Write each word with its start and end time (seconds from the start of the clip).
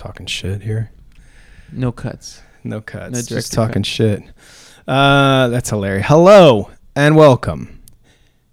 talking 0.00 0.24
shit 0.24 0.62
here. 0.62 0.90
No 1.70 1.92
cuts. 1.92 2.40
No 2.64 2.80
cuts. 2.80 3.12
No 3.12 3.20
just 3.20 3.52
talking 3.52 3.82
cut. 3.82 3.86
shit. 3.86 4.22
Uh, 4.88 5.48
that's 5.48 5.68
hilarious. 5.68 6.06
Hello 6.08 6.70
and 6.96 7.16
welcome. 7.16 7.82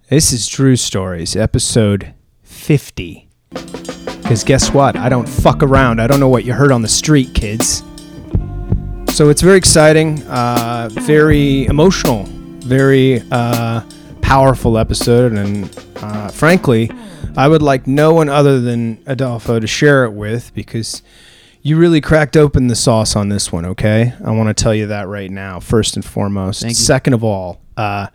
This 0.09 0.33
is 0.33 0.45
Drew 0.45 0.75
Stories, 0.75 1.37
episode 1.37 2.13
50. 2.43 3.29
Because 3.49 4.43
guess 4.43 4.73
what? 4.73 4.97
I 4.97 5.07
don't 5.07 5.27
fuck 5.27 5.63
around. 5.63 6.01
I 6.01 6.07
don't 6.07 6.19
know 6.19 6.27
what 6.27 6.43
you 6.43 6.51
heard 6.51 6.73
on 6.73 6.81
the 6.81 6.89
street, 6.89 7.33
kids. 7.33 7.81
So 9.15 9.29
it's 9.29 9.41
very 9.41 9.57
exciting, 9.57 10.23
uh, 10.23 10.89
very 10.91 11.65
emotional, 11.67 12.25
very 12.25 13.23
uh, 13.31 13.83
powerful 14.21 14.77
episode. 14.77 15.31
And 15.31 15.87
uh, 16.01 16.27
frankly, 16.27 16.91
I 17.37 17.47
would 17.47 17.61
like 17.61 17.87
no 17.87 18.13
one 18.13 18.27
other 18.27 18.59
than 18.59 19.01
Adolfo 19.05 19.61
to 19.61 19.67
share 19.67 20.03
it 20.03 20.11
with 20.11 20.53
because 20.53 21.01
you 21.61 21.77
really 21.77 22.01
cracked 22.01 22.37
open 22.37 22.67
the 22.67 22.75
sauce 22.75 23.15
on 23.15 23.29
this 23.29 23.51
one, 23.51 23.65
okay? 23.65 24.13
I 24.23 24.31
want 24.31 24.55
to 24.55 24.63
tell 24.63 24.73
you 24.73 24.87
that 24.87 25.07
right 25.07 25.29
now, 25.29 25.59
first 25.59 25.95
and 25.95 26.05
foremost. 26.05 26.61
Thank 26.61 26.71
you. 26.71 26.75
Second 26.75 27.13
of 27.13 27.23
all, 27.23 27.61
uh, 27.75 28.07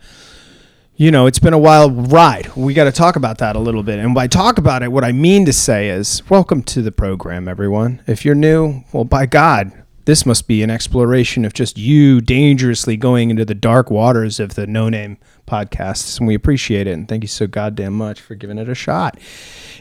you 0.95 1.11
know, 1.11 1.25
it's 1.25 1.39
been 1.39 1.53
a 1.53 1.59
wild 1.59 2.11
ride. 2.11 2.55
We 2.55 2.73
got 2.73 2.85
to 2.85 2.91
talk 2.91 3.15
about 3.15 3.39
that 3.39 3.55
a 3.55 3.59
little 3.59 3.83
bit. 3.83 3.99
And 3.99 4.13
by 4.13 4.27
talk 4.27 4.57
about 4.57 4.83
it, 4.83 4.91
what 4.91 5.03
I 5.03 5.11
mean 5.11 5.45
to 5.45 5.53
say 5.53 5.89
is 5.89 6.27
welcome 6.29 6.63
to 6.63 6.81
the 6.81 6.91
program, 6.91 7.47
everyone. 7.47 8.01
If 8.07 8.23
you're 8.23 8.35
new, 8.35 8.83
well, 8.91 9.03
by 9.03 9.25
God, 9.25 9.71
this 10.05 10.25
must 10.25 10.47
be 10.47 10.63
an 10.63 10.69
exploration 10.69 11.45
of 11.45 11.53
just 11.53 11.77
you 11.77 12.19
dangerously 12.19 12.97
going 12.97 13.29
into 13.29 13.45
the 13.45 13.55
dark 13.55 13.89
waters 13.89 14.39
of 14.39 14.55
the 14.55 14.67
No 14.67 14.89
Name 14.89 15.17
podcasts. 15.47 16.17
And 16.17 16.27
we 16.27 16.35
appreciate 16.35 16.87
it. 16.87 16.91
And 16.91 17.07
thank 17.07 17.23
you 17.23 17.27
so 17.27 17.47
goddamn 17.47 17.93
much 17.93 18.19
for 18.19 18.35
giving 18.35 18.57
it 18.57 18.67
a 18.67 18.75
shot. 18.75 19.17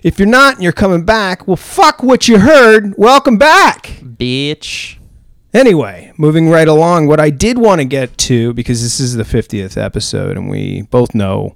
If 0.03 0.19
you're 0.19 0.29
not 0.29 0.55
and 0.55 0.63
you're 0.63 0.73
coming 0.73 1.05
back, 1.05 1.47
well, 1.47 1.57
fuck 1.57 2.03
what 2.03 2.29
you 2.29 2.39
heard. 2.39 2.95
Welcome 2.97 3.37
back. 3.37 3.87
Bitch. 4.03 4.97
Anyway, 5.53 6.13
moving 6.17 6.49
right 6.49 6.69
along, 6.69 7.09
what 7.09 7.21
I 7.21 7.29
did 7.29 7.59
want 7.59 7.81
to 7.81 7.85
get 7.85 8.17
to, 8.19 8.55
because 8.55 8.81
this 8.83 8.99
is 8.99 9.15
the 9.15 9.23
50th 9.23 9.77
episode, 9.77 10.39
and 10.39 10.49
we 10.49 10.83
both 10.83 11.15
know 11.15 11.55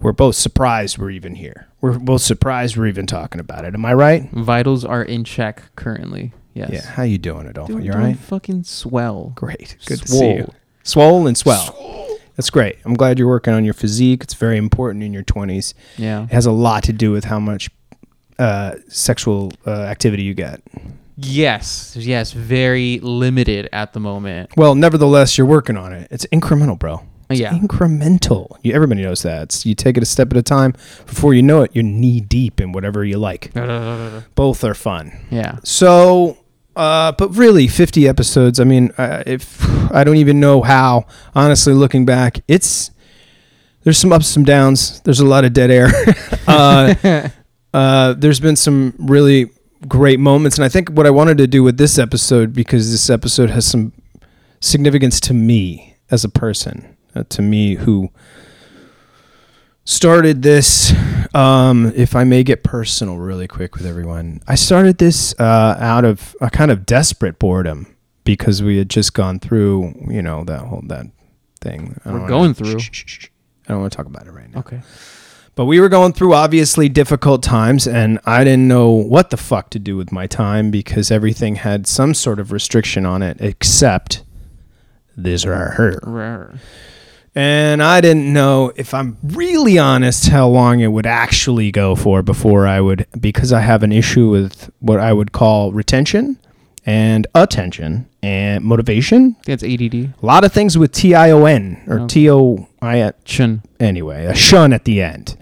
we're 0.00 0.12
both 0.12 0.36
surprised 0.36 0.98
we're 0.98 1.10
even 1.10 1.34
here. 1.36 1.68
We're 1.80 1.98
both 1.98 2.20
surprised 2.20 2.76
we're 2.76 2.86
even 2.86 3.06
talking 3.06 3.40
about 3.40 3.64
it. 3.64 3.72
Am 3.72 3.84
I 3.84 3.94
right? 3.94 4.30
Vitals 4.30 4.84
are 4.84 5.02
in 5.02 5.24
check 5.24 5.74
currently. 5.74 6.32
Yes. 6.58 6.70
Yeah. 6.72 6.86
How 6.90 7.02
you 7.04 7.18
doing, 7.18 7.46
Adolfo? 7.46 7.72
Doing, 7.72 7.84
you 7.84 7.92
all 7.92 7.98
doing 7.98 8.10
right? 8.12 8.18
fucking 8.18 8.64
swell. 8.64 9.32
Great. 9.34 9.76
Good 9.86 10.00
to 10.02 10.08
see 10.08 10.30
you. 10.34 10.44
Swole. 10.44 10.54
Swole 10.82 11.26
and 11.26 11.36
swell. 11.36 12.18
That's 12.36 12.50
great. 12.50 12.76
I'm 12.84 12.94
glad 12.94 13.18
you're 13.18 13.28
working 13.28 13.52
on 13.54 13.64
your 13.64 13.74
physique. 13.74 14.22
It's 14.22 14.34
very 14.34 14.56
important 14.58 15.02
in 15.04 15.12
your 15.12 15.24
20s. 15.24 15.74
Yeah. 15.96 16.24
It 16.24 16.30
has 16.32 16.46
a 16.46 16.52
lot 16.52 16.82
to 16.84 16.92
do 16.92 17.10
with 17.10 17.24
how 17.24 17.40
much 17.40 17.68
uh, 18.38 18.76
sexual 18.88 19.52
uh, 19.66 19.70
activity 19.70 20.22
you 20.22 20.34
get. 20.34 20.62
Yes. 21.16 21.96
Yes. 21.96 22.32
Very 22.32 23.00
limited 23.00 23.68
at 23.72 23.92
the 23.92 24.00
moment. 24.00 24.50
Well, 24.56 24.74
nevertheless, 24.76 25.36
you're 25.36 25.48
working 25.48 25.76
on 25.76 25.92
it. 25.92 26.06
It's 26.12 26.26
incremental, 26.26 26.78
bro. 26.78 27.02
It's 27.28 27.40
Yeah. 27.40 27.52
incremental. 27.52 28.56
You, 28.62 28.72
everybody 28.72 29.02
knows 29.02 29.22
that. 29.22 29.42
It's, 29.42 29.66
you 29.66 29.74
take 29.74 29.96
it 29.96 30.02
a 30.02 30.06
step 30.06 30.30
at 30.30 30.36
a 30.36 30.42
time. 30.42 30.72
Before 31.06 31.34
you 31.34 31.42
know 31.42 31.62
it, 31.62 31.72
you're 31.74 31.82
knee 31.84 32.20
deep 32.20 32.60
in 32.60 32.70
whatever 32.72 33.04
you 33.04 33.18
like. 33.18 33.52
Both 34.34 34.62
are 34.64 34.74
fun. 34.74 35.12
Yeah. 35.30 35.58
So, 35.64 36.38
uh, 36.78 37.12
but 37.12 37.36
really, 37.36 37.66
50 37.66 38.06
episodes. 38.06 38.60
I 38.60 38.64
mean, 38.64 38.92
uh, 38.96 39.24
if 39.26 39.68
I 39.92 40.04
don't 40.04 40.16
even 40.16 40.38
know 40.38 40.62
how. 40.62 41.06
Honestly, 41.34 41.74
looking 41.74 42.06
back, 42.06 42.40
it's 42.46 42.92
there's 43.82 43.98
some 43.98 44.12
ups, 44.12 44.28
some 44.28 44.44
downs. 44.44 45.00
There's 45.00 45.18
a 45.18 45.26
lot 45.26 45.44
of 45.44 45.52
dead 45.52 45.72
air. 45.72 45.88
uh, 46.46 47.28
uh, 47.74 48.12
there's 48.14 48.38
been 48.38 48.54
some 48.54 48.94
really 48.98 49.50
great 49.88 50.20
moments, 50.20 50.56
and 50.56 50.64
I 50.64 50.68
think 50.68 50.90
what 50.90 51.04
I 51.04 51.10
wanted 51.10 51.38
to 51.38 51.48
do 51.48 51.64
with 51.64 51.78
this 51.78 51.98
episode, 51.98 52.52
because 52.52 52.92
this 52.92 53.10
episode 53.10 53.50
has 53.50 53.66
some 53.66 53.92
significance 54.60 55.18
to 55.20 55.34
me 55.34 55.96
as 56.12 56.22
a 56.22 56.28
person, 56.28 56.96
uh, 57.16 57.24
to 57.30 57.42
me 57.42 57.74
who 57.74 58.10
started 59.88 60.42
this. 60.42 60.92
Um, 61.34 61.92
if 61.96 62.14
I 62.14 62.24
may 62.24 62.42
get 62.44 62.62
personal, 62.62 63.16
really 63.16 63.48
quick 63.48 63.74
with 63.74 63.86
everyone, 63.86 64.40
I 64.46 64.54
started 64.54 64.98
this 64.98 65.34
uh, 65.40 65.76
out 65.80 66.04
of 66.04 66.36
a 66.40 66.50
kind 66.50 66.70
of 66.70 66.84
desperate 66.84 67.38
boredom 67.38 67.94
because 68.24 68.62
we 68.62 68.76
had 68.76 68.90
just 68.90 69.14
gone 69.14 69.38
through, 69.40 69.94
you 70.10 70.20
know, 70.20 70.44
that 70.44 70.60
whole 70.60 70.82
that 70.86 71.06
thing. 71.60 71.98
I 72.04 72.10
We're 72.12 72.18
wanna- 72.20 72.28
going 72.28 72.54
through. 72.54 72.78
Shh, 72.80 72.90
shh, 72.92 73.04
shh. 73.06 73.26
I 73.66 73.72
don't 73.72 73.80
want 73.80 73.92
to 73.92 73.96
talk 73.96 74.06
about 74.06 74.26
it 74.26 74.32
right 74.32 74.50
now. 74.52 74.60
Okay. 74.60 74.80
But 75.54 75.64
we 75.64 75.80
were 75.80 75.88
going 75.88 76.12
through 76.12 76.34
obviously 76.34 76.88
difficult 76.88 77.42
times, 77.42 77.86
and 77.88 78.20
I 78.24 78.44
didn't 78.44 78.68
know 78.68 78.90
what 78.90 79.30
the 79.30 79.36
fuck 79.36 79.70
to 79.70 79.78
do 79.78 79.96
with 79.96 80.12
my 80.12 80.26
time 80.26 80.70
because 80.70 81.10
everything 81.10 81.56
had 81.56 81.86
some 81.86 82.14
sort 82.14 82.38
of 82.38 82.52
restriction 82.52 83.04
on 83.04 83.22
it, 83.22 83.38
except 83.40 84.22
this 85.16 85.44
or 85.44 85.56
her. 85.56 86.58
And 87.38 87.84
I 87.84 88.00
didn't 88.00 88.32
know 88.32 88.72
if 88.74 88.92
I'm 88.92 89.16
really 89.22 89.78
honest 89.78 90.26
how 90.28 90.48
long 90.48 90.80
it 90.80 90.88
would 90.88 91.06
actually 91.06 91.70
go 91.70 91.94
for 91.94 92.20
before 92.20 92.66
I 92.66 92.80
would, 92.80 93.06
because 93.20 93.52
I 93.52 93.60
have 93.60 93.84
an 93.84 93.92
issue 93.92 94.28
with 94.28 94.72
what 94.80 94.98
I 94.98 95.12
would 95.12 95.30
call 95.30 95.70
retention 95.70 96.36
and 96.84 97.28
attention 97.36 98.08
and 98.24 98.64
motivation. 98.64 99.36
It's 99.46 99.62
ADD. 99.62 99.94
A 99.94 100.26
lot 100.26 100.42
of 100.42 100.52
things 100.52 100.76
with 100.76 100.90
T 100.90 101.14
I 101.14 101.30
O 101.30 101.44
N 101.44 101.80
or 101.86 101.98
Okay. 102.00 102.06
T 102.08 102.30
O 102.30 102.66
I 102.82 103.12
Chun. 103.24 103.62
anyway, 103.78 104.24
a 104.24 104.34
shun 104.34 104.72
at 104.72 104.84
the 104.84 105.00
end. 105.00 105.36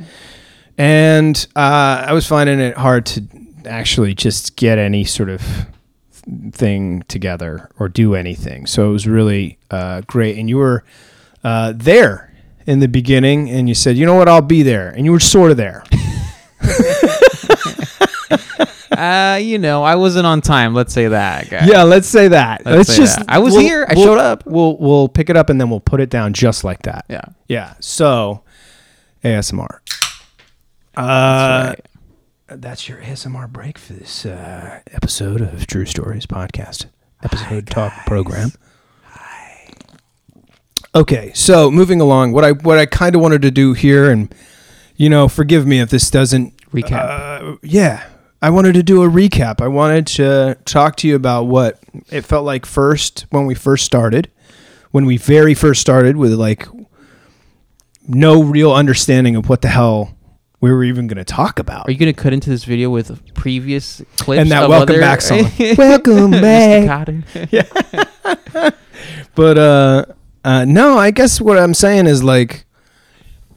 And 0.76 1.46
uh, 1.56 2.04
I 2.08 2.12
was 2.12 2.26
finding 2.26 2.60
it 2.60 2.76
hard 2.76 3.06
to 3.06 3.22
actually 3.64 4.14
just 4.14 4.56
get 4.56 4.76
any 4.78 5.04
sort 5.04 5.30
of 5.30 5.42
thing 6.52 7.04
together 7.08 7.70
or 7.78 7.88
do 7.88 8.14
anything. 8.14 8.66
So 8.66 8.86
it 8.86 8.92
was 8.92 9.06
really 9.08 9.58
uh, 9.70 10.02
great. 10.06 10.36
And 10.36 10.50
you 10.50 10.58
were 10.58 10.84
uh, 11.46 11.72
there 11.76 12.32
in 12.66 12.80
the 12.80 12.88
beginning 12.88 13.48
and 13.48 13.68
you 13.68 13.74
said, 13.74 13.96
you 13.96 14.04
know 14.04 14.14
what, 14.14 14.28
I'll 14.28 14.42
be 14.42 14.64
there. 14.64 14.88
And 14.90 15.04
you 15.04 15.12
were 15.12 15.20
sort 15.20 15.52
of 15.52 15.56
there. 15.56 15.84
uh, 18.90 19.38
you 19.40 19.58
know, 19.58 19.84
I 19.84 19.94
wasn't 19.94 20.26
on 20.26 20.40
time. 20.40 20.74
Let's 20.74 20.92
say 20.92 21.06
that. 21.08 21.48
Guy. 21.48 21.66
yeah, 21.66 21.84
let's 21.84 22.08
say 22.08 22.26
that. 22.28 22.66
Let's 22.66 22.88
say 22.88 22.96
just. 22.96 23.18
that. 23.18 23.26
I 23.28 23.38
was 23.38 23.52
we'll- 23.54 23.62
here. 23.62 23.86
I 23.88 23.94
we'll- 23.94 24.04
showed 24.04 24.18
up. 24.18 24.44
We'll 24.46 24.76
we'll 24.78 25.08
pick 25.08 25.30
it 25.30 25.36
up 25.36 25.48
and 25.48 25.60
then 25.60 25.70
we'll 25.70 25.80
put 25.80 26.00
it 26.00 26.10
down 26.10 26.32
just 26.32 26.64
like 26.64 26.82
that. 26.82 27.04
Yeah. 27.08 27.24
Yeah. 27.46 27.74
So 27.78 28.42
ASMR. 29.22 29.78
Uh, 30.96 31.06
That's 31.06 31.80
right. 32.48 32.60
that's 32.60 32.88
your 32.88 32.98
ASMR 32.98 33.52
break 33.52 33.78
for 33.78 33.92
this 33.92 34.24
uh, 34.26 34.80
episode 34.90 35.42
of 35.42 35.66
True 35.66 35.84
Stories 35.84 36.26
podcast 36.26 36.86
episode 37.22 37.66
talk 37.68 37.92
program. 38.06 38.50
Hi. 40.96 41.00
Okay, 41.00 41.30
so 41.34 41.70
moving 41.70 42.00
along, 42.00 42.32
what 42.32 42.42
I 42.42 42.52
what 42.52 42.78
I 42.78 42.86
kind 42.86 43.14
of 43.14 43.20
wanted 43.20 43.42
to 43.42 43.50
do 43.50 43.74
here, 43.74 44.10
and 44.10 44.34
you 44.96 45.10
know, 45.10 45.28
forgive 45.28 45.66
me 45.66 45.78
if 45.80 45.90
this 45.90 46.10
doesn't 46.10 46.56
Recap. 46.72 46.92
Uh, 47.52 47.56
yeah, 47.62 48.06
I 48.40 48.48
wanted 48.50 48.72
to 48.74 48.82
do 48.82 49.02
a 49.02 49.08
recap. 49.08 49.60
I 49.60 49.68
wanted 49.68 50.06
to 50.08 50.56
talk 50.64 50.96
to 50.96 51.08
you 51.08 51.14
about 51.14 51.44
what 51.44 51.78
it 52.10 52.22
felt 52.22 52.46
like 52.46 52.64
first 52.64 53.26
when 53.30 53.44
we 53.44 53.54
first 53.54 53.84
started, 53.84 54.30
when 54.90 55.04
we 55.04 55.18
very 55.18 55.52
first 55.54 55.82
started 55.82 56.16
with 56.16 56.32
like 56.32 56.66
no 58.08 58.42
real 58.42 58.72
understanding 58.72 59.36
of 59.36 59.48
what 59.50 59.60
the 59.62 59.68
hell 59.68 60.16
we 60.60 60.70
were 60.70 60.82
even 60.82 61.06
going 61.06 61.18
to 61.18 61.24
talk 61.24 61.58
about. 61.58 61.86
Are 61.88 61.92
you 61.92 61.98
gonna 61.98 62.14
cut 62.14 62.32
into 62.32 62.48
this 62.48 62.64
video 62.64 62.88
with 62.88 63.34
previous 63.34 64.00
clips 64.16 64.40
And 64.40 64.50
that 64.50 64.64
of 64.64 64.70
welcome 64.70 64.94
other- 64.94 65.00
back 65.00 65.20
song. 65.20 65.50
welcome 65.76 66.32
Mr. 66.32 67.26
back. 67.36 67.48
yeah. 67.52 68.70
But 69.34 69.58
uh, 69.58 70.04
uh, 70.46 70.64
no, 70.64 70.96
I 70.96 71.10
guess 71.10 71.40
what 71.40 71.58
I'm 71.58 71.74
saying 71.74 72.06
is 72.06 72.22
like, 72.22 72.64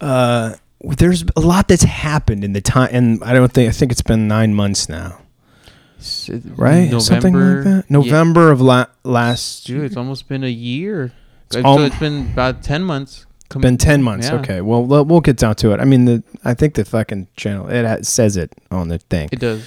uh, 0.02 0.56
there's 0.82 1.24
a 1.36 1.40
lot 1.40 1.68
that's 1.68 1.84
happened 1.84 2.44
in 2.44 2.54
the 2.54 2.62
time, 2.62 2.90
and 2.92 3.24
I 3.24 3.34
don't 3.34 3.52
think 3.52 3.70
I 3.70 3.72
think 3.72 3.92
it's 3.92 4.02
been 4.02 4.28
nine 4.28 4.54
months 4.54 4.90
now, 4.90 5.22
right? 6.56 6.90
November. 6.90 7.00
Something 7.00 7.34
like 7.34 7.64
that. 7.66 7.86
Yeah. 7.90 7.98
November 7.98 8.52
of 8.52 8.62
la- 8.62 8.86
last. 9.04 9.68
Dude, 9.68 9.84
it's 9.84 9.98
almost 9.98 10.28
been 10.28 10.44
a 10.44 10.48
year. 10.50 11.12
It's 11.48 11.56
so 11.56 11.64
alm- 11.64 11.82
it's 11.84 12.00
been 12.00 12.28
about 12.32 12.64
ten 12.64 12.84
months. 12.84 13.26
Com- 13.50 13.64
been 13.64 13.78
10 13.80 14.04
months 14.04 14.28
Yeah. 14.30 14.36
okay 14.36 14.62
well 14.62 14.86
we'll 14.86 15.04
we'll 15.06 15.22
get 15.22 15.38
down 15.38 15.56
to 15.56 15.72
it 15.74 15.80
i 15.80 15.84
mean 15.84 16.06
the 16.06 16.24
i 16.46 16.54
think 16.54 16.76
the 16.76 16.86
fucking 16.86 17.30
channel 17.36 17.68
it 17.68 17.84
ha- 17.84 17.98
says 18.04 18.38
it 18.38 18.54
on 18.70 18.90
the 18.90 19.00
thing 19.00 19.28
It 19.32 19.40
does. 19.40 19.64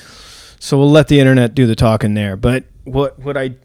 so 0.61 0.79
we'll 0.79 0.93
let 0.93 1.09
the 1.09 1.19
internet 1.19 1.53
do 1.57 1.67
the 1.67 1.75
talking 1.75 2.15
there 2.15 2.37
but 2.37 2.63
what 2.85 3.19
what 3.19 3.37
i 3.37 3.57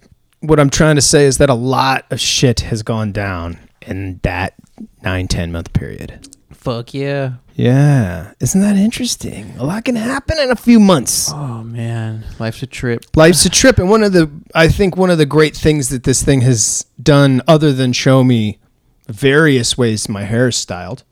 what 0.42 0.60
i'm 0.60 0.70
trying 0.70 0.96
to 0.96 1.02
say 1.02 1.26
is 1.26 1.38
that 1.38 1.50
a 1.50 1.54
lot 1.56 2.06
of 2.12 2.20
shit 2.20 2.62
has 2.62 2.84
gone 2.84 3.12
down 3.12 3.58
in 3.82 4.20
that 4.24 4.54
nine 5.02 5.28
ten 5.28 5.52
month 5.52 5.74
period. 5.74 6.28
Fuck 6.52 6.94
yeah. 6.94 7.36
yeah. 7.56 8.34
Isn't 8.42 8.60
that 8.62 8.76
interesting? 8.76 9.56
A 9.58 9.64
lot 9.64 9.86
can 9.86 9.96
happen 9.96 10.38
in 10.38 10.52
a 10.52 10.56
few 10.56 10.80
months. 10.82 11.32
Oh 11.34 11.64
man, 11.64 12.26
life's 12.40 12.62
a 12.62 12.68
trip. 12.68 13.06
life's 13.16 13.46
a 13.46 13.50
trip. 13.50 13.78
And 13.80 13.90
one 13.90 14.04
of 14.04 14.12
the 14.12 14.30
i 14.54 14.68
think 14.68 14.98
one 14.98 15.10
of 15.10 15.18
the 15.18 15.26
great 15.26 15.56
things 15.56 15.88
that 15.90 16.04
this 16.04 16.22
thing 16.24 16.42
has 16.42 16.86
done 17.02 17.42
other 17.48 17.72
than 17.72 17.94
show 17.94 18.24
me 18.24 18.60
various 19.08 19.78
ways 19.78 20.10
my 20.10 20.24
hair 20.24 20.50
is 20.50 20.58
styled 20.58 21.04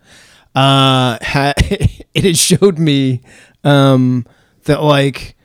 uh 0.55 1.17
ha- 1.23 1.53
it 1.57 2.23
has 2.25 2.37
showed 2.37 2.77
me 2.77 3.21
um 3.63 4.25
that 4.65 4.81
like 4.83 5.37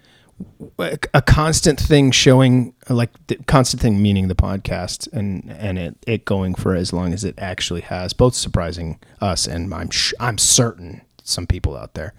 a 0.79 1.23
constant 1.23 1.79
thing 1.79 2.11
showing 2.11 2.75
like 2.89 3.11
the 3.27 3.37
constant 3.47 3.83
thing 3.83 4.01
meaning 4.01 4.29
the 4.29 4.35
podcast 4.35 5.11
and 5.13 5.51
and 5.51 5.79
it, 5.79 5.97
it 6.07 6.25
going 6.25 6.55
for 6.55 6.75
as 6.75 6.93
long 6.93 7.13
as 7.13 7.25
it 7.25 7.35
actually 7.39 7.83
has 7.83 8.13
both 8.13 8.35
surprising 8.35 8.99
us 9.21 9.47
and 9.47 9.73
i'm 9.75 9.91
sh- 9.91 10.15
i'm 10.19 10.39
certain 10.39 11.03
some 11.23 11.47
people 11.47 11.77
out 11.77 11.95
there. 11.95 12.13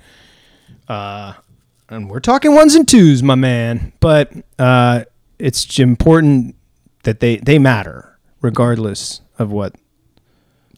Uh 0.88 1.34
and 1.90 2.10
we're 2.10 2.22
talking 2.22 2.56
ones 2.56 2.74
and 2.76 2.88
twos 2.88 3.22
my 3.22 3.36
man. 3.36 3.94
But 4.00 4.32
uh 4.58 5.04
it's 5.38 5.78
important 5.80 6.56
that 7.04 7.20
they 7.20 7.38
they 7.38 7.60
matter 7.60 8.18
regardless 8.42 9.22
of 9.38 9.52
what 9.52 9.76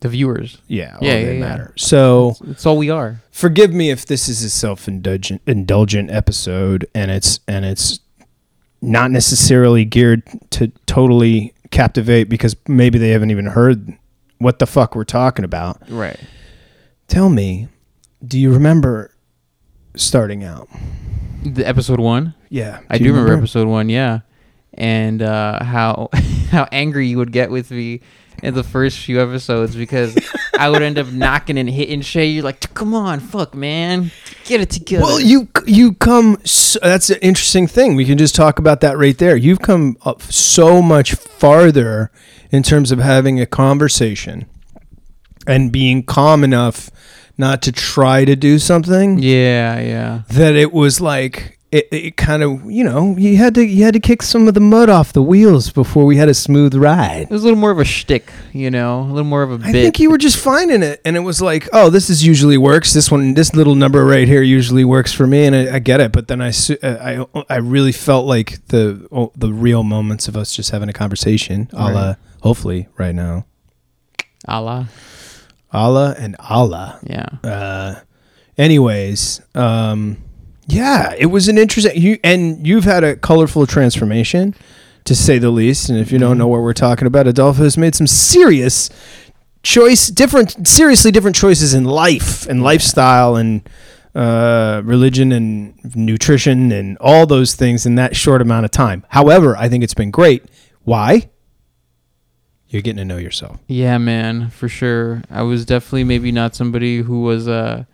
The 0.04 0.10
viewers. 0.10 0.58
yeah, 0.68 0.98
Yeah, 1.02 1.14
yeah, 1.18 1.32
yeah. 1.32 1.40
matter 1.40 1.74
so 1.78 2.36
It's 2.50 2.66
all 2.66 2.78
we 2.78 2.90
are. 2.90 3.22
forgive 3.32 3.74
me 3.74 3.90
if 3.90 4.06
this 4.06 4.28
is 4.28 4.44
a 4.44 4.50
self-indulgent 4.50 5.42
indulgent 5.48 6.12
episode 6.12 6.86
and 6.94 7.10
it's 7.10 7.40
and 7.48 7.64
it's 7.64 8.00
not 8.82 9.12
necessarily 9.12 9.86
geared 9.86 10.24
to 10.52 10.68
totally 10.86 11.54
captivate 11.72 12.26
because 12.26 12.56
maybe 12.68 13.00
they 13.00 13.10
haven't 13.12 13.32
even 13.32 13.46
heard 13.46 13.98
what 14.40 14.60
the 14.60 14.68
fuck 14.68 14.94
we're 14.94 15.06
talking 15.06 15.46
about. 15.46 15.82
Right. 15.90 16.20
Tell 17.08 17.30
me, 17.30 17.70
do 18.28 18.38
you 18.38 18.52
remember 18.54 19.16
starting 19.96 20.44
out? 20.44 20.68
The 21.46 21.66
episode 21.66 22.00
one. 22.02 22.36
Yeah, 22.50 22.82
I 22.90 22.98
do 22.98 23.06
remember, 23.14 23.36
episode 23.38 23.68
one, 23.70 23.88
yeah, 23.90 24.20
and 24.74 25.22
uh, 25.22 25.64
how 25.64 26.10
how 26.52 26.68
angry 26.74 27.08
you 27.08 27.18
would 27.20 27.32
get 27.32 27.50
with 27.52 27.72
me 27.72 28.02
in 28.44 28.54
the 28.54 28.64
first 28.64 29.00
few 29.00 29.22
episodes 29.22 29.76
because 29.76 30.16
I 30.60 30.70
would 30.70 30.82
end 30.82 31.00
up 31.00 31.08
knocking 31.08 31.58
and 31.58 31.70
hitting 31.70 32.02
Shay. 32.02 32.28
You're 32.28 32.44
like, 32.44 32.74
come 32.74 32.94
on, 32.94 33.22
fuck, 33.22 33.56
man, 33.56 34.12
get 34.44 34.60
it 34.60 34.70
together. 34.70 35.06
Well, 35.06 35.20
you 35.20 35.48
you 35.66 35.94
come. 35.94 36.38
So, 36.44 36.78
that's 36.84 37.10
an 37.10 37.20
interesting 37.22 37.68
thing. 37.68 37.96
We 37.96 38.06
can 38.06 38.18
just 38.18 38.36
talk 38.36 38.60
about 38.60 38.82
that 38.82 38.98
right 38.98 39.18
there. 39.18 39.36
You've 39.38 39.62
come 39.62 39.98
up 40.04 40.22
so 40.22 40.82
much 40.82 41.16
farther 41.16 42.12
in 42.52 42.62
terms 42.62 42.92
of 42.92 43.00
having 43.00 43.40
a 43.40 43.46
conversation 43.46 44.46
and 45.48 45.72
being 45.72 46.04
calm 46.04 46.44
enough 46.44 46.92
not 47.38 47.62
to 47.64 47.72
try 47.72 48.26
to 48.26 48.36
do 48.36 48.60
something 48.60 49.18
yeah, 49.20 49.80
yeah, 49.80 50.22
that 50.30 50.56
it 50.56 50.72
was 50.72 51.02
like 51.02 51.53
it, 51.74 51.88
it 51.92 52.18
kind 52.18 52.44
of 52.44 52.70
you 52.70 52.84
know 52.84 53.16
you 53.18 53.36
had 53.38 53.56
to 53.56 53.66
you 53.66 53.84
had 53.84 53.96
to 53.96 54.00
kick 54.00 54.22
some 54.22 54.48
of 54.48 54.54
the 54.54 54.60
mud 54.60 54.90
off 54.90 55.12
the 55.12 55.24
wheels 55.24 55.72
before 55.72 56.06
we 56.06 56.18
had 56.18 56.30
a 56.30 56.34
smooth 56.34 56.76
ride. 56.76 57.24
it 57.24 57.30
was 57.32 57.42
a 57.42 57.46
little 57.46 57.60
more 57.60 57.72
of 57.72 57.80
a 57.80 57.86
shtick, 57.86 58.32
you 58.54 58.70
know, 58.70 59.02
a 59.02 59.12
little 59.12 59.24
more 59.24 59.42
of 59.42 59.50
a 59.52 59.56
I 59.56 59.72
bit. 59.72 59.82
think 59.82 60.00
you 60.00 60.12
were 60.12 60.20
just 60.20 60.38
finding 60.38 60.84
it, 60.84 61.02
and 61.04 61.16
it 61.18 61.22
was 61.22 61.42
like, 61.42 61.68
oh, 61.74 61.90
this 61.90 62.12
is 62.12 62.24
usually 62.26 62.58
works. 62.58 62.94
This 62.94 63.10
one, 63.10 63.34
this 63.34 63.56
little 63.56 63.74
number 63.74 64.06
right 64.06 64.28
here, 64.28 64.44
usually 64.44 64.86
works 64.86 65.12
for 65.12 65.26
me, 65.26 65.46
and 65.46 65.56
I, 65.56 65.76
I 65.76 65.80
get 65.80 66.00
it. 66.00 66.12
But 66.12 66.28
then 66.28 66.42
I, 66.42 66.50
uh, 66.84 67.26
I, 67.34 67.44
I 67.50 67.58
really 67.58 67.92
felt 67.92 68.28
like 68.28 68.66
the 68.68 69.08
oh, 69.12 69.32
the 69.36 69.52
real 69.52 69.82
moments 69.84 70.28
of 70.28 70.38
us 70.38 70.56
just 70.56 70.70
having 70.70 70.90
a 70.90 70.94
conversation, 70.94 71.70
a 71.74 71.92
la, 71.92 72.16
hopefully 72.42 72.88
right 73.00 73.16
now, 73.16 73.46
Allah, 74.48 74.90
Allah 75.72 76.16
and 76.20 76.36
Allah. 76.40 77.00
yeah. 77.04 77.30
Uh, 77.44 77.96
anyways, 78.60 79.42
um, 79.56 80.18
yeah, 80.68 81.14
it 81.18 81.28
was 81.28 81.48
an 81.48 81.58
interesting. 81.58 82.00
You 82.02 82.20
and 82.24 82.66
you've 82.66 82.86
had 82.86 83.04
a 83.04 83.16
colorful 83.16 83.68
transformation, 83.68 84.56
to 85.06 85.16
say 85.16 85.38
the 85.38 85.50
least. 85.50 85.90
And 85.90 86.00
if 86.00 86.12
you 86.12 86.20
don't 86.20 86.38
know 86.38 86.48
what 86.48 86.62
we're 86.62 86.74
talking 86.74 87.08
about, 87.08 87.28
Adolfo 87.28 87.64
has 87.64 87.78
made 87.78 87.96
some 87.96 88.08
serious 88.08 88.90
choice, 89.62 90.08
different, 90.08 90.68
seriously 90.68 91.12
different 91.12 91.36
choices 91.36 91.74
in 91.74 91.86
life 91.86 92.48
and 92.48 92.64
lifestyle 92.64 93.36
and 93.36 93.68
uh, 94.16 94.82
religion 94.84 95.32
and 95.32 95.96
nutrition 95.96 96.72
and 96.72 96.98
all 97.00 97.26
those 97.26 97.56
things 97.56 97.86
in 97.86 97.96
that 97.96 98.16
short 98.16 98.42
amount 98.42 98.66
of 98.66 98.72
time. 98.72 99.06
However, 99.10 99.58
I 99.58 99.70
think 99.70 99.84
it's 99.84 99.94
been 99.94 100.12
great. 100.12 100.44
Why? 100.84 101.30
You're 102.68 102.82
getting 102.82 102.98
to 102.98 103.06
know 103.06 103.18
yourself. 103.18 103.60
Yeah, 103.68 103.98
man, 104.00 104.50
for 104.50 104.68
sure. 104.68 105.22
I 105.30 105.44
was 105.44 105.66
definitely 105.66 106.06
maybe 106.06 106.32
not 106.32 106.56
somebody 106.56 106.98
who 106.98 107.22
was 107.22 107.48
uh 107.48 107.86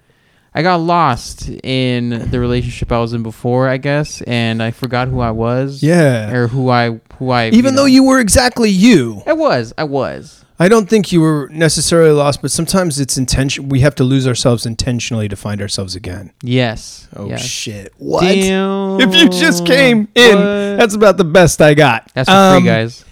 I 0.53 0.61
got 0.63 0.77
lost 0.77 1.47
in 1.63 2.29
the 2.31 2.39
relationship 2.39 2.91
I 2.91 2.99
was 2.99 3.13
in 3.13 3.21
before, 3.23 3.67
I 3.69 3.77
guess, 3.77 4.21
and 4.23 4.63
I 4.63 4.71
forgot 4.71 5.07
who 5.07 5.19
I 5.19 5.31
was. 5.31 5.83
Yeah. 5.83 6.31
Or 6.33 6.47
who 6.47 6.69
I 6.69 6.99
who 7.17 7.29
I 7.29 7.49
Even 7.49 7.75
though 7.75 7.83
know. 7.83 7.85
you 7.87 8.03
were 8.03 8.19
exactly 8.19 8.69
you. 8.69 9.21
I 9.27 9.33
was, 9.33 9.73
I 9.77 9.83
was. 9.83 10.43
I 10.61 10.67
don't 10.67 10.89
think 10.89 11.13
you 11.13 11.21
were 11.21 11.47
necessarily 11.53 12.11
lost, 12.11 12.41
but 12.41 12.51
sometimes 12.51 12.99
it's 12.99 13.17
intention. 13.17 13.69
We 13.69 13.79
have 13.79 13.95
to 13.95 14.03
lose 14.03 14.27
ourselves 14.27 14.65
intentionally 14.65 15.29
to 15.29 15.37
find 15.37 15.61
ourselves 15.61 15.95
again. 15.95 16.33
Yes. 16.43 17.07
Oh 17.15 17.27
yes. 17.29 17.45
shit! 17.45 17.93
What? 17.97 18.21
Damn. 18.23 18.99
If 18.99 19.15
you 19.15 19.29
just 19.29 19.65
came 19.65 20.09
in, 20.15 20.35
What? 20.35 20.43
that's 20.77 20.95
about 20.95 21.15
the 21.17 21.23
best 21.23 21.61
I 21.61 21.75
got. 21.75 22.11
That's 22.13 22.27
for 22.27 22.35
Um, 22.35 22.61
free, 22.61 22.69
guys. 22.69 23.05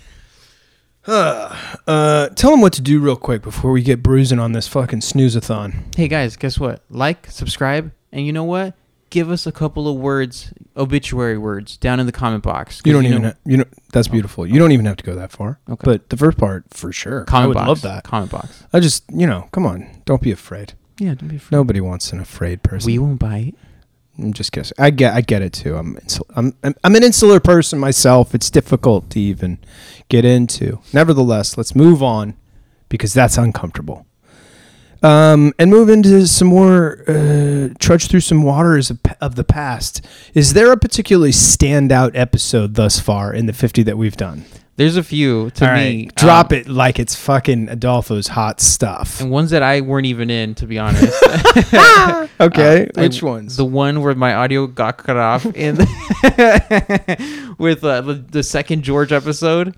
Uh, 1.88 2.28
tell 2.30 2.52
them 2.52 2.60
what 2.60 2.74
to 2.74 2.82
do 2.82 3.00
real 3.00 3.16
quick 3.16 3.42
before 3.42 3.72
we 3.72 3.82
get 3.82 4.04
bruising 4.04 4.40
on 4.40 4.52
this 4.52 4.68
fucking 4.68 5.00
snooze-a-thon. 5.00 5.86
Hey 5.96 6.10
guys, 6.10 6.36
guess 6.36 6.60
what? 6.60 6.82
Like, 6.90 7.32
subscribe, 7.32 7.94
and 8.12 8.26
you 8.26 8.34
know 8.34 8.44
what? 8.44 8.74
Give 9.10 9.32
us 9.32 9.48
a 9.48 9.54
couple 9.54 9.88
of 9.88 9.96
words, 9.96 10.54
obituary 10.76 11.38
words, 11.38 11.78
down 11.78 12.02
in 12.02 12.08
the 12.08 12.12
comment 12.12 12.44
box. 12.44 12.82
You 12.84 12.92
don't 12.92 13.06
even. 13.06 13.22
know, 13.22 13.28
ha- 13.30 13.36
you 13.46 13.56
know 13.56 13.64
that's 13.94 14.10
beautiful. 14.10 14.46
You 14.46 14.60
don't 14.60 14.74
even 14.74 14.86
have 14.86 14.98
to 14.98 15.04
go 15.06 15.16
that 15.16 15.32
far. 15.32 15.60
Okay. 15.70 15.82
But 15.86 16.10
the 16.10 16.18
first 16.18 16.38
part, 16.38 16.66
for 16.72 16.92
sure. 16.92 17.24
comment 17.24 17.46
I 17.46 17.48
would 17.48 17.54
box. 17.54 17.68
love 17.70 17.82
that. 17.84 18.04
Comment 18.04 18.30
box. 18.30 18.66
I 18.74 18.82
just, 18.82 19.06
you 19.10 19.26
know, 19.26 19.48
come 19.54 19.66
on, 19.66 19.88
don't 20.04 20.22
be 20.22 20.32
afraid. 20.32 20.74
Yeah, 21.00 21.14
don't 21.14 21.30
be 21.30 21.38
afraid. 21.38 21.56
Nobody 21.56 21.80
wants 21.80 22.12
an 22.12 22.20
afraid 22.20 22.64
person. 22.64 22.92
We 22.92 23.00
won't 23.00 23.20
bite. 23.20 23.56
I'm 24.18 24.34
just 24.34 24.52
guessing. 24.52 24.76
I 24.80 24.90
get, 24.90 25.14
I 25.14 25.22
get 25.22 25.44
it 25.44 25.54
too. 25.54 25.76
I'm, 25.76 25.96
insul- 25.98 26.30
I'm, 26.36 26.56
I'm, 26.64 26.74
I'm 26.84 26.96
an 26.96 27.04
insular 27.04 27.40
person 27.40 27.78
myself. 27.78 28.34
It's 28.34 28.50
difficult 28.50 29.12
to 29.12 29.20
even 29.20 29.60
get 30.10 30.26
into. 30.26 30.80
Nevertheless, 30.92 31.56
let's 31.56 31.76
move 31.76 32.02
on 32.02 32.36
because 32.90 33.14
that's 33.14 33.38
uncomfortable. 33.38 34.07
Um, 35.04 35.54
and 35.60 35.70
move 35.70 35.90
into 35.90 36.26
some 36.28 36.48
more, 36.48 37.04
uh, 37.08 37.70
trudge 37.80 38.08
through 38.08 38.22
some 38.22 38.44
waters 38.44 38.90
of, 38.90 39.00
of 39.22 39.36
the 39.36 39.44
past. 39.44 40.06
Is 40.34 40.54
there 40.54 40.72
a 40.72 40.78
particularly 40.78 41.32
standout 41.32 42.12
episode 42.16 42.74
thus 42.76 43.00
far 43.00 43.34
in 43.34 43.46
the 43.46 43.54
50 43.54 43.84
that 43.84 43.98
we've 43.98 44.18
done? 44.18 44.46
There's 44.76 44.96
a 44.96 45.02
few 45.04 45.50
to 45.52 45.68
All 45.68 45.74
me. 45.76 46.04
right, 46.06 46.16
drop 46.16 46.52
um, 46.52 46.58
it 46.60 46.68
like 46.68 47.00
it's 47.00 47.16
fucking 47.16 47.68
Adolfo's 47.68 48.28
hot 48.28 48.60
stuff. 48.62 49.20
And 49.20 49.32
ones 49.32 49.50
that 49.50 49.64
I 49.64 49.82
weren't 49.82 50.06
even 50.06 50.30
in, 50.30 50.54
to 50.56 50.68
be 50.68 50.78
honest. 50.78 51.14
Okay, 52.40 52.88
Uh, 52.96 53.02
which 53.02 53.24
I- 53.24 53.26
ones? 53.26 53.58
The 53.58 53.66
one 53.66 54.02
where 54.02 54.14
my 54.14 54.36
audio 54.36 54.68
got 54.68 54.98
cut 55.00 55.18
off 55.18 55.46
in 55.48 55.78
with 57.58 57.84
uh, 57.84 58.02
the, 58.02 58.24
the 58.30 58.44
second 58.44 58.84
George 58.84 59.12
episode. 59.12 59.76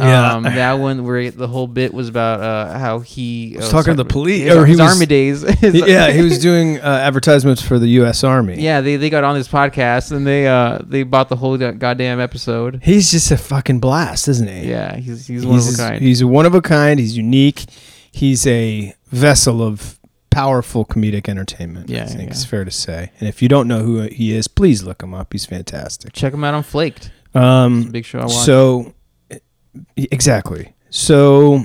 Yeah. 0.00 0.34
Um, 0.34 0.42
that 0.42 0.72
one 0.74 1.04
where 1.04 1.30
the 1.30 1.46
whole 1.46 1.66
bit 1.66 1.94
was 1.94 2.08
about 2.08 2.40
uh, 2.40 2.78
how 2.78 2.98
he 3.00 3.54
was 3.56 3.68
uh, 3.68 3.70
talking 3.70 3.92
to 3.92 3.96
the 3.96 4.04
police- 4.04 4.42
his- 4.42 4.56
or 4.56 4.66
he 4.66 4.72
his 4.72 4.80
was- 4.80 4.92
army 4.94 5.06
days. 5.06 5.42
His- 5.60 5.74
yeah, 5.74 6.10
he 6.10 6.22
was 6.22 6.38
doing 6.38 6.78
uh, 6.80 6.82
advertisements 6.84 7.62
for 7.62 7.78
the 7.78 7.86
U.S. 8.00 8.24
Army. 8.24 8.60
yeah, 8.60 8.80
they, 8.80 8.96
they 8.96 9.10
got 9.10 9.22
on 9.24 9.34
this 9.36 9.48
podcast 9.48 10.10
and 10.12 10.26
they 10.26 10.46
uh 10.46 10.78
they 10.84 11.02
bought 11.04 11.28
the 11.28 11.36
whole 11.36 11.56
goddamn 11.56 12.20
episode. 12.20 12.80
He's 12.82 13.10
just 13.10 13.30
a 13.30 13.36
fucking 13.36 13.80
blast, 13.80 14.26
isn't 14.28 14.48
he? 14.48 14.68
Yeah, 14.70 14.96
he's 14.96 15.26
he's 15.26 15.44
one 15.46 15.58
of 15.58 15.68
a 15.68 15.76
kind. 15.76 16.02
He's 16.02 16.20
a 16.20 16.26
one 16.26 16.46
of 16.46 16.54
a 16.54 16.60
kind. 16.62 16.98
He's 16.98 17.16
unique. 17.16 17.64
He's 18.12 18.46
a 18.46 18.94
vessel 19.10 19.62
of 19.62 19.98
powerful 20.30 20.84
comedic 20.84 21.28
entertainment. 21.28 21.90
I 21.90 21.94
Yeah, 21.94 22.06
think 22.06 22.22
yeah. 22.22 22.26
it's 22.30 22.44
fair 22.44 22.64
to 22.64 22.70
say. 22.70 23.10
And 23.20 23.28
if 23.28 23.40
you 23.42 23.48
don't 23.48 23.68
know 23.68 23.80
who 23.84 24.00
he 24.02 24.34
is, 24.34 24.48
please 24.48 24.82
look 24.82 25.02
him 25.02 25.14
up. 25.14 25.32
He's 25.32 25.46
fantastic. 25.46 26.12
Check 26.12 26.32
him 26.34 26.42
out 26.42 26.54
on 26.54 26.62
Flaked. 26.64 27.10
Um, 27.34 27.90
Big 27.90 28.04
show 28.04 28.20
I 28.20 28.22
watched. 28.26 28.44
so 28.44 28.93
exactly. 29.96 30.74
So 30.90 31.64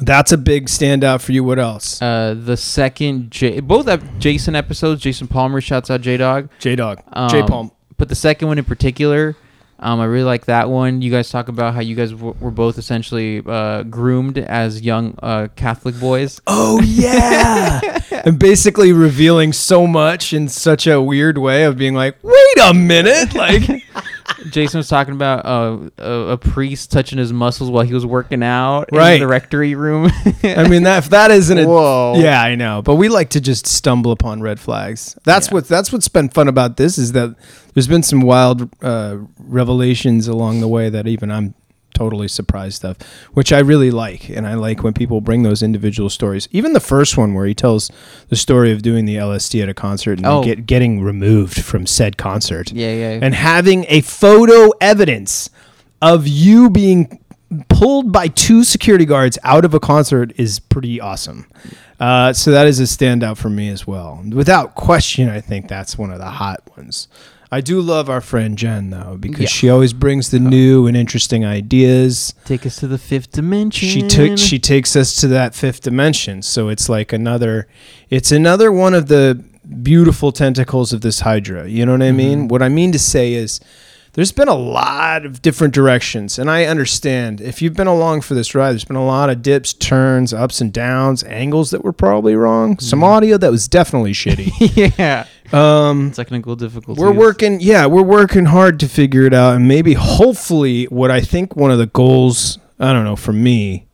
that's 0.00 0.32
a 0.32 0.38
big 0.38 0.66
standout 0.66 1.20
for 1.22 1.32
you. 1.32 1.44
What 1.44 1.58
else? 1.58 2.00
uh, 2.02 2.34
the 2.38 2.56
second 2.56 3.30
J- 3.30 3.60
both 3.60 3.88
Jason 4.18 4.54
episodes, 4.56 5.02
Jason 5.02 5.28
Palmer 5.28 5.60
shouts 5.60 5.90
out 5.90 6.00
J 6.00 6.16
Dog. 6.16 6.48
J 6.58 6.74
Dog. 6.76 7.00
Um, 7.12 7.28
J 7.28 7.42
Palm. 7.42 7.70
But 7.96 8.08
the 8.08 8.14
second 8.16 8.48
one 8.48 8.58
in 8.58 8.64
particular, 8.64 9.36
um, 9.78 10.00
I 10.00 10.06
really 10.06 10.24
like 10.24 10.46
that 10.46 10.68
one. 10.68 11.00
You 11.02 11.10
guys 11.12 11.30
talk 11.30 11.48
about 11.48 11.74
how 11.74 11.80
you 11.80 11.94
guys 11.94 12.10
w- 12.10 12.34
were 12.40 12.50
both 12.50 12.76
essentially 12.78 13.40
uh, 13.46 13.84
groomed 13.84 14.38
as 14.38 14.80
young 14.80 15.16
uh, 15.22 15.48
Catholic 15.54 15.98
boys. 16.00 16.40
Oh 16.48 16.80
yeah, 16.82 17.80
and 18.24 18.36
basically 18.38 18.92
revealing 18.92 19.52
so 19.52 19.86
much 19.86 20.32
in 20.32 20.48
such 20.48 20.86
a 20.88 21.00
weird 21.00 21.38
way 21.38 21.64
of 21.64 21.76
being 21.76 21.94
like, 21.94 22.16
wait 22.22 22.58
a 22.64 22.74
minute, 22.74 23.34
like 23.34 23.62
Jason 24.50 24.78
was 24.78 24.88
talking 24.88 25.14
about 25.14 25.44
uh, 25.46 25.90
a, 25.98 26.12
a 26.32 26.36
priest 26.38 26.90
touching 26.92 27.18
his 27.18 27.32
muscles 27.32 27.70
while 27.70 27.84
he 27.84 27.94
was 27.94 28.04
working 28.04 28.42
out 28.42 28.88
Right. 28.92 29.14
in 29.14 29.20
the 29.20 29.26
rectory 29.26 29.74
room. 29.74 30.10
I 30.42 30.68
mean 30.68 30.82
that 30.84 31.04
if 31.04 31.10
that 31.10 31.30
isn't 31.30 31.58
a 31.58 31.64
Whoa. 31.68 32.14
yeah, 32.16 32.42
I 32.42 32.54
know, 32.54 32.82
but 32.82 32.96
we 32.96 33.08
like 33.08 33.30
to 33.30 33.40
just 33.40 33.66
stumble 33.66 34.12
upon 34.12 34.40
red 34.42 34.60
flags. 34.60 35.16
That's 35.24 35.48
Yeah. 35.48 35.54
what 35.54 35.68
that's 35.68 35.92
what's 35.92 36.08
been 36.08 36.28
fun 36.28 36.48
about 36.48 36.76
this 36.76 36.98
is 36.98 37.12
that 37.12 37.34
there's 37.74 37.88
been 37.88 38.02
some 38.02 38.20
wild 38.20 38.68
uh, 38.82 39.16
revelations 39.38 40.28
along 40.28 40.60
the 40.60 40.68
way 40.68 40.88
that 40.90 41.06
even 41.06 41.30
I'm 41.30 41.54
totally 41.94 42.28
surprised 42.28 42.84
of, 42.84 42.98
which 43.32 43.52
I 43.52 43.60
really 43.60 43.90
like. 43.90 44.28
And 44.28 44.46
I 44.46 44.54
like 44.54 44.82
when 44.82 44.92
people 44.92 45.20
bring 45.20 45.42
those 45.44 45.62
individual 45.62 46.10
stories. 46.10 46.48
Even 46.52 46.72
the 46.74 46.80
first 46.80 47.16
one 47.16 47.32
where 47.34 47.46
he 47.46 47.54
tells 47.54 47.90
the 48.28 48.36
story 48.36 48.72
of 48.72 48.82
doing 48.82 49.04
the 49.06 49.16
LSD 49.16 49.62
at 49.62 49.68
a 49.68 49.74
concert 49.74 50.18
and 50.18 50.26
Oh. 50.26 50.42
get, 50.44 50.66
getting 50.66 51.00
removed 51.02 51.62
from 51.64 51.86
said 51.86 52.16
concert 52.16 52.72
Yeah, 52.72 52.92
yeah. 52.92 53.18
and 53.22 53.34
having 53.34 53.86
a 53.88 54.00
photo 54.02 54.70
evidence 54.80 55.48
of 56.02 56.28
you 56.28 56.68
being 56.68 57.18
pulled 57.68 58.10
by 58.12 58.26
two 58.28 58.64
security 58.64 59.04
guards 59.04 59.38
out 59.44 59.64
of 59.64 59.72
a 59.74 59.80
concert 59.80 60.32
is 60.36 60.58
pretty 60.58 61.00
awesome. 61.00 61.46
Uh, 62.00 62.32
so 62.32 62.50
that 62.50 62.66
is 62.66 62.80
a 62.80 62.82
standout 62.82 63.36
for 63.36 63.48
me 63.48 63.68
as 63.68 63.86
well. 63.86 64.20
Without 64.30 64.74
question, 64.74 65.28
I 65.28 65.40
think 65.40 65.68
that's 65.68 65.96
one 65.96 66.10
of 66.10 66.18
the 66.18 66.26
hot 66.30 66.60
ones. 66.76 67.06
I 67.54 67.60
do 67.60 67.80
love 67.80 68.10
our 68.10 68.20
friend 68.20 68.58
Jen 68.58 68.90
though 68.90 69.16
because 69.16 69.42
Yeah. 69.42 69.46
she 69.46 69.70
always 69.70 69.92
brings 69.92 70.32
the 70.32 70.38
uh-huh. 70.38 70.48
new 70.48 70.88
and 70.88 70.96
interesting 70.96 71.44
ideas. 71.44 72.34
Take 72.44 72.66
us 72.66 72.74
to 72.76 72.88
the 72.88 72.98
fifth 72.98 73.30
dimension. 73.30 73.88
She 73.88 74.02
took 74.02 74.38
she 74.38 74.58
takes 74.58 74.96
us 74.96 75.14
to 75.20 75.28
that 75.28 75.54
fifth 75.54 75.82
dimension. 75.82 76.42
So 76.42 76.68
it's 76.68 76.88
like 76.88 77.12
another 77.12 77.68
it's 78.10 78.32
another 78.32 78.72
one 78.72 78.92
of 78.92 79.06
the 79.06 79.40
beautiful 79.84 80.32
tentacles 80.32 80.92
of 80.92 81.02
this 81.02 81.20
hydra. 81.20 81.68
You 81.68 81.86
know 81.86 81.92
what 81.92 82.02
I 82.02 82.10
mean? 82.10 82.38
Mm-hmm. 82.40 82.48
What 82.48 82.60
I 82.60 82.68
mean 82.68 82.90
to 82.90 82.98
say 82.98 83.34
is 83.34 83.60
there's 84.14 84.32
been 84.32 84.48
a 84.48 84.56
lot 84.56 85.24
of 85.24 85.40
different 85.40 85.74
directions 85.74 86.40
and 86.40 86.50
I 86.50 86.64
understand 86.64 87.40
if 87.40 87.62
you've 87.62 87.74
been 87.74 87.86
along 87.86 88.22
for 88.22 88.34
this 88.34 88.56
ride 88.56 88.72
there's 88.72 88.84
been 88.84 88.96
a 88.96 89.06
lot 89.06 89.30
of 89.30 89.42
dips, 89.42 89.72
turns, 89.74 90.34
ups 90.34 90.60
and 90.60 90.72
downs, 90.72 91.22
angles 91.22 91.70
that 91.70 91.84
were 91.84 91.92
probably 91.92 92.34
wrong, 92.34 92.80
some 92.80 92.98
mm-hmm. 92.98 93.10
audio 93.10 93.38
that 93.38 93.52
was 93.52 93.68
definitely 93.68 94.12
shitty. 94.12 94.50
yeah. 94.98 95.28
Um 95.54 96.10
Technical 96.10 96.56
difficulties. 96.56 97.00
we're 97.00 97.12
working, 97.12 97.60
yeah, 97.60 97.86
we're 97.86 98.02
working 98.02 98.46
hard 98.46 98.80
to 98.80 98.88
figure 98.88 99.22
it 99.24 99.32
out, 99.34 99.54
and 99.56 99.68
maybe, 99.68 99.94
hopefully, 99.94 100.84
what 100.86 101.10
I 101.10 101.20
think 101.20 101.54
one 101.56 101.70
of 101.70 101.78
the 101.78 101.86
goals, 101.86 102.58
I 102.80 102.92
don't 102.92 103.04
know, 103.04 103.16
for 103.16 103.32
me, 103.32 103.86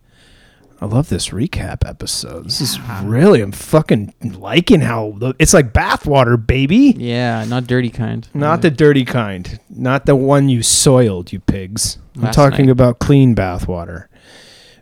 I 0.81 0.87
love 0.87 1.11
this 1.11 1.29
recap 1.29 1.87
episode. 1.87 2.47
This 2.47 2.63
is 2.63 2.81
really, 3.03 3.43
I'm 3.43 3.53
fucking 3.53 4.15
liking 4.23 4.81
how 4.81 5.13
the, 5.19 5.35
it's 5.39 5.53
like 5.53 5.75
bathwater, 5.75 6.39
baby. 6.45 6.95
Yeah, 6.97 7.45
not 7.45 7.67
dirty 7.67 7.91
kind. 7.91 8.27
Not 8.33 8.63
the 8.63 8.71
dirty 8.71 9.05
kind, 9.05 9.61
not 9.69 10.07
the 10.07 10.17
one 10.17 10.49
you 10.49 10.63
soiled, 10.63 11.33
you 11.33 11.41
pigs. 11.41 11.99
I'm 12.17 12.23
Last 12.23 12.35
talking 12.35 12.67
night. 12.67 12.73
about 12.73 12.99
clean 12.99 13.35
bathwater, 13.35 14.07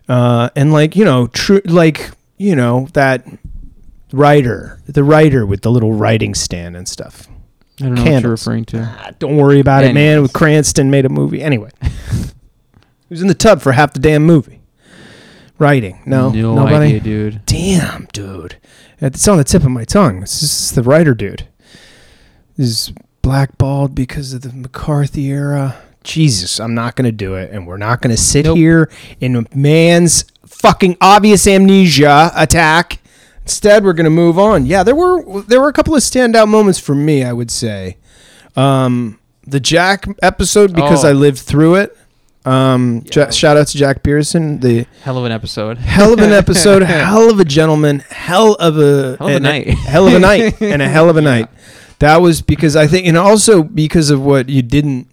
uh, 0.07 0.49
and 0.55 0.71
like 0.71 0.95
you 0.95 1.03
know, 1.03 1.27
true, 1.27 1.61
like 1.65 2.11
you 2.37 2.55
know 2.55 2.87
that 2.93 3.25
writer, 4.11 4.79
the 4.85 5.03
writer 5.03 5.45
with 5.45 5.61
the 5.61 5.71
little 5.71 5.93
writing 5.93 6.33
stand 6.35 6.75
and 6.75 6.87
stuff. 6.87 7.27
I 7.79 7.85
don't 7.85 7.95
know 7.95 8.03
what 8.11 8.21
you're 8.23 8.31
referring 8.31 8.65
to. 8.65 8.81
Ah, 8.99 9.11
don't 9.19 9.37
worry 9.37 9.59
about 9.59 9.83
it, 9.85 9.93
man. 9.93 10.21
With 10.21 10.33
Cranston 10.33 10.91
made 10.91 11.05
a 11.05 11.09
movie. 11.09 11.41
Anyway, 11.41 11.69
he 11.81 11.89
was 13.09 13.21
in 13.21 13.27
the 13.27 13.33
tub 13.33 13.61
for 13.61 13.71
half 13.71 13.93
the 13.93 13.99
damn 13.99 14.23
movie. 14.23 14.61
Writing. 15.57 16.01
No, 16.05 16.29
no 16.29 16.55
nobody. 16.55 16.85
idea, 16.85 16.99
dude. 16.99 17.45
Damn, 17.45 18.07
dude. 18.13 18.57
It's 19.01 19.27
on 19.27 19.37
the 19.37 19.43
tip 19.43 19.63
of 19.63 19.71
my 19.71 19.85
tongue. 19.85 20.21
This 20.21 20.41
is 20.43 20.71
the 20.71 20.83
writer, 20.83 21.13
dude. 21.13 21.47
Is 22.57 22.91
blackballed 23.21 23.95
because 23.95 24.33
of 24.33 24.41
the 24.41 24.51
McCarthy 24.51 25.27
era. 25.27 25.81
Jesus, 26.03 26.59
I'm 26.59 26.73
not 26.73 26.95
going 26.95 27.05
to 27.05 27.11
do 27.11 27.35
it. 27.35 27.51
And 27.51 27.67
we're 27.67 27.77
not 27.77 28.01
going 28.01 28.11
to 28.15 28.21
sit 28.21 28.45
Nope. 28.45 28.57
here 28.57 28.89
in 29.19 29.35
a 29.35 29.43
man's 29.55 30.25
fucking 30.45 30.97
obvious 31.01 31.45
amnesia 31.47 32.31
attack. 32.35 32.99
Instead, 33.49 33.83
we're 33.83 33.93
going 33.93 34.03
to 34.03 34.11
move 34.11 34.37
on. 34.37 34.67
Yeah, 34.67 34.83
there 34.83 34.93
were 34.95 35.41
there 35.41 35.59
were 35.59 35.69
a 35.69 35.73
couple 35.73 35.95
of 35.95 36.03
standout 36.03 36.47
moments 36.47 36.77
for 36.77 36.93
me, 36.93 37.23
I 37.23 37.33
would 37.33 37.49
say. 37.49 37.97
Um, 38.55 39.17
the 39.47 39.59
Jack 39.59 40.05
episode 40.21 40.75
because 40.75 41.03
Oh. 41.03 41.09
I 41.09 41.13
lived 41.13 41.39
through 41.39 41.75
it. 41.77 41.97
Um, 42.45 43.03
Yeah. 43.15 43.31
Shout 43.31 43.57
out 43.57 43.65
to 43.69 43.77
Jack 43.79 44.03
Pearson, 44.03 44.59
the 44.59 44.85
Hell 45.01 45.17
of 45.17 45.25
an 45.25 45.31
episode. 45.31 45.79
hell 45.79 46.13
of 46.13 46.19
an 46.19 46.31
episode, 46.31 46.83
hell 46.83 47.31
of 47.31 47.39
a 47.39 47.43
gentleman, 47.45 48.03
hell 48.11 48.53
of 48.53 48.77
a 48.77 49.17
Hell 49.17 49.29
of 49.29 49.35
a 49.35 49.39
night. 49.39 49.67
hell 49.93 50.07
of 50.07 50.13
a 50.13 50.19
night, 50.19 50.61
and 50.61 50.83
a 50.83 50.87
hell 50.87 51.09
of 51.09 51.17
a 51.17 51.21
night. 51.21 51.49
That 51.97 52.17
was 52.21 52.43
because 52.43 52.75
I 52.75 52.85
think, 52.85 53.07
and 53.07 53.17
also 53.17 53.63
because 53.63 54.11
of 54.11 54.21
what 54.21 54.47
you 54.47 54.61
didn't 54.61 55.07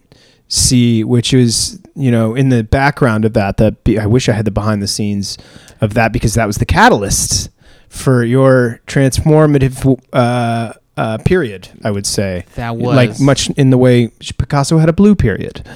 see, 0.47 1.03
which 1.03 1.33
was 1.33 1.79
you 1.95 2.11
know 2.11 2.35
in 2.35 2.49
the 2.49 2.63
background 2.63 3.25
of 3.25 3.33
that. 3.33 3.57
That 3.57 3.83
be, 3.83 3.97
I 3.97 4.05
wish 4.05 4.29
I 4.29 4.33
had 4.33 4.45
the 4.45 4.51
behind 4.51 4.83
the 4.83 4.87
scenes 4.87 5.39
of 5.81 5.95
that 5.95 6.13
because 6.13 6.35
that 6.35 6.45
was 6.45 6.57
the 6.59 6.65
catalyst 6.67 7.49
for 7.89 8.23
your 8.23 8.81
transformative 8.87 9.99
uh, 10.13 10.73
uh, 10.97 11.17
period. 11.19 11.69
I 11.83 11.91
would 11.91 12.07
say 12.07 12.45
That 12.55 12.75
was 12.75 12.95
like 12.95 13.19
much 13.19 13.49
in 13.51 13.69
the 13.69 13.77
way 13.77 14.09
Picasso 14.37 14.79
had 14.79 14.89
a 14.89 14.93
blue 14.93 15.15
period. 15.15 15.67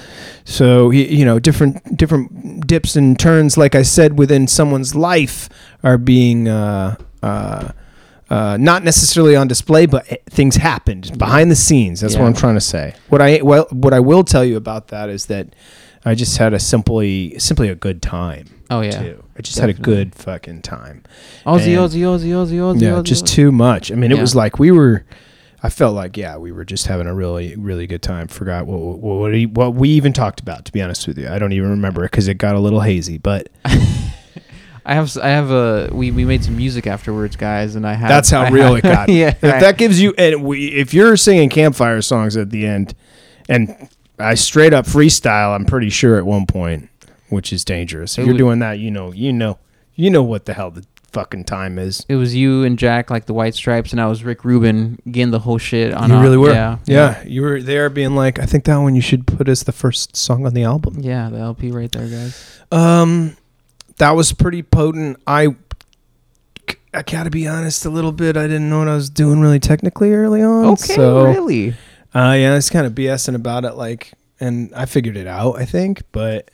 So 0.44 0.90
he, 0.90 1.16
you 1.16 1.26
know, 1.26 1.40
different 1.40 1.98
different 1.98 2.66
dips 2.68 2.96
and 2.96 3.18
turns, 3.18 3.58
like 3.58 3.76
I 3.76 3.84
said, 3.84 4.18
within 4.18 4.48
someone's 4.48 4.96
life 4.96 5.48
are 5.84 5.98
being 5.98 6.48
uh, 6.48 6.96
uh, 7.22 7.72
uh, 8.30 8.58
not 8.60 8.84
necessarily 8.84 9.36
on 9.36 9.48
display, 9.48 9.86
but 9.86 10.08
things 10.30 10.56
happened 10.56 11.18
behind 11.18 11.52
the 11.52 11.56
scenes. 11.56 12.02
That's 12.02 12.16
what 12.16 12.26
I'm 12.26 12.34
trying 12.34 12.56
to 12.56 12.62
say. 12.62 12.96
What 13.10 13.22
I 13.22 13.42
well, 13.44 13.68
what 13.72 13.94
I 13.94 14.00
will 14.00 14.24
tell 14.24 14.44
you 14.44 14.58
about 14.58 14.88
that 14.88 15.10
is 15.10 15.28
that 15.28 15.54
I 16.04 16.16
just 16.16 16.38
had 16.38 16.54
a 16.54 16.60
simply 16.60 17.38
simply 17.38 17.70
a 17.70 17.76
good 17.76 18.02
time. 18.02 18.48
Oh 18.72 18.82
yeah. 18.82 18.92
Too. 19.04 19.24
I 19.38 19.42
just 19.44 19.60
had 19.60 19.70
a 19.70 19.74
good 19.74 20.16
fucking 20.16 20.62
time. 20.64 21.04
Aussie, 21.46 21.78
And- 21.78 21.92
Aussie, 21.92 22.02
Aussie, 22.02 22.30
Aussie, 22.32 22.54
Aussie. 22.58 22.82
Yeah, 22.82 22.90
Aussie, 22.94 23.04
just 23.04 23.26
Aussie. 23.26 23.30
too 23.36 23.52
much. 23.52 23.92
I 23.92 23.96
mean, 23.96 24.12
it 24.12 24.16
Yeah. 24.16 24.22
was 24.22 24.34
like 24.36 24.58
we 24.58 24.72
were. 24.72 25.04
I 25.64 25.70
felt 25.70 25.94
like 25.94 26.18
yeah, 26.18 26.38
we 26.38 26.52
were 26.52 26.66
just 26.66 26.88
having 26.88 27.06
a 27.06 27.14
really 27.14 27.56
really 27.56 27.86
good 27.86 28.02
time. 28.02 28.28
Forgot 28.28 28.66
what 28.66 28.80
what 28.80 28.98
what, 29.20 29.32
we- 29.32 29.46
what 29.46 29.76
we 29.76 29.90
even 29.90 30.14
talked 30.14 30.40
about. 30.40 30.66
To 30.66 30.72
be 30.72 30.82
honest 30.82 31.08
with 31.08 31.20
you, 31.20 31.28
I 31.30 31.38
don't 31.38 31.52
even 31.54 31.70
remember 31.70 32.04
it 32.06 32.10
because 32.12 32.28
it 32.28 32.36
got 32.40 32.56
a 32.56 32.60
little 32.60 32.80
hazy. 32.82 33.18
But 33.20 33.50
I 34.84 34.96
have, 34.96 35.16
I 35.22 35.28
have 35.30 35.52
a. 35.52 35.90
We, 35.92 36.10
we 36.10 36.26
made 36.26 36.44
some 36.44 36.58
music 36.58 36.88
afterwards, 36.88 37.36
guys, 37.36 37.76
and 37.76 37.86
I 37.86 37.94
have. 37.94 38.10
that's 38.10 38.32
how 38.32 38.42
I 38.42 38.50
real 38.50 38.74
have- 38.74 38.78
it 38.78 38.82
got. 38.84 39.10
yeah. 39.10 39.28
if 39.30 39.42
that 39.42 39.78
gives 39.78 40.02
you 40.02 40.14
and 40.18 40.44
we, 40.44 40.70
if 40.70 40.94
you're 40.94 41.16
singing 41.18 41.50
campfire 41.50 42.02
songs 42.02 42.36
at 42.36 42.50
the 42.50 42.66
end, 42.66 42.96
and 43.48 43.90
I 44.18 44.34
straight 44.34 44.74
up 44.74 44.86
freestyle, 44.86 45.54
I'm 45.54 45.66
pretty 45.66 45.90
sure 45.92 46.18
at 46.18 46.26
one 46.26 46.48
point, 46.48 46.90
which 47.32 47.52
is 47.52 47.66
dangerous. 47.66 48.14
If 48.18 48.20
It 48.20 48.26
you're 48.26 48.34
would- 48.34 48.38
doing 48.38 48.60
that, 48.60 48.78
you 48.80 48.92
know, 48.92 49.12
you 49.12 49.34
know, 49.34 49.58
you 49.96 50.10
know 50.12 50.22
what 50.24 50.46
the 50.46 50.54
hell 50.54 50.70
the 50.72 50.86
fucking 51.12 51.44
time 51.44 51.78
is. 51.78 52.06
it 52.08 52.16
was 52.16 52.34
you 52.36 52.64
and 52.64 52.80
Jack, 52.80 53.10
like 53.12 53.26
the 53.26 53.34
White 53.34 53.54
Stripes, 53.54 53.92
and 53.92 54.00
I 54.00 54.06
was 54.06 54.24
Rick 54.24 54.46
Rubin 54.46 54.98
getting 55.12 55.32
the 55.32 55.40
whole 55.40 55.58
shit 55.58 55.94
on. 55.94 56.10
you 56.10 56.20
really 56.22 56.38
were. 56.38 56.54
Yeah. 56.54 56.78
yeah, 56.86 57.22
you 57.26 57.42
were 57.42 57.62
there 57.62 57.90
being 57.90 58.16
like, 58.16 58.40
I 58.40 58.46
think 58.46 58.64
that 58.64 58.78
one 58.78 58.96
you 58.96 59.02
should 59.02 59.28
put 59.28 59.50
as 59.50 59.64
the 59.64 59.74
first 59.74 60.16
song 60.16 60.46
on 60.46 60.54
the 60.54 60.64
album. 60.64 61.00
Yeah, 61.02 61.30
the 61.30 61.40
LP 61.40 61.72
right 61.72 61.92
there, 61.92 62.08
guys. 62.08 62.62
Um, 62.72 63.36
that 63.98 64.12
was 64.12 64.32
pretty 64.32 64.64
potent. 64.64 65.18
I, 65.28 65.50
I 66.94 67.02
gotta 67.04 67.30
be 67.30 67.46
honest, 67.48 67.86
a 67.86 67.90
little 67.90 68.12
bit. 68.14 68.38
I 68.38 68.44
didn't 68.48 68.70
know 68.70 68.80
what 68.80 68.88
I 68.88 68.96
was 68.96 69.10
doing 69.10 69.42
really 69.42 69.60
technically 69.60 70.14
early 70.14 70.42
on. 70.42 70.66
Okay, 70.74 70.94
so, 70.96 71.26
really. 71.26 71.72
Uh, 72.16 72.36
yeah, 72.40 72.52
I 72.52 72.56
was 72.56 72.70
kind 72.70 72.86
of 72.86 72.94
BSing 72.94 73.36
about 73.36 73.66
it, 73.66 73.74
like, 73.76 74.14
and 74.40 74.72
I 74.74 74.86
figured 74.86 75.18
it 75.18 75.28
out. 75.28 75.58
I 75.58 75.66
think, 75.66 76.04
but 76.14 76.50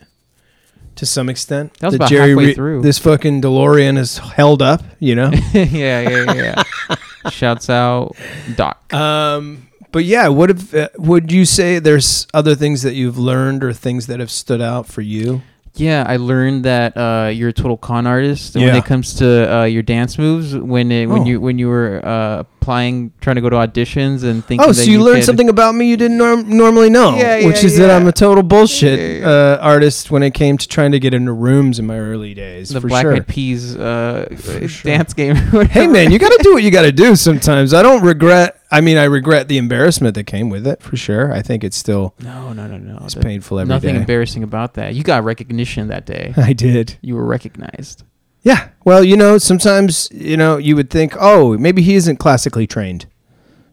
to 0.98 1.06
some 1.06 1.30
extent, 1.30 1.74
That 1.80 1.88
was 1.88 1.96
about 1.96 2.12
halfway 2.12 2.54
through. 2.54 2.82
This 2.82 3.00
fucking 3.00 3.42
DeLorean 3.42 3.98
is 3.98 4.18
held 4.18 4.62
up. 4.62 4.82
You 5.00 5.16
know. 5.16 5.32
yeah, 5.54 6.02
yeah, 6.02 6.34
yeah. 6.34 6.64
yeah. 6.90 6.96
Shouts 7.30 7.70
out, 7.70 8.16
Doc. 8.56 8.94
um, 8.94 9.68
but 9.92 10.06
yeah, 10.06 10.28
what 10.28 10.50
if 10.50 10.74
uh, 10.74 10.90
would 10.98 11.32
you 11.32 11.46
say 11.46 11.80
there's 11.80 12.28
other 12.34 12.56
things 12.56 12.84
that 12.84 12.94
you've 12.94 13.18
learned 13.18 13.64
or 13.64 13.74
things 13.74 14.08
that 14.08 14.20
have 14.20 14.32
stood 14.32 14.62
out 14.62 14.86
for 14.88 15.02
you? 15.02 15.42
Yeah, 15.76 16.04
I 16.08 16.18
learned 16.18 16.66
that 16.66 16.98
uh, 16.98 17.30
you're 17.34 17.50
a 17.50 17.54
total 17.54 17.78
con 17.78 18.08
artist 18.08 18.56
when 18.56 18.76
it 18.76 18.86
comes 18.86 19.14
to 19.16 19.56
uh, 19.58 19.64
your 19.66 19.84
dance 19.84 20.18
moves. 20.18 20.56
When 20.56 20.92
it, 20.92 21.06
when 21.08 21.22
Oh. 21.22 21.26
you 21.26 21.40
when 21.42 21.60
you 21.60 21.68
were 21.68 22.02
uh, 22.04 22.44
applying, 22.68 23.14
trying 23.22 23.36
to 23.38 23.42
go 23.42 23.50
to 23.50 23.56
auditions 23.56 24.24
and 24.24 24.44
thinking. 24.44 24.62
Oh, 24.68 24.74
that 24.74 24.84
so 24.84 24.92
you, 24.92 25.02
learned 25.02 25.18
could- 25.20 25.26
something 25.26 25.48
about 25.50 25.74
me 25.74 25.90
you 25.90 25.96
didn't 25.96 26.18
norm- 26.18 26.50
normally 26.50 26.90
know, 26.90 27.16
Yeah, 27.16 27.46
which 27.46 27.60
yeah, 27.62 27.66
is 27.66 27.78
that. 27.78 27.90
I'm 27.90 28.06
a 28.08 28.12
total 28.12 28.44
bullshit 28.44 29.00
Yeah, 29.00 29.20
yeah. 29.20 29.28
Uh, 29.30 29.60
artist 29.62 30.12
when 30.12 30.22
it 30.22 30.34
came 30.34 30.58
to 30.58 30.68
trying 30.68 30.92
to 30.92 31.00
get 31.00 31.14
into 31.14 31.32
rooms 31.32 31.80
in 31.80 31.86
my 31.88 31.98
early 31.98 32.34
days. 32.34 32.70
The 32.70 32.82
for 32.82 32.90
Black 32.90 33.04
sure. 33.04 33.14
Eyed 33.16 33.28
Peas 33.28 33.76
uh, 33.78 34.36
sure. 34.68 34.92
dance 34.92 35.14
game. 35.14 35.36
Hey 35.78 35.88
man, 35.88 36.12
you 36.12 36.20
got 36.20 36.30
to 36.30 36.40
do 36.44 36.54
what 36.54 36.64
you 36.64 36.72
got 36.72 36.82
to 36.84 36.92
do 36.92 37.16
sometimes. 37.16 37.74
I 37.74 37.82
don't 37.82 38.04
regret. 38.04 38.60
I 38.70 38.82
mean, 38.82 38.98
I 38.98 39.06
regret 39.06 39.48
the 39.48 39.58
embarrassment 39.58 40.16
that 40.16 40.26
came 40.26 40.50
with 40.50 40.68
it 40.68 40.82
for 40.82 40.98
sure. 40.98 41.32
I 41.32 41.42
think 41.42 41.64
it's 41.64 41.78
still 41.78 42.14
no, 42.20 42.52
no, 42.52 42.68
no, 42.68 42.78
no. 42.78 43.00
it's 43.06 43.14
That- 43.14 43.24
painful 43.24 43.60
every 43.60 43.70
day. 43.70 43.76
nothing 43.76 43.96
embarrassing 43.96 44.44
about 44.44 44.74
that. 44.74 44.94
You 44.94 45.04
got 45.04 45.24
recognition 45.24 45.88
that 45.88 46.06
day. 46.06 46.34
I 46.38 46.52
did. 46.54 46.98
You 47.02 47.16
were 47.16 47.26
recognized. 47.26 48.04
Yeah. 48.48 48.70
Well, 48.86 49.04
you 49.04 49.18
know, 49.18 49.38
sometimes 49.38 50.08
you 50.12 50.38
know 50.38 50.56
you 50.56 50.78
would 50.78 50.90
think, 50.90 51.14
oh, 51.20 51.58
maybe 51.58 51.82
he 51.82 51.96
isn't 51.96 52.16
classically 52.18 52.66
trained. 52.66 53.06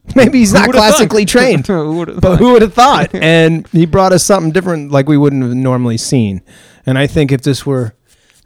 Maybe 0.15 0.37
he's 0.39 0.53
not 0.53 0.69
classically 0.69 1.25
trained. 1.35 1.65
Who 1.65 2.05
but 2.19 2.37
who 2.37 2.51
would 2.51 2.61
have 2.61 2.75
thought? 2.75 3.09
And 3.15 3.65
he 3.69 3.87
brought 3.87 4.11
us 4.13 4.23
something 4.23 4.51
different, 4.51 4.91
like 4.91 5.07
we 5.07 5.17
wouldn't 5.17 5.41
have 5.41 5.55
normally 5.55 5.97
seen. 5.97 6.41
And 6.85 6.95
I 6.99 7.07
think 7.07 7.31
if 7.31 7.41
this 7.41 7.65
were 7.65 7.95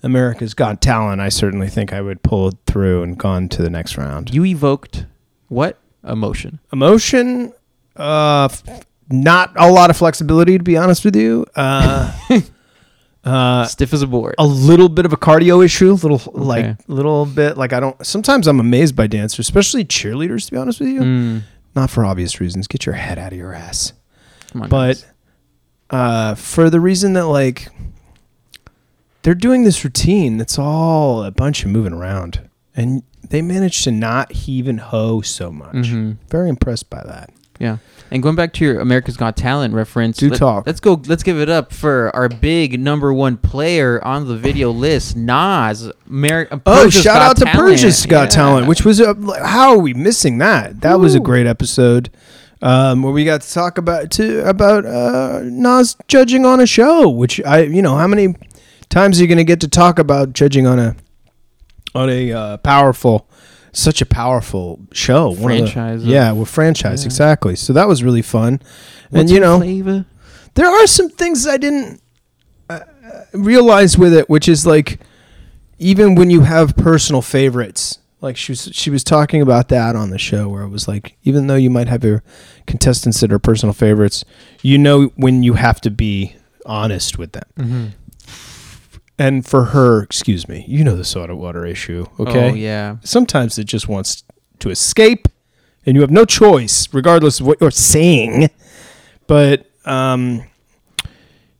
America's 0.02 0.54
Got 0.54 0.82
Talent, 0.82 1.20
I 1.20 1.28
certainly 1.28 1.68
think 1.68 1.92
I 1.92 2.00
would 2.00 2.24
pull 2.24 2.48
it 2.50 2.56
through 2.66 3.04
and 3.04 3.18
gone 3.18 3.50
to 3.50 3.62
the 3.62 3.70
next 3.70 3.98
round. 3.98 4.34
You 4.34 4.46
evoked 4.46 5.06
what 5.50 5.78
emotion? 6.08 6.60
Emotion, 6.72 7.52
uh, 7.98 8.46
f- 8.50 8.64
not 9.10 9.52
a 9.58 9.70
lot 9.70 9.90
of 9.90 9.98
flexibility, 9.98 10.58
to 10.58 10.64
be 10.64 10.78
honest 10.78 11.04
with 11.04 11.16
you. 11.18 11.46
Uh, 11.58 12.14
Uh, 13.24 13.66
Stiff 13.66 13.94
as 13.94 14.02
a 14.02 14.08
board. 14.08 14.36
a 14.38 14.46
little 14.48 14.88
bit 14.90 15.06
of 15.06 15.12
a 15.14 15.18
cardio 15.18 15.64
issue, 15.64 15.92
little 15.94 16.22
like 16.34 16.78
little 16.88 17.26
bit 17.26 17.58
like 17.58 17.74
I 17.74 17.80
don't. 17.80 18.06
Sometimes 18.06 18.48
I'm 18.48 18.60
amazed 18.60 18.96
by 18.96 19.08
dancers, 19.08 19.40
especially 19.46 19.84
cheerleaders. 19.84 20.46
To 20.46 20.52
be 20.52 20.58
honest 20.58 20.80
with 20.80 20.90
you, 20.90 21.02
Mm, 21.02 21.42
not 21.76 21.90
for 21.90 22.06
obvious 22.06 22.40
reasons. 22.40 22.68
Get 22.68 22.86
your 22.86 22.96
head 22.96 23.20
out 23.20 23.34
of 23.34 23.38
your 23.38 23.54
ass. 23.54 23.92
come 24.52 24.64
on, 24.64 24.70
but 24.70 25.06
uh, 25.90 26.36
for 26.36 26.70
the 26.70 26.80
reason 26.80 27.14
that 27.14 27.26
like 27.26 27.68
they're 29.24 29.36
doing 29.36 29.64
this 29.66 29.84
routine 29.84 30.38
that's 30.38 30.58
all 30.58 31.24
a 31.24 31.32
bunch 31.32 31.64
of 31.66 31.72
moving 31.72 31.94
around, 31.94 32.50
and 32.76 33.04
they 33.30 33.42
managed 33.42 33.84
to 33.84 33.92
not 33.92 34.32
heave 34.32 34.68
and 34.68 34.80
hoe 34.80 35.20
so 35.22 35.52
much. 35.52 35.76
Mhm. 35.76 36.18
Very 36.30 36.48
impressed 36.50 36.90
by 36.90 37.04
that. 37.04 37.32
Yeah. 37.60 37.78
And 38.12 38.24
going 38.24 38.36
back 38.36 38.54
to 38.54 38.66
your 38.66 38.80
America's 38.80 39.18
Got 39.18 39.38
Talent 39.38 39.76
reference, 39.76 40.18
Do 40.18 40.32
talk. 40.32 40.66
Let's 40.66 40.80
go. 40.80 41.00
Let's 41.06 41.22
give 41.22 41.40
it 41.40 41.48
up 41.50 41.72
for 41.72 42.10
our 42.16 42.28
big 42.28 42.80
number 42.80 43.14
one 43.14 43.38
player 43.38 44.04
on 44.04 44.28
the 44.28 44.36
video 44.36 44.72
list, 44.72 45.16
Nas. 45.16 45.92
Ameri- 46.10 46.52
uh, 46.52 46.58
Oh, 46.66 46.90
shout 46.90 47.04
Got 47.04 47.22
out 47.22 47.38
to 47.38 47.46
Talent. 47.46 47.60
Persia's 47.60 48.06
Got 48.08 48.24
Yeah. 48.24 48.30
Talent, 48.30 48.68
which 48.68 48.84
was 48.84 49.00
a, 49.00 49.14
how 49.46 49.70
are 49.74 49.78
we 49.78 49.94
missing 49.94 50.40
that? 50.40 50.82
That 50.82 51.00
was 51.00 51.14
a 51.14 51.20
great 51.20 51.46
episode. 51.46 52.10
Um, 52.62 53.04
where 53.04 53.14
we 53.14 53.24
got 53.26 53.42
to 53.42 53.54
talk 53.54 53.78
about 53.78 54.12
to 54.12 54.46
about 54.46 54.86
uh, 54.86 55.42
Nas 55.44 55.96
judging 56.10 56.46
on 56.46 56.60
a 56.60 56.66
show, 56.66 57.08
which 57.10 57.40
I 57.46 57.62
you 57.62 57.82
know 57.82 57.96
how 57.96 58.08
many 58.08 58.36
times 58.90 59.18
are 59.20 59.22
you 59.22 59.28
going 59.30 59.38
to 59.38 59.46
get 59.46 59.62
to 59.62 59.68
talk 59.70 59.98
about 60.00 60.34
judging 60.34 60.66
on 60.68 60.78
a 60.80 60.96
on 61.96 62.10
a 62.10 62.34
uh, 62.34 62.58
powerful 62.58 63.29
such 63.72 64.02
a 64.02 64.06
powerful 64.06 64.80
show 64.92 65.34
the- 65.34 65.44
Franchise 65.44 66.04
yeah, 66.06 66.32
with 66.32 66.50
franchise 66.50 67.04
Yeah. 67.04 67.08
exactly. 67.08 67.56
So 67.56 67.74
that 67.74 67.88
was 67.88 68.04
really 68.04 68.22
fun, 68.22 68.62
and 69.12 69.30
you 69.30 69.40
know 69.40 69.58
flavor? 69.60 70.06
there 70.56 70.68
are 70.68 70.88
some 70.88 71.10
things 71.10 71.46
I 71.48 71.58
didn't 71.58 72.02
uh, 72.70 72.80
realize 73.34 73.98
with 73.98 74.14
it, 74.14 74.30
which 74.30 74.48
is 74.48 74.66
like 74.66 75.00
even 75.78 76.16
when 76.16 76.30
you 76.30 76.42
have 76.42 76.76
personal 76.76 77.22
favorites, 77.22 78.00
like 78.22 78.36
she 78.36 78.52
was 78.52 78.70
she 78.74 78.90
was 78.90 79.04
talking 79.04 79.42
about 79.42 79.70
that 79.70 79.96
on 79.96 80.10
the 80.10 80.18
show 80.20 80.50
where 80.50 80.64
it 80.64 80.70
was 80.70 80.88
like 80.88 81.16
even 81.24 81.48
though 81.48 81.56
you 81.56 81.70
might 81.70 81.88
have 81.88 82.04
your 82.04 82.24
contestants 82.68 83.22
that 83.22 83.32
are 83.32 83.40
personal 83.40 83.74
favorites, 83.74 84.26
you 84.62 84.78
know 84.78 85.06
when 85.16 85.42
you 85.44 85.54
have 85.54 85.80
to 85.82 85.90
be 85.92 86.36
honest 86.66 87.18
with 87.18 87.32
them. 87.32 87.44
Mm-hmm. 87.58 87.86
And 89.20 89.46
for 89.46 89.66
her, 89.66 90.02
excuse 90.02 90.48
me, 90.48 90.64
you 90.68 90.84
know 90.84 90.96
the 90.96 91.04
soda 91.04 91.36
water 91.36 91.66
issue, 91.66 92.06
okay? 92.20 92.52
Oh 92.52 92.54
yeah. 92.56 92.96
Sometimes 93.04 93.60
it 93.60 93.66
just 93.66 93.88
wants 93.90 94.24
to 94.60 94.70
escape 94.70 95.28
and 95.86 95.96
you 95.96 96.02
have 96.02 96.10
no 96.12 96.26
choice 96.26 96.88
regardless 96.94 97.40
of 97.40 97.46
what 97.46 97.60
you're 97.62 97.70
saying. 97.72 98.50
But 99.28 99.66
um 99.86 100.44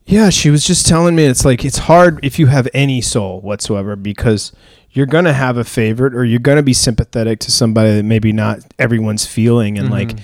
yeah, 0.06 0.28
she 0.30 0.50
was 0.50 0.66
just 0.66 0.88
telling 0.88 1.14
me 1.14 1.24
it's 1.24 1.44
like 1.44 1.64
it's 1.64 1.78
hard 1.78 2.18
if 2.24 2.38
you 2.38 2.46
have 2.46 2.66
any 2.74 3.00
soul 3.00 3.40
whatsoever 3.42 3.94
because 3.94 4.52
you're 4.90 5.06
going 5.06 5.24
to 5.24 5.32
have 5.32 5.56
a 5.56 5.62
favorite 5.62 6.16
or 6.16 6.24
you're 6.24 6.40
going 6.40 6.56
to 6.56 6.64
be 6.64 6.72
sympathetic 6.72 7.38
to 7.40 7.52
somebody 7.52 7.94
that 7.94 8.02
maybe 8.02 8.32
not 8.32 8.58
everyone's 8.76 9.24
feeling 9.24 9.78
and 9.78 9.88
like 9.90 10.08
Mhm. 10.16 10.20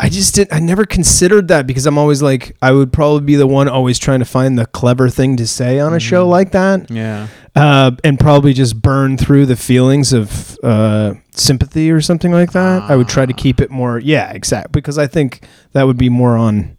I 0.00 0.08
just 0.08 0.34
didn't, 0.36 0.52
I 0.52 0.60
never 0.60 0.84
considered 0.84 1.48
that 1.48 1.66
because 1.66 1.84
I'm 1.86 1.98
always 1.98 2.22
like 2.22 2.56
I 2.62 2.70
would 2.72 2.92
probably 2.92 3.22
be 3.22 3.34
the 3.36 3.46
one 3.48 3.68
always 3.68 3.98
trying 3.98 4.20
to 4.20 4.24
find 4.24 4.56
the 4.58 4.66
clever 4.66 5.08
thing 5.08 5.36
to 5.38 5.46
say 5.46 5.80
on 5.80 5.92
a 5.92 5.98
show 5.98 6.24
Mhm. 6.26 6.30
like 6.30 6.52
that 6.52 6.88
Yeah. 6.90 7.26
uh, 7.56 7.90
and 8.04 8.18
probably 8.20 8.52
just 8.52 8.80
burn 8.80 9.16
through 9.18 9.46
the 9.46 9.56
feelings 9.56 10.12
of 10.12 10.56
uh, 10.62 11.14
sympathy 11.32 11.90
or 11.90 12.00
something 12.00 12.30
like 12.32 12.52
that. 12.52 12.82
I 12.88 12.94
would 12.96 13.08
try 13.08 13.26
to 13.26 13.32
Ah. 13.32 13.36
keep 13.36 13.60
it 13.60 13.70
more, 13.70 13.98
yeah, 13.98 14.30
exact, 14.30 14.70
because 14.72 14.98
I 14.98 15.06
think 15.08 15.40
that 15.72 15.86
would 15.86 15.98
be 15.98 16.08
more 16.08 16.36
on 16.36 16.76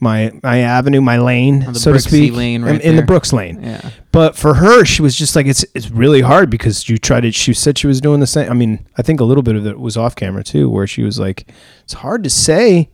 my 0.00 0.32
my 0.42 0.58
avenue, 0.60 1.00
my 1.00 1.18
lane, 1.18 1.60
the 1.60 1.74
so 1.74 1.92
to 1.92 2.00
speak, 2.00 2.32
lane 2.32 2.62
in- 2.62 2.64
right 2.64 2.80
in 2.80 2.96
the. 2.96 3.02
Brooks 3.02 3.32
lane. 3.32 3.62
Yeah. 3.62 3.90
But 4.12 4.36
for 4.36 4.54
her, 4.54 4.84
she 4.84 5.02
was 5.02 5.14
just 5.16 5.36
like, 5.36 5.46
it's 5.46 5.64
it's 5.74 5.90
really 5.90 6.22
hard 6.22 6.50
because 6.50 6.88
you 6.88 6.98
tried 6.98 7.20
to. 7.20 7.32
She 7.32 7.54
said 7.54 7.78
she 7.78 7.86
was 7.86 8.00
doing 8.00 8.20
the 8.20 8.26
same. 8.26 8.50
I 8.50 8.54
mean, 8.54 8.86
I 8.96 9.02
think 9.02 9.20
a 9.20 9.24
little 9.24 9.42
bit 9.42 9.56
of 9.56 9.66
it 9.66 9.78
was 9.78 9.96
off 9.96 10.16
camera 10.16 10.42
too, 10.42 10.68
where 10.68 10.86
she 10.86 11.02
was 11.02 11.18
like, 11.18 11.52
it's 11.84 11.94
hard 11.94 12.24
to 12.24 12.30
say. 12.30 12.90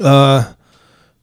Uh, 0.00 0.54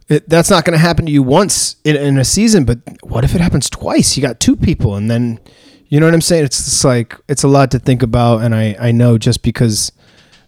it, 0.07 0.27
that's 0.29 0.49
not 0.49 0.65
going 0.65 0.73
to 0.73 0.79
happen 0.79 1.05
to 1.05 1.11
you 1.11 1.23
once 1.23 1.77
in, 1.83 1.95
in 1.95 2.17
a 2.17 2.25
season, 2.25 2.65
but 2.65 2.79
what 3.03 3.23
if 3.23 3.33
it 3.35 3.41
happens 3.41 3.69
twice? 3.69 4.15
You 4.15 4.21
got 4.23 4.39
two 4.39 4.55
people, 4.55 4.95
and 4.95 5.09
then 5.09 5.39
you 5.87 5.99
know 5.99 6.05
what 6.05 6.13
I'm 6.13 6.21
saying. 6.21 6.45
It's 6.45 6.57
just 6.57 6.85
like 6.85 7.15
it's 7.27 7.43
a 7.43 7.47
lot 7.47 7.71
to 7.71 7.79
think 7.79 8.01
about, 8.03 8.41
and 8.41 8.53
I 8.55 8.75
I 8.79 8.91
know 8.91 9.17
just 9.17 9.41
because 9.41 9.91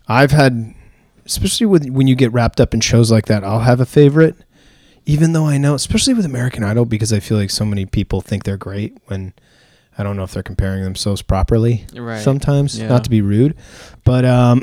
I've 0.07 0.31
had, 0.31 0.73
especially 1.25 1.65
with 1.67 1.89
when 1.89 2.07
you 2.07 2.15
get 2.15 2.31
wrapped 2.33 2.59
up 2.61 2.73
in 2.73 2.79
shows 2.81 3.11
like 3.11 3.25
that, 3.27 3.43
I'll 3.43 3.59
have 3.61 3.79
a 3.79 3.85
favorite, 3.85 4.35
even 5.05 5.33
though 5.33 5.45
I 5.47 5.57
know, 5.57 5.73
especially 5.75 6.13
with 6.13 6.25
American 6.25 6.63
Idol, 6.63 6.85
because 6.85 7.11
I 7.13 7.19
feel 7.19 7.37
like 7.37 7.49
so 7.49 7.65
many 7.65 7.85
people 7.85 8.21
think 8.21 8.43
they're 8.43 8.57
great 8.57 8.97
when 9.07 9.33
I 9.97 10.01
don't 10.03 10.17
know 10.17 10.23
if 10.23 10.31
they're 10.31 10.41
comparing 10.43 10.83
themselves 10.83 11.21
properly 11.21 11.85
Right. 11.95 12.21
sometimes 12.23 12.79
Yeah. 12.79 12.87
not 12.87 13.03
to 13.03 13.11
be 13.11 13.21
rude 13.21 13.55
but 14.03 14.25
um 14.25 14.59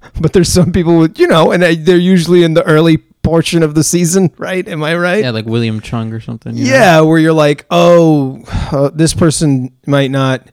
but 0.20 0.34
there's 0.34 0.50
some 0.50 0.72
people 0.72 0.98
with 0.98 1.18
you 1.18 1.26
know 1.26 1.52
and 1.52 1.62
they- 1.62 1.76
they're 1.76 1.96
usually 1.96 2.42
in 2.42 2.52
the 2.52 2.62
early 2.64 2.98
portion 2.98 3.62
of 3.62 3.74
the 3.74 3.82
season 3.82 4.30
right 4.38 4.68
am 4.68 4.84
i 4.84 4.94
right 4.94 5.24
Yeah, 5.24 5.30
like 5.30 5.46
William 5.46 5.80
Hung 5.80 6.12
or 6.12 6.20
something. 6.20 6.54
you 6.54 6.64
know? 6.64 6.70
yeah 6.70 7.00
where 7.00 7.18
you're 7.18 7.32
like 7.32 7.64
oh 7.70 8.44
uh, 8.72 8.90
this 8.92 9.14
person 9.14 9.72
might 9.86 10.10
not 10.10 10.46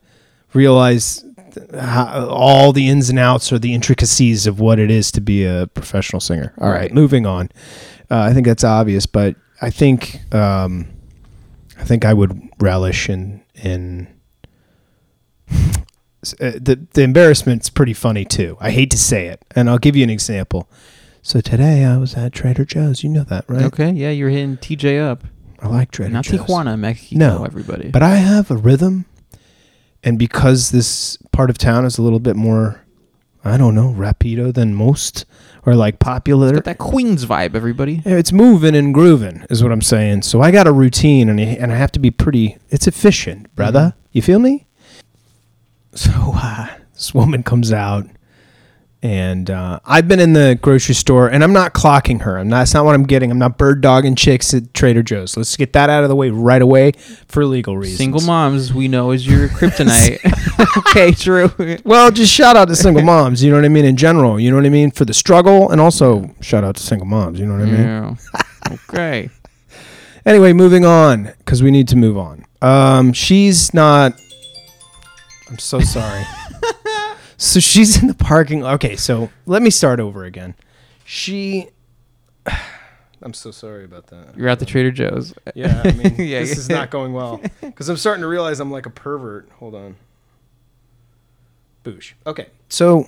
realize 0.53 1.25
how, 1.79 2.27
all 2.27 2.71
the 2.73 2.87
ins 2.89 3.09
and 3.09 3.19
outs 3.19 3.51
or 3.51 3.59
the 3.59 3.73
intricacies 3.73 4.47
of 4.47 4.59
what 4.59 4.79
it 4.79 4.89
is 4.91 5.11
to 5.13 5.21
be 5.21 5.43
a 5.45 5.67
professional 5.73 6.19
singer 6.19 6.53
all 6.59 6.69
right, 6.69 6.81
Right. 6.81 6.93
moving 6.93 7.25
on 7.25 7.49
uh, 8.09 8.19
i 8.19 8.33
think 8.33 8.45
that's 8.47 8.63
obvious 8.63 9.05
but 9.05 9.35
i 9.61 9.69
think 9.69 10.21
um 10.33 10.87
i 11.77 11.83
think 11.83 12.05
i 12.05 12.13
would 12.13 12.39
relish 12.59 13.09
in 13.09 13.41
in 13.63 14.07
uh, 15.49 16.51
the 16.59 16.79
the 16.93 17.01
embarrassment's 17.01 17.69
pretty 17.69 17.93
funny 17.93 18.23
too. 18.23 18.55
I 18.59 18.69
hate 18.71 18.91
to 18.91 18.97
say 18.97 19.25
it, 19.27 19.43
and 19.55 19.69
I'll 19.69 19.79
give 19.79 19.95
you 19.95 20.03
an 20.03 20.09
example. 20.11 20.69
So 21.23 21.41
today 21.41 21.83
I 21.83 21.97
was 21.97 22.13
at 22.15 22.31
Trader 22.31 22.63
Joe's. 22.63 23.03
You 23.03 23.09
know 23.09 23.23
that, 23.23 23.45
right? 23.49 23.63
Okay. 23.63 23.89
Yeah, 23.91 24.11
you're 24.11 24.29
hitting 24.29 24.57
TJ 24.57 25.01
up. 25.01 25.23
I 25.59 25.67
like 25.67 25.91
Trader 25.91 26.13
Not 26.13 26.25
Joe's. 26.25 26.41
Tijuana, 26.41 26.77
Mexico. 26.77 27.17
No, 27.17 27.43
everybody. 27.43 27.89
But 27.89 28.03
I 28.03 28.15
have 28.17 28.49
a 28.51 28.55
rhythm, 28.57 29.05
and 30.03 30.17
because 30.19 30.71
this 30.71 31.17
part 31.31 31.49
of 31.49 31.57
town 31.57 31.85
is 31.85 31.97
a 31.97 32.01
little 32.01 32.19
bit 32.19 32.35
more, 32.35 32.83
I 33.43 33.57
don't 33.57 33.75
know, 33.75 33.93
rapido 33.97 34.53
than 34.53 34.73
most, 34.73 35.25
or 35.65 35.75
like 35.75 35.99
popular. 35.99 36.53
got 36.53 36.63
that 36.65 36.77
Queens 36.77 37.25
vibe, 37.25 37.55
everybody. 37.55 38.01
Yeah, 38.05 38.15
It's 38.17 38.31
moving 38.31 38.75
and 38.75 38.93
grooving, 38.93 39.45
is 39.49 39.61
what 39.63 39.71
I'm 39.71 39.81
saying. 39.81 40.23
So 40.23 40.41
I 40.41 40.51
got 40.51 40.67
a 40.67 40.71
routine, 40.71 41.29
and 41.29 41.39
I, 41.39 41.43
and 41.43 41.71
I 41.71 41.75
have 41.75 41.91
to 41.93 41.99
be 41.99 42.09
pretty. 42.11 42.57
It's 42.69 42.87
efficient, 42.87 43.53
brother. 43.55 43.93
Mhm. 43.95 44.01
You 44.13 44.21
feel 44.21 44.39
me? 44.39 44.65
So 45.93 46.11
uh, 46.35 46.67
this 46.93 47.13
woman 47.13 47.43
comes 47.43 47.71
out, 47.71 48.07
and 49.03 49.49
uh, 49.49 49.79
I've 49.83 50.07
been 50.07 50.19
in 50.19 50.33
the 50.33 50.59
grocery 50.61 50.93
store, 50.93 51.27
and 51.27 51.43
I'm 51.43 51.53
not 51.53 51.73
clocking 51.73 52.21
her. 52.21 52.37
I'm 52.37 52.49
not. 52.49 52.59
That's 52.59 52.73
not 52.75 52.85
what 52.85 52.93
I'm 52.93 53.03
getting. 53.03 53.31
I'm 53.31 53.39
not 53.39 53.57
bird 53.57 53.81
dogging 53.81 54.15
chicks 54.15 54.53
at 54.53 54.73
Trader 54.75 55.01
Joe's. 55.01 55.35
Let's 55.35 55.57
get 55.57 55.73
that 55.73 55.89
out 55.89 56.03
of 56.03 56.09
the 56.09 56.15
way 56.15 56.29
right 56.29 56.61
away 56.61 56.91
for 57.27 57.43
legal 57.45 57.77
reasons. 57.77 57.97
Single 57.97 58.21
moms, 58.21 58.73
we 58.73 58.87
know, 58.87 59.11
is 59.11 59.25
your 59.25 59.47
kryptonite. 59.47 60.19
okay, 60.77 61.13
true. 61.13 61.51
Well, 61.83 62.11
just 62.11 62.31
shout 62.31 62.55
out 62.55 62.67
to 62.67 62.75
single 62.75 63.01
moms. 63.03 63.43
You 63.43 63.49
know 63.49 63.57
what 63.57 63.65
I 63.65 63.69
mean? 63.69 63.85
In 63.85 63.97
general, 63.97 64.39
you 64.39 64.51
know 64.51 64.57
what 64.57 64.65
I 64.65 64.69
mean 64.69 64.91
for 64.91 65.05
the 65.05 65.15
struggle, 65.15 65.71
and 65.71 65.81
also 65.81 66.33
shout 66.41 66.63
out 66.63 66.75
to 66.75 66.83
single 66.83 67.07
moms. 67.07 67.39
You 67.39 67.47
know 67.47 67.53
what 67.53 67.63
I 67.63 67.71
mean? 67.71 67.81
Yeah. 67.81 68.15
okay. 68.89 69.29
Anyway, 70.23 70.53
moving 70.53 70.85
on 70.85 71.33
because 71.39 71.63
we 71.63 71.71
need 71.71 71.87
to 71.87 71.95
move 71.95 72.15
on. 72.15 72.45
Um, 72.61 73.11
she's 73.11 73.73
not. 73.73 74.13
I'm 75.49 75.57
so 75.57 75.79
sorry. 75.79 76.23
So 77.41 77.59
she's 77.59 77.99
in 78.01 78.07
the 78.07 78.13
parking. 78.13 78.63
Okay, 78.63 78.95
so 78.95 79.29
let 79.45 79.61
me 79.61 79.69
start 79.69 79.99
over 79.99 80.23
again. 80.25 80.53
She. 81.03 81.69
I'm 83.23 83.33
so 83.35 83.51
sorry 83.51 83.83
about 83.85 84.07
that. 84.07 84.35
You're 84.35 84.47
at 84.49 84.57
the 84.59 84.65
Trader 84.65 84.89
Joe's. 84.91 85.33
Yeah, 85.53 85.81
I 85.85 85.91
mean, 85.91 86.15
Yeah, 86.17 86.39
this 86.39 86.57
is 86.57 86.69
not 86.69 86.89
going 86.89 87.13
well 87.13 87.39
because 87.61 87.87
I'm 87.87 87.97
starting 87.97 88.21
to 88.21 88.27
realize 88.27 88.59
I'm 88.59 88.71
like 88.71 88.85
a 88.87 88.89
pervert. 88.89 89.47
Hold 89.59 89.75
on. 89.75 89.95
Boosh. 91.83 92.13
Okay, 92.25 92.47
so 92.69 93.05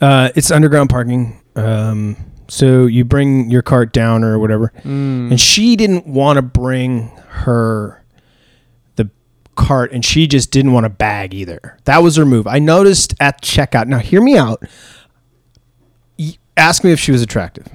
uh, 0.00 0.30
it's 0.34 0.50
underground 0.50 0.90
parking. 0.90 1.40
Um, 1.56 2.16
so 2.48 2.86
you 2.86 3.04
bring 3.04 3.50
your 3.50 3.62
cart 3.62 3.92
down 3.92 4.24
or 4.24 4.38
whatever, 4.38 4.72
Mm. 4.78 5.30
and 5.30 5.40
she 5.40 5.76
didn't 5.76 6.06
want 6.06 6.36
to 6.36 6.42
bring 6.42 7.08
her 7.28 7.99
cart, 9.60 9.92
and 9.92 10.04
she 10.04 10.26
just 10.26 10.50
didn't 10.50 10.72
want 10.72 10.86
a 10.86 10.90
bag 10.90 11.34
either. 11.34 11.78
That 11.84 11.98
was 12.02 12.16
her 12.16 12.24
move. 12.24 12.46
I 12.46 12.58
noticed 12.58 13.14
at 13.20 13.42
checkout. 13.42 13.86
Now, 13.86 13.98
hear 13.98 14.20
me 14.22 14.36
out. 14.36 14.62
Ask 16.56 16.84
me 16.84 16.92
if 16.92 17.00
she 17.00 17.12
was 17.12 17.22
attractive. 17.22 17.66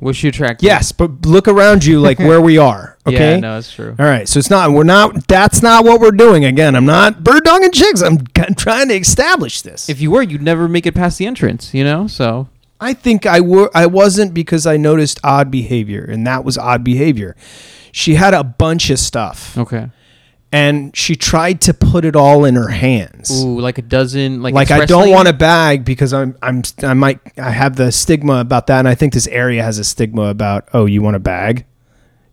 Was 0.00 0.16
she 0.16 0.26
attractive? 0.26 0.64
Yes, 0.66 0.90
but 0.90 1.24
look 1.26 1.46
around 1.46 1.84
you, 1.84 2.00
like 2.00 2.18
where 2.30 2.40
we 2.40 2.58
are. 2.58 2.98
Okay. 3.06 3.34
Yeah, 3.34 3.40
no, 3.40 3.58
it's 3.58 3.72
true. 3.72 3.94
All 3.98 4.06
right. 4.06 4.28
So 4.28 4.38
it's 4.40 4.50
not. 4.50 4.72
We're 4.72 4.82
not. 4.82 5.28
That's 5.28 5.62
not 5.62 5.84
what 5.84 6.00
we're 6.00 6.10
doing. 6.10 6.44
Again, 6.44 6.74
I'm 6.74 6.86
not 6.86 7.22
bird 7.22 7.44
dogging 7.44 7.70
chicks. 7.70 8.02
I'm, 8.02 8.18
I'm 8.36 8.54
trying 8.54 8.88
to 8.88 8.94
establish 8.94 9.62
this. 9.62 9.88
If 9.88 10.00
you 10.00 10.10
were, 10.10 10.22
you'd 10.22 10.42
never 10.42 10.68
make 10.68 10.86
it 10.86 10.94
past 10.94 11.18
the 11.18 11.26
entrance, 11.26 11.72
you 11.72 11.84
know? 11.84 12.08
So, 12.08 12.48
I 12.80 12.94
think 12.94 13.26
I 13.26 13.40
were 13.40 13.70
I 13.74 13.86
wasn't 13.86 14.34
because 14.34 14.66
I 14.66 14.76
noticed 14.76 15.20
odd 15.22 15.52
behavior, 15.52 16.04
and 16.04 16.26
that 16.26 16.44
was 16.44 16.58
odd 16.58 16.82
behavior. 16.82 17.36
She 17.92 18.14
had 18.14 18.34
a 18.34 18.42
bunch 18.42 18.90
of 18.90 18.98
stuff, 18.98 19.56
Okay. 19.56 19.90
And 20.52 20.94
she 20.96 21.16
tried 21.16 21.60
to 21.62 21.74
put 21.74 22.04
it 22.04 22.14
all 22.14 22.44
in 22.44 22.54
her 22.54 22.68
hands. 22.68 23.42
Ooh, 23.42 23.58
like 23.58 23.78
a 23.78 23.82
dozen. 23.82 24.42
Like 24.42 24.54
like 24.54 24.70
I 24.70 24.84
don't 24.84 25.10
want 25.10 25.28
a 25.28 25.32
bag 25.32 25.84
because 25.84 26.12
I'm 26.12 26.36
I'm 26.42 26.62
I 26.82 26.94
might 26.94 27.20
I 27.38 27.50
have 27.50 27.76
the 27.76 27.90
stigma 27.90 28.34
about 28.40 28.66
that, 28.68 28.80
and 28.80 28.88
I 28.88 28.94
think 28.94 29.12
this 29.14 29.26
area 29.28 29.62
has 29.62 29.78
a 29.78 29.84
stigma 29.84 30.24
about 30.24 30.68
oh 30.72 30.84
you 30.86 31.02
want 31.02 31.16
a 31.16 31.20
bag, 31.20 31.64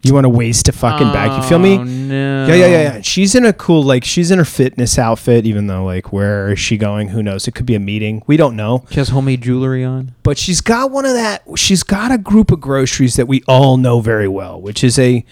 you 0.01 0.13
want 0.13 0.23
to 0.23 0.29
waste 0.29 0.69
a 0.69 0.71
fucking 0.71 1.11
bag. 1.11 1.41
You 1.41 1.47
feel 1.49 1.59
me? 1.59 1.77
Oh, 1.77 1.83
No. 1.83 2.47
Yeah, 2.47 2.55
yeah, 2.55 2.65
yeah, 2.65 2.81
yeah. 2.95 3.01
She's 3.01 3.35
in 3.35 3.45
a 3.45 3.51
cool, 3.51 3.83
like, 3.83 4.05
she's 4.05 4.31
in 4.31 4.39
her 4.39 4.45
fitness 4.45 4.97
outfit, 4.97 5.45
even 5.45 5.67
though, 5.67 5.83
like, 5.83 6.13
where 6.13 6.53
is 6.53 6.59
she 6.59 6.77
going? 6.77 7.09
Who 7.09 7.21
knows? 7.21 7.47
It 7.47 7.53
could 7.53 7.65
be 7.65 7.75
a 7.75 7.79
meeting. 7.79 8.23
We 8.25 8.37
don't 8.37 8.55
know. 8.55 8.85
She 8.89 8.95
has 8.95 9.09
homemade 9.09 9.41
jewelry 9.41 9.83
on. 9.83 10.15
But 10.23 10.37
she's 10.37 10.61
got 10.61 10.91
one 10.91 11.05
of 11.05 11.13
that, 11.13 11.43
she's 11.55 11.83
got 11.83 12.11
a 12.13 12.17
group 12.17 12.49
of 12.49 12.61
groceries 12.61 13.15
that 13.15 13.27
we 13.27 13.43
all 13.47 13.75
know 13.75 13.99
very 13.99 14.27
well, 14.27 14.59
which 14.61 14.83
is 14.85 14.97
a, 14.97 15.25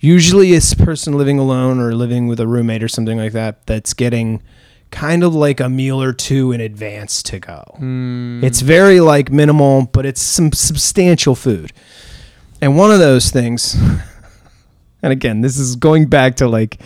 usually 0.00 0.54
a 0.54 0.60
person 0.78 1.16
living 1.16 1.38
alone 1.38 1.78
or 1.78 1.94
living 1.94 2.26
with 2.26 2.40
a 2.40 2.46
roommate 2.46 2.82
or 2.82 2.88
something 2.88 3.18
like 3.18 3.32
that, 3.32 3.66
that's 3.66 3.94
getting 3.94 4.42
kind 4.90 5.22
of 5.22 5.34
like 5.34 5.60
a 5.60 5.68
meal 5.68 6.02
or 6.02 6.12
two 6.12 6.50
in 6.52 6.60
advance 6.60 7.22
to 7.22 7.38
go. 7.38 7.62
Mm. 7.78 8.42
It's 8.42 8.60
very, 8.60 9.00
like, 9.00 9.30
minimal, 9.30 9.86
but 9.92 10.04
it's 10.04 10.20
some 10.20 10.52
substantial 10.52 11.34
food. 11.34 11.72
And 12.60 12.76
one 12.76 12.90
of 12.90 12.98
those 12.98 13.30
things, 13.30 13.74
and 15.02 15.12
again, 15.12 15.42
this 15.42 15.58
is 15.58 15.76
going 15.76 16.08
back 16.08 16.36
to 16.36 16.48
like, 16.48 16.80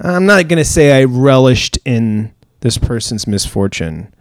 I'm 0.00 0.26
not 0.26 0.48
going 0.48 0.58
to 0.58 0.64
say 0.64 1.00
I 1.00 1.04
relished 1.04 1.78
in 1.84 2.32
this 2.60 2.78
person's 2.78 3.26
misfortune, 3.26 4.14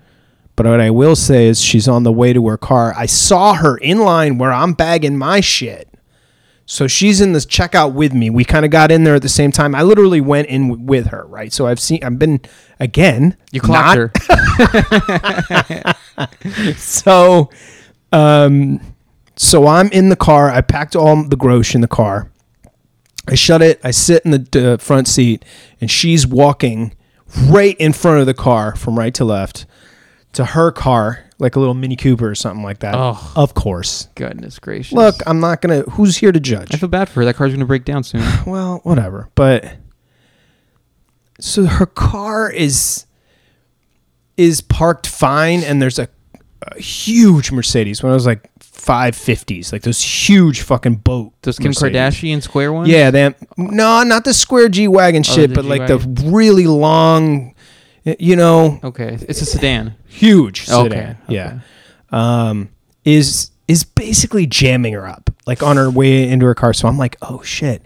but 0.55 0.65
what 0.65 0.81
I 0.81 0.89
will 0.89 1.15
say 1.15 1.45
is 1.47 1.61
she's 1.61 1.87
on 1.87 2.03
the 2.03 2.11
way 2.11 2.33
to 2.33 2.47
her 2.47 2.57
car. 2.57 2.93
I 2.97 3.05
saw 3.05 3.53
her 3.53 3.77
in 3.77 3.99
line 3.99 4.39
where 4.39 4.51
I'm 4.51 4.73
bagging 4.73 5.17
my 5.17 5.39
shit. 5.39 5.87
So 6.69 6.85
she's 6.85 7.21
in 7.21 7.31
this 7.31 7.45
checkout 7.45 7.93
with 7.93 8.13
me. 8.13 8.29
We 8.29 8.43
kind 8.43 8.65
of 8.65 8.71
got 8.71 8.91
in 8.91 9.05
there 9.05 9.15
at 9.15 9.21
the 9.21 9.29
same 9.29 9.53
time. 9.53 9.73
I 9.73 9.83
literally 9.83 10.19
went 10.19 10.49
in 10.49 10.67
w- 10.67 10.85
with 10.85 11.07
her, 11.07 11.25
right? 11.27 11.51
So 11.53 11.65
I've 11.65 11.79
seen, 11.79 12.03
I've 12.03 12.19
been 12.19 12.41
again. 12.77 13.37
You 13.53 13.61
clocked 13.61 13.97
not- 14.29 15.95
her. 16.17 16.27
so 16.75 17.49
um 18.11 18.79
so 19.35 19.67
i'm 19.67 19.89
in 19.89 20.09
the 20.09 20.15
car 20.15 20.49
i 20.49 20.61
packed 20.61 20.95
all 20.95 21.23
the 21.23 21.35
grosh 21.35 21.75
in 21.75 21.81
the 21.81 21.87
car 21.87 22.31
i 23.27 23.35
shut 23.35 23.61
it 23.61 23.79
i 23.83 23.91
sit 23.91 24.23
in 24.25 24.31
the 24.31 24.73
uh, 24.73 24.77
front 24.77 25.07
seat 25.07 25.43
and 25.81 25.91
she's 25.91 26.25
walking 26.25 26.93
right 27.49 27.75
in 27.79 27.91
front 27.93 28.19
of 28.19 28.25
the 28.25 28.33
car 28.33 28.75
from 28.75 28.97
right 28.97 29.13
to 29.13 29.25
left 29.25 29.65
to 30.33 30.45
her 30.45 30.71
car 30.71 31.23
like 31.39 31.55
a 31.55 31.59
little 31.59 31.73
mini 31.73 31.95
cooper 31.95 32.29
or 32.29 32.35
something 32.35 32.63
like 32.63 32.79
that 32.79 32.95
Oh. 32.95 33.33
of 33.35 33.53
course 33.53 34.09
Goodness 34.15 34.59
gracious. 34.59 34.93
look 34.93 35.15
i'm 35.27 35.39
not 35.39 35.61
gonna 35.61 35.81
who's 35.91 36.17
here 36.17 36.31
to 36.31 36.39
judge 36.39 36.73
I 36.73 36.77
feel 36.77 36.89
bad 36.89 37.09
for 37.09 37.21
her. 37.21 37.25
That 37.25 37.35
car's 37.35 37.53
gonna 37.53 37.65
break 37.65 37.85
down 37.85 38.03
soon. 38.03 38.23
well, 38.45 38.79
whatever. 38.83 39.29
But 39.35 39.77
so 41.39 41.65
her 41.65 41.85
car 41.85 42.49
is 42.51 43.05
is 44.35 44.61
parked 44.61 45.07
fine, 45.07 45.63
and 45.63 45.81
there's 45.81 45.97
a, 45.99 46.07
a 46.63 46.79
huge 46.79 47.51
Mercedes. 47.51 48.03
When 48.03 48.11
I 48.11 48.15
was 48.15 48.25
like 48.25 48.49
five 48.59 49.15
fifties, 49.15 49.71
like 49.73 49.81
those 49.83 50.01
huge 50.01 50.61
fucking 50.61 50.97
boat. 50.97 51.33
Those 51.43 51.57
Kim 51.57 51.69
Mercedes. 51.69 51.95
Kardashian 51.95 52.41
square 52.43 52.71
ones. 52.73 52.89
Yeah, 52.89 53.11
they 53.11 53.33
no, 53.57 54.03
not 54.03 54.23
the 54.25 54.33
square 54.33 54.69
G 54.69 54.87
wagon 54.87 55.23
Oh, 55.27 55.33
shit, 55.35 55.49
the 55.49 55.55
but 55.55 55.65
like 55.65 55.87
the 55.87 55.97
G-Wagon. 55.99 56.31
really 56.33 56.67
long, 56.67 57.53
you 58.19 58.35
know, 58.35 58.79
Okay, 58.83 59.17
it's 59.27 59.41
a 59.41 59.45
sedan. 59.45 59.95
huge 60.07 60.69
Okay, 60.69 60.83
sedan. 60.89 61.17
okay. 61.25 61.33
Yeah, 61.33 61.59
um, 62.11 62.69
is 63.05 63.51
is 63.67 63.83
basically 63.83 64.47
jamming 64.47 64.93
her 64.93 65.05
up 65.07 65.29
like 65.45 65.61
on 65.61 65.75
her 65.77 65.89
way 65.89 66.27
into 66.29 66.45
her 66.45 66.55
car. 66.55 66.73
So 66.73 66.87
I'm 66.87 66.97
like, 66.97 67.17
oh 67.21 67.41
shit, 67.43 67.81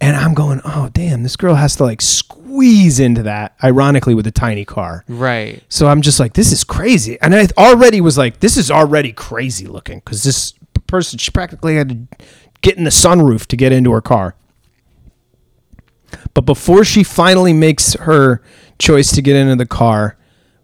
and 0.00 0.16
I'm 0.16 0.34
going, 0.34 0.60
oh 0.64 0.88
damn, 0.92 1.22
this 1.22 1.36
girl 1.36 1.54
has 1.56 1.76
to 1.76 1.84
like 1.84 2.00
squeeze 2.02 2.98
into 3.00 3.22
that. 3.24 3.54
Ironically, 3.62 4.14
with 4.14 4.26
a 4.26 4.30
tiny 4.32 4.64
car. 4.64 5.04
Right. 5.08 5.62
So 5.68 5.88
I'm 5.88 6.00
just 6.02 6.18
like, 6.20 6.32
this 6.34 6.52
is 6.52 6.64
crazy, 6.64 7.18
and 7.20 7.34
I 7.34 7.48
already 7.58 8.00
was 8.00 8.16
like, 8.18 8.40
this 8.40 8.56
is 8.56 8.70
already 8.70 9.12
crazy 9.12 9.66
looking 9.66 9.98
because 9.98 10.22
this 10.22 10.54
person 10.86 11.18
she 11.18 11.30
practically 11.30 11.76
had 11.76 11.88
to 11.90 12.16
get 12.62 12.76
in 12.76 12.84
the 12.84 12.90
sunroof 12.90 13.46
to 13.46 13.56
get 13.56 13.72
into 13.72 13.92
her 13.92 14.00
car. 14.00 14.34
But 16.34 16.42
before 16.42 16.84
she 16.84 17.04
finally 17.04 17.52
makes 17.52 17.94
her 17.94 18.42
choice 18.80 19.12
to 19.12 19.22
get 19.22 19.36
into 19.36 19.56
the 19.56 19.66
car, 19.66 20.16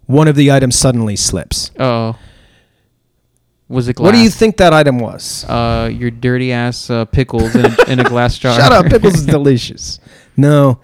one 0.07 0.27
of 0.29 0.35
the 0.37 0.51
items 0.51 0.77
suddenly 0.77 1.15
slips. 1.17 1.71
Oh. 1.79 2.19
Was 3.69 3.89
it 3.89 3.95
glass? 3.95 4.07
What 4.07 4.13
do 4.13 4.19
you 4.23 4.31
think 4.31 4.59
that 4.59 4.73
item 4.73 4.99
was? 5.01 5.45
Uh, 5.49 5.91
your 5.93 6.11
dirty 6.11 6.53
ass 6.53 6.89
uh, 6.89 7.05
pickles 7.05 7.55
in 7.57 7.65
a, 7.67 7.77
in 7.91 7.99
a 8.01 8.05
glass 8.05 8.39
jar. 8.39 8.59
Shut 8.59 8.73
up, 8.73 8.87
pickles 8.87 9.15
is 9.15 9.27
delicious. 9.27 9.99
No, 10.37 10.81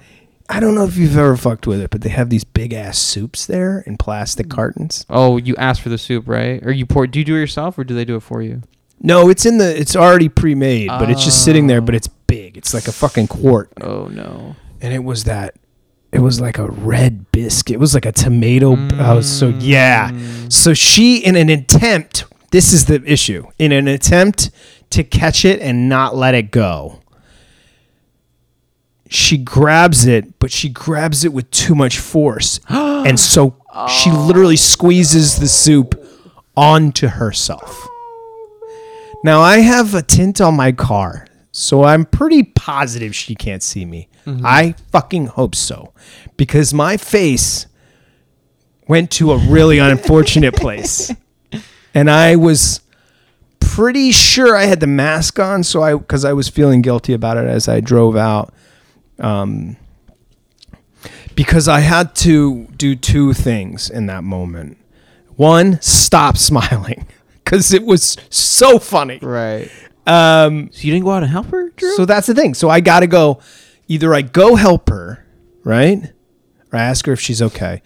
I 0.49 0.59
don't 0.59 0.75
know 0.75 0.85
if 0.85 0.97
you've 0.97 1.17
ever 1.17 1.37
fucked 1.37 1.67
with 1.69 1.81
it, 1.81 1.91
but 1.91 2.01
they 2.01 2.09
have 2.09 2.29
these 2.29 2.43
big 2.43 2.73
ass 2.73 2.99
soups 2.99 3.47
there 3.47 3.81
in 3.87 3.97
plastic 3.99 4.49
cartons. 4.51 5.07
Oh, 5.09 5.37
you 5.37 5.55
asked 5.57 5.81
for 5.81 5.91
the 5.91 5.99
soup, 5.99 6.27
right? 6.27 6.61
Or 6.67 6.73
you 6.73 6.85
pour? 6.85 7.07
Do 7.07 7.21
you 7.21 7.25
do 7.25 7.37
it 7.37 7.39
yourself, 7.41 7.79
or 7.79 7.85
do 7.85 7.95
they 7.95 8.05
do 8.05 8.17
it 8.17 8.23
for 8.25 8.43
you? 8.43 8.63
No, 9.01 9.29
it's 9.31 9.47
in 9.47 9.59
the. 9.59 9.79
It's 9.81 9.95
already 9.95 10.29
pre-made, 10.29 10.89
but 10.89 11.09
it's 11.09 11.25
just 11.25 11.45
sitting 11.45 11.69
there. 11.69 11.81
But 11.81 11.95
it's 11.95 12.09
big. 12.09 12.57
It's 12.57 12.75
like 12.75 12.89
a 12.89 12.93
fucking 12.93 13.29
quart, 13.29 13.71
Oh 13.81 14.07
no. 14.07 14.57
and 14.81 14.93
it 14.93 15.05
was 15.05 15.25
that. 15.25 15.55
It 16.13 16.21
was 16.21 16.41
like 16.41 16.59
a 16.59 16.67
red 16.67 17.33
biscuit. 17.33 17.75
It 17.75 17.81
was 17.81 17.95
like 17.95 18.05
a 18.05 18.13
tomato. 18.13 18.73
I 18.75 19.15
was 19.15 19.27
uh, 19.27 19.47
so 19.47 19.53
mm. 19.53 19.59
yeah. 19.61 20.13
So 20.49 20.75
she, 20.75 21.19
in 21.19 21.37
an 21.37 21.49
attempt, 21.49 22.27
this 22.51 22.73
is 22.73 22.85
the 22.85 23.03
issue. 23.11 23.47
In 23.59 23.73
an 23.73 23.89
attempt 23.89 24.51
to 24.91 25.05
catch 25.05 25.47
it 25.47 25.61
and 25.61 25.89
not 25.89 26.15
let 26.15 26.35
it 26.35 26.51
go, 26.51 27.01
she 29.09 29.39
grabs 29.39 30.07
it, 30.07 30.39
but 30.39 30.51
she 30.51 30.69
grabs 30.69 31.25
it 31.25 31.33
with 31.33 31.51
too 31.51 31.75
much 31.75 31.99
force, 31.99 32.61
and 32.69 33.19
so 33.19 33.57
she 33.89 34.11
literally 34.11 34.55
oh. 34.55 34.57
squeezes 34.57 35.39
the 35.39 35.49
soup 35.49 35.95
onto 36.57 37.09
herself. 37.09 37.89
Now 39.25 39.41
I 39.41 39.59
have 39.59 39.95
a 39.95 40.03
tint 40.03 40.41
on 40.41 40.55
my 40.55 40.73
car, 40.73 41.27
so 41.53 41.85
I'm 41.85 42.05
pretty 42.05 42.43
positive 42.43 43.15
she 43.15 43.35
can't 43.35 43.63
see 43.63 43.85
me. 43.85 44.09
I 44.27 44.75
fucking 44.93 45.27
hope 45.27 45.55
so, 45.55 45.93
because 46.37 46.73
my 46.73 46.97
face 46.97 47.67
went 48.89 49.11
to 49.13 49.33
a 49.33 49.37
really 49.37 49.79
unfortunate 49.79 50.55
place, 50.55 51.11
and 51.95 52.11
I 52.11 52.37
was 52.37 52.81
pretty 53.59 54.13
sure 54.13 54.55
I 54.57 54.65
had 54.65 54.81
the 54.81 54.87
mask 54.87 55.39
on, 55.41 55.65
so 55.65 55.83
I 55.83 55.95
because 55.95 56.25
I 56.25 56.33
was 56.35 56.49
feeling 56.49 56.83
guilty 56.83 57.13
about 57.13 57.37
it 57.37 57.47
as 57.47 57.69
I 57.69 57.81
drove 57.81 58.17
out. 58.17 58.55
Um, 59.19 59.77
because 61.35 61.69
I 61.69 61.81
had 61.81 62.15
to 62.17 62.67
do 62.77 62.95
two 62.95 63.33
things 63.33 63.91
in 63.91 64.07
that 64.07 64.25
moment. 64.25 64.79
One, 65.37 65.81
stop 65.81 66.37
smiling 66.51 67.07
because 67.45 67.73
it 67.73 67.85
was 67.85 68.17
so 68.31 68.79
funny. 68.79 69.19
Right. 69.21 69.71
Um, 70.07 70.71
So 70.73 70.83
you 70.83 70.93
didn't 70.93 71.05
go 71.05 71.13
out 71.13 71.23
and 71.23 71.31
help 71.33 71.47
her, 71.47 71.71
Drew? 71.71 71.95
so 71.97 72.05
that's 72.05 72.27
the 72.27 72.35
thing. 72.35 72.55
So 72.55 72.69
I 72.69 72.81
got 72.81 73.01
to 73.01 73.07
go. 73.07 73.41
Either 73.89 74.15
I 74.15 74.23
go 74.23 74.55
help 74.57 74.89
her, 74.89 75.25
right, 75.65 76.13
or 76.73 76.79
I 76.79 76.83
ask 76.83 77.07
her 77.07 77.13
if 77.13 77.21
she's 77.21 77.43
okay. 77.43 77.83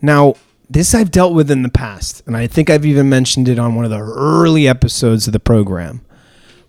Now, 0.00 0.34
this 0.70 0.94
I've 0.94 1.10
dealt 1.10 1.34
with 1.34 1.50
in 1.50 1.62
the 1.62 1.68
past, 1.68 2.22
and 2.26 2.36
I 2.36 2.46
think 2.46 2.70
I've 2.70 2.86
even 2.86 3.08
mentioned 3.08 3.48
it 3.48 3.58
on 3.58 3.74
one 3.74 3.84
of 3.84 3.90
the 3.90 3.98
early 4.00 4.66
episodes 4.68 5.26
of 5.26 5.32
the 5.32 5.40
program, 5.40 6.02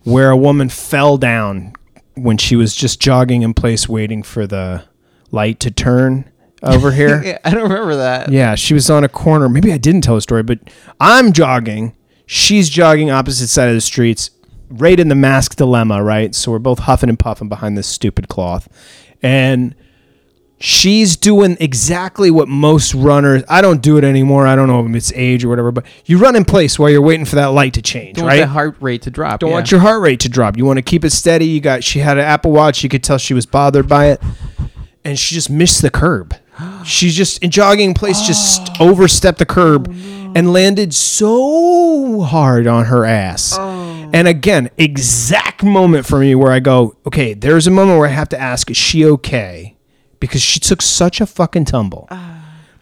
where 0.03 0.29
a 0.29 0.37
woman 0.37 0.69
fell 0.69 1.17
down 1.17 1.73
when 2.15 2.37
she 2.37 2.55
was 2.55 2.75
just 2.75 2.99
jogging 2.99 3.43
in 3.43 3.53
place, 3.53 3.87
waiting 3.87 4.23
for 4.23 4.45
the 4.47 4.83
light 5.31 5.59
to 5.61 5.71
turn 5.71 6.29
over 6.63 6.91
here. 6.91 7.21
yeah, 7.25 7.37
I 7.45 7.51
don't 7.51 7.63
remember 7.69 7.95
that. 7.97 8.31
Yeah, 8.31 8.55
she 8.55 8.73
was 8.73 8.89
on 8.89 9.03
a 9.03 9.09
corner. 9.09 9.47
Maybe 9.47 9.71
I 9.71 9.77
didn't 9.77 10.01
tell 10.01 10.15
the 10.15 10.21
story, 10.21 10.43
but 10.43 10.59
I'm 10.99 11.31
jogging. 11.33 11.95
She's 12.25 12.67
jogging 12.69 13.09
opposite 13.09 13.47
side 13.47 13.69
of 13.69 13.75
the 13.75 13.81
streets, 13.81 14.31
right 14.69 14.99
in 14.99 15.09
the 15.09 15.15
mask 15.15 15.55
dilemma, 15.55 16.03
right? 16.03 16.33
So 16.33 16.51
we're 16.51 16.59
both 16.59 16.79
huffing 16.79 17.09
and 17.09 17.19
puffing 17.19 17.49
behind 17.49 17.77
this 17.77 17.87
stupid 17.87 18.27
cloth. 18.27 18.67
And 19.21 19.75
she's 20.59 21.15
doing 21.15 21.57
exactly 21.59 22.29
what 22.29 22.47
most 22.47 22.93
runners 22.93 23.43
I 23.47 23.61
don't 23.61 23.81
do 23.81 23.97
it 23.97 24.03
anymore. 24.03 24.45
I 24.45 24.55
don't 24.55 24.67
know 24.67 24.85
if 24.85 24.95
it's 24.95 25.11
age 25.13 25.43
or 25.43 25.49
whatever, 25.49 25.71
but 25.71 25.85
you 26.05 26.17
run 26.17 26.35
in 26.35 26.45
place 26.45 26.77
while 26.77 26.89
you're 26.89 27.01
waiting 27.01 27.25
for 27.25 27.35
that 27.35 27.47
light 27.47 27.73
to 27.73 27.81
change, 27.81 28.17
Don't 28.17 28.25
want 28.25 28.39
right? 28.39 28.47
heart 28.47 28.75
rate 28.79 29.03
to 29.03 29.11
drop. 29.11 29.39
Don't 29.39 29.49
yeah. 29.49 29.55
want 29.55 29.71
your 29.71 29.79
heart 29.79 30.01
rate 30.01 30.19
to 30.21 30.29
drop. 30.29 30.57
You 30.57 30.65
want 30.65 30.77
to 30.77 30.83
keep 30.83 31.03
it 31.03 31.11
steady. 31.11 31.45
You 31.45 31.61
got 31.61 31.83
she 31.83 31.99
had 31.99 32.17
an 32.17 32.25
Apple 32.25 32.51
Watch. 32.51 32.83
You 32.83 32.89
could 32.89 33.03
tell 33.03 33.17
she 33.17 33.33
was 33.33 33.45
bothered 33.45 33.87
by 33.87 34.07
it, 34.07 34.21
and 35.03 35.17
she 35.17 35.35
just 35.35 35.49
missed 35.49 35.81
the 35.81 35.89
curb. 35.89 36.35
She's 36.83 37.15
just 37.15 37.41
in 37.41 37.51
jogging 37.51 37.89
in 37.89 37.93
place, 37.93 38.21
just 38.21 38.69
overstepped 38.81 39.39
the 39.39 39.45
curb 39.45 39.87
oh, 39.89 40.33
and 40.35 40.51
landed 40.51 40.93
so 40.93 42.21
hard 42.21 42.67
on 42.67 42.85
her 42.85 43.05
ass. 43.05 43.55
Oh. 43.57 43.88
Mm. 44.09 44.15
And 44.15 44.27
again, 44.27 44.69
exact 44.77 45.63
moment 45.63 46.05
for 46.05 46.19
me 46.19 46.35
where 46.35 46.51
I 46.51 46.59
go, 46.59 46.95
okay, 47.07 47.33
there's 47.33 47.67
a 47.67 47.71
moment 47.71 47.99
where 47.99 48.07
I 48.07 48.11
have 48.11 48.29
to 48.29 48.39
ask, 48.39 48.69
is 48.69 48.77
she 48.77 49.05
okay? 49.05 49.75
Because 50.19 50.41
she 50.41 50.59
took 50.59 50.81
such 50.81 51.21
a 51.21 51.25
fucking 51.25 51.65
tumble. 51.65 52.07
Ah. 52.11 52.35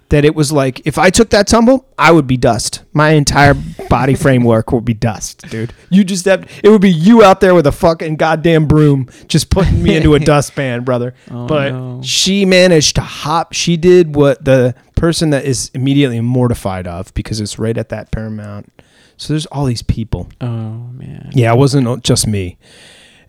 that 0.10 0.24
it 0.24 0.34
was 0.34 0.54
like 0.54 0.82
if 0.88 0.98
I 0.98 1.10
took 1.10 1.32
that 1.32 1.48
tumble, 1.48 1.86
I 1.98 2.12
would 2.12 2.28
be 2.28 2.38
dust. 2.38 2.84
My 2.94 3.10
entire 3.12 3.54
body 3.90 4.16
framework 4.24 4.72
would 4.72 4.86
be 4.86 4.94
dust, 4.94 5.42
dude. 5.50 5.74
You 5.90 6.06
just 6.06 6.24
have 6.26 6.50
it 6.64 6.70
would 6.70 6.82
be 6.82 6.90
you 6.90 7.24
out 7.24 7.42
there 7.42 7.54
with 7.54 7.68
a 7.68 7.74
fucking 7.74 8.16
goddamn 8.16 8.68
broom 8.68 9.10
just 9.28 9.50
putting 9.50 9.84
me 9.84 9.98
into 9.98 10.16
a 10.16 10.20
dustpan, 10.34 10.86
brother. 10.86 11.14
Oh, 11.30 11.46
but 11.46 11.72
no. 11.74 12.02
she 12.04 12.46
managed 12.46 12.96
to 12.96 13.02
hop. 13.02 13.52
She 13.52 13.76
did 13.76 14.16
what 14.16 14.46
the 14.46 14.76
person 14.96 15.30
that 15.32 15.44
is 15.44 15.70
immediately 15.74 16.22
mortified 16.22 16.88
of 16.88 17.14
because 17.14 17.42
it's 17.42 17.60
right 17.60 17.78
at 17.78 17.90
that 17.90 18.10
Paramount. 18.10 18.72
So 19.18 19.34
there's 19.34 19.46
all 19.48 19.66
these 19.66 19.82
people. 19.82 20.30
Oh 20.42 20.48
man. 20.94 21.32
Yeah, 21.34 21.54
it 21.54 21.58
wasn't 21.58 22.04
just 22.04 22.28
me. 22.28 22.58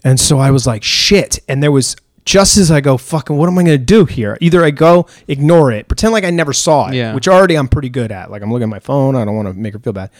And 0.05 0.21
so 0.21 0.39
I 0.39 0.51
was 0.51 0.67
like, 0.67 0.83
shit. 0.85 1.41
And 1.49 1.63
there 1.63 1.73
was 1.73 1.97
just 2.25 2.57
as 2.59 2.71
I 2.71 2.81
go, 2.81 2.97
fucking, 2.99 3.37
what 3.37 3.49
am 3.49 3.59
I 3.59 3.63
going 3.65 3.79
to 3.79 3.85
do 3.85 4.05
here? 4.05 4.37
Either 4.41 4.63
I 4.65 4.71
go, 4.71 5.07
ignore 5.27 5.73
it, 5.73 5.89
pretend 5.89 6.13
like 6.13 6.25
I 6.25 6.31
never 6.31 6.53
saw 6.53 6.89
it, 6.89 6.95
Yeah. 6.95 7.15
which 7.15 7.27
already 7.27 7.57
I'm 7.57 7.69
pretty 7.69 7.89
good 7.89 8.13
at. 8.13 8.31
Like 8.31 8.43
I'm 8.43 8.53
looking 8.53 8.65
at 8.65 8.69
my 8.69 8.79
phone. 8.81 9.17
I 9.17 9.25
don't 9.25 9.35
want 9.35 9.49
to 9.49 9.55
make 9.55 9.73
her 9.73 9.79
feel 9.79 9.95
bad. 9.95 10.11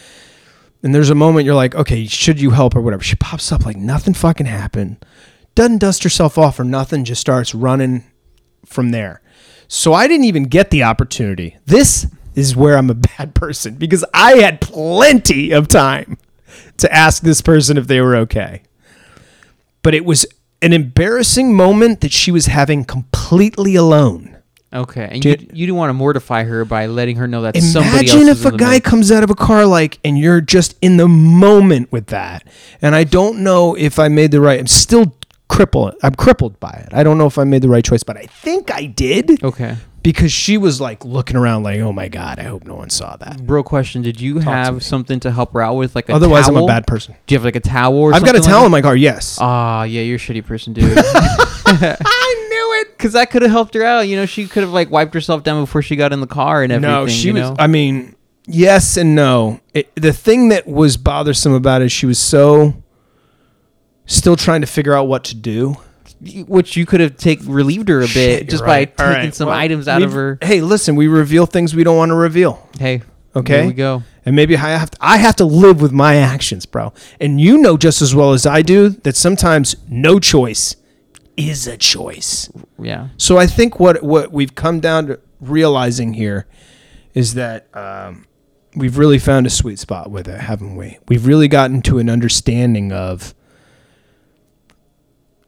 And 0.81 0.93
there's 0.95 1.09
a 1.11 1.15
moment 1.15 1.45
you're 1.45 1.55
like, 1.55 1.75
okay, 1.75 2.05
should 2.07 2.41
you 2.41 2.49
help 2.51 2.75
or 2.75 2.81
whatever? 2.81 3.03
She 3.03 3.15
pops 3.15 3.51
up 3.51 3.65
like 3.65 3.77
nothing 3.77 4.13
fucking 4.13 4.47
happened. 4.47 5.05
Doesn't 5.55 5.79
dust 5.79 6.03
herself 6.03 6.37
off 6.37 6.59
or 6.59 6.63
nothing, 6.63 7.03
just 7.05 7.21
starts 7.21 7.53
running 7.53 8.03
from 8.65 8.91
there. 8.91 9.21
So 9.67 9.93
I 9.93 10.07
didn't 10.07 10.25
even 10.25 10.43
get 10.45 10.71
the 10.71 10.83
opportunity. 10.83 11.57
This 11.65 12.07
is 12.35 12.55
where 12.55 12.77
I'm 12.77 12.89
a 12.89 12.93
bad 13.17 13.35
person 13.35 13.75
because 13.75 14.05
I 14.13 14.33
had 14.37 14.61
plenty 14.61 15.51
of 15.51 15.67
time 15.67 16.17
to 16.77 16.93
ask 16.93 17.23
this 17.23 17.41
person 17.41 17.77
if 17.77 17.87
they 17.87 18.01
were 18.01 18.15
okay. 18.17 18.63
But 19.81 19.93
it 19.93 20.05
was 20.05 20.25
an 20.61 20.73
embarrassing 20.73 21.55
moment 21.55 22.01
that 22.01 22.11
she 22.11 22.31
was 22.31 22.47
having 22.47 22.83
completely 22.83 23.75
alone. 23.75 24.35
Okay, 24.71 25.09
and 25.11 25.21
Did- 25.21 25.41
you 25.41 25.47
you 25.53 25.65
didn't 25.65 25.77
want 25.77 25.89
to 25.89 25.95
mortify 25.95 26.43
her 26.43 26.63
by 26.63 26.85
letting 26.85 27.15
her 27.15 27.27
know 27.27 27.41
that 27.41 27.57
somebody 27.57 28.07
else 28.07 28.13
Imagine 28.13 28.27
if 28.27 28.45
a 28.45 28.55
guy 28.55 28.79
comes 28.79 29.11
out 29.11 29.23
of 29.23 29.31
a 29.31 29.35
car 29.35 29.65
like 29.65 29.99
and 30.03 30.17
you're 30.17 30.41
just 30.41 30.77
in 30.79 30.97
the 30.97 31.07
moment 31.07 31.91
with 31.91 32.07
that. 32.07 32.45
And 32.79 32.93
I 32.93 33.03
don't 33.03 33.39
know 33.39 33.75
if 33.75 33.97
I 33.97 34.09
made 34.09 34.29
the 34.29 34.41
right 34.41 34.59
I'm 34.59 34.67
still 34.67 35.15
crippled. 35.49 35.95
I'm 36.03 36.15
crippled 36.15 36.59
by 36.59 36.71
it. 36.87 36.93
I 36.93 37.03
don't 37.03 37.17
know 37.17 37.25
if 37.27 37.37
I 37.37 37.43
made 37.43 37.61
the 37.61 37.69
right 37.69 37.83
choice, 37.83 38.03
but 38.03 38.15
I 38.15 38.25
think 38.27 38.71
I 38.71 38.85
did 38.85 39.43
Okay. 39.43 39.75
because 40.03 40.31
she 40.31 40.57
was 40.57 40.79
like 40.79 41.03
looking 41.03 41.35
around 41.35 41.63
like, 41.63 41.79
"Oh 41.81 41.91
my 41.91 42.07
god, 42.07 42.39
I 42.39 42.43
hope 42.43 42.65
no 42.65 42.75
one 42.75 42.89
saw 42.89 43.17
that." 43.17 43.45
Bro, 43.45 43.63
question: 43.63 44.01
Did 44.01 44.21
you 44.21 44.35
to 44.35 44.41
have 44.45 44.75
me. 44.75 44.79
something 44.79 45.19
to 45.21 45.31
help 45.31 45.51
her 45.53 45.61
out 45.61 45.75
with, 45.75 45.95
like 45.95 46.07
a 46.09 46.13
Otherwise, 46.13 46.47
I'm 46.47 46.53
towel? 46.55 46.63
a 46.63 46.67
bad 46.67 46.87
person. 46.87 47.15
Do 47.27 47.33
you 47.33 47.37
have 47.39 47.45
like 47.45 47.55
a 47.57 47.59
towel? 47.59 47.95
Or 47.95 48.13
I've 48.13 48.23
got 48.23 48.35
a 48.35 48.37
something 48.37 48.49
towel 48.51 48.59
like 48.61 48.65
in 48.67 48.71
my 48.71 48.81
car. 48.81 48.95
Yes. 48.95 49.37
Ah, 49.41 49.83
yeah, 49.83 50.01
you're 50.01 50.15
a 50.15 50.19
shitty 50.19 50.45
person, 50.45 50.73
dude. 50.73 50.85
I 50.97 52.47
knew 52.49 52.81
it. 52.81 52.97
Because 52.97 53.13
that 53.13 53.29
could 53.31 53.41
have 53.41 53.51
helped 53.51 53.73
her 53.73 53.83
out. 53.83 54.01
You 54.07 54.15
know, 54.15 54.25
she 54.25 54.47
could 54.47 54.63
have 54.63 54.71
like 54.71 54.89
wiped 54.89 55.13
herself 55.13 55.43
down 55.43 55.61
before 55.63 55.81
she 55.81 55.95
got 55.95 56.13
in 56.13 56.21
the 56.21 56.27
car 56.27 56.63
and 56.63 56.71
everything. 56.71 56.91
No, 56.95 57.07
she 57.07 57.27
you 57.27 57.33
was. 57.33 57.41
know? 57.41 57.55
I 57.59 57.67
mean, 57.67 58.15
yes 58.47 58.97
and 58.97 59.15
no. 59.15 59.59
It, 59.73 59.93
the 59.95 60.13
thing 60.13 60.49
that 60.49 60.67
was 60.67 60.97
bothersome 60.97 61.53
about 61.53 61.81
it, 61.81 61.89
she 61.89 62.05
was 62.05 62.19
so 62.19 62.73
still 64.09 64.35
trying 64.35 64.61
to 64.61 64.67
figure 64.67 64.93
out 64.93 65.07
what 65.07 65.23
to 65.25 65.35
do. 65.35 65.75
which 66.47 66.75
you 66.75 66.85
could 66.85 66.99
have 66.99 67.15
take 67.15 67.39
relieved 67.45 67.87
her 67.87 67.99
a 67.99 68.01
bit 68.01 68.09
Shit, 68.11 68.49
just 68.49 68.59
you're 68.61 68.67
by. 68.67 68.79
All 68.81 68.85
taking 68.85 69.05
right. 69.13 69.33
some 69.35 69.47
Well, 69.47 69.57
items 69.57 69.87
out 69.87 70.01
of 70.01 70.09
we've- 70.09 70.15
her. 70.17 70.37
Hey, 70.41 70.59
listen, 70.59 70.97
we 70.97 71.07
reveal 71.07 71.45
things 71.45 71.73
we 71.73 71.85
don't 71.85 71.95
want 71.95 72.09
to 72.09 72.15
reveal. 72.15 72.67
Hey, 72.77 73.03
Okay, 73.35 73.53
there 73.59 73.67
we 73.67 73.73
go. 73.73 74.03
And 74.25 74.35
maybe 74.35 74.57
I 74.57 74.69
have 74.71 74.91
to, 74.91 74.97
I 74.99 75.17
have 75.17 75.35
to 75.37 75.45
live 75.45 75.79
with 75.81 75.91
my 75.93 76.15
actions, 76.17 76.65
bro. 76.65 76.91
And 77.21 77.39
you 77.39 77.57
know 77.59 77.77
just 77.77 78.01
as 78.01 78.13
well 78.13 78.33
as 78.33 78.45
I 78.45 78.61
do 78.63 78.89
that 78.89 79.15
sometimes 79.15 79.75
no 79.87 80.19
choice 80.19 80.75
is 81.37 81.67
a 81.67 81.77
choice. 81.77 82.49
Yeah, 82.81 83.09
So 83.17 83.37
I 83.37 83.47
think 83.47 83.79
what 83.79 84.03
what 84.03 84.33
we've 84.33 84.55
come 84.55 84.79
down 84.81 85.07
to 85.07 85.19
realizing 85.39 86.15
here 86.15 86.47
is 87.13 87.35
that 87.35 87.67
um, 87.73 88.25
we've 88.75 88.97
really 88.97 89.19
found 89.19 89.45
a 89.47 89.49
sweet 89.49 89.79
spot 89.79 90.11
with 90.11 90.27
it, 90.27 90.41
haven't 90.41 90.75
we? 90.75 90.97
We've 91.07 91.25
really 91.25 91.47
gotten 91.47 91.81
to 91.83 91.99
an 91.99 92.09
understanding 92.09 92.91
of, 92.91 93.33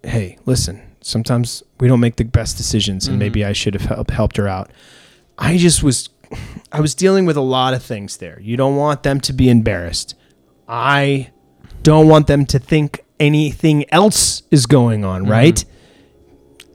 hey, 0.04 0.38
listen, 0.46 0.82
sometimes 1.02 1.64
we 1.80 1.88
don't 1.88 2.00
make 2.00 2.16
the 2.16 2.24
best 2.24 2.58
decisions, 2.58 3.08
and 3.08 3.20
maybe 3.20 3.42
mm-hmm. 3.42 3.50
I 3.50 3.54
should 3.54 3.74
have 3.74 3.86
helped 3.86 4.12
helped 4.12 4.38
her 4.38 4.48
out. 4.48 4.72
I 5.38 5.58
just 5.58 5.84
was, 5.84 6.10
I 6.72 6.82
was 6.82 6.96
dealing 6.96 7.26
with 7.26 7.38
a 7.38 7.42
lot 7.42 7.74
of 7.74 7.84
things 7.84 8.18
there. 8.18 8.40
You 8.42 8.58
don't 8.58 8.76
want 8.76 9.04
them 9.04 9.20
to 9.22 9.34
be 9.34 9.50
embarrassed. 9.50 10.16
I 10.68 11.32
don't 11.84 12.08
want 12.08 12.28
them 12.28 12.46
to 12.48 12.60
think 12.60 13.04
anything 13.20 13.92
else 13.92 14.44
is 14.52 14.66
going 14.66 15.04
on, 15.04 15.24
mm-hmm. 15.24 15.32
right? 15.32 15.66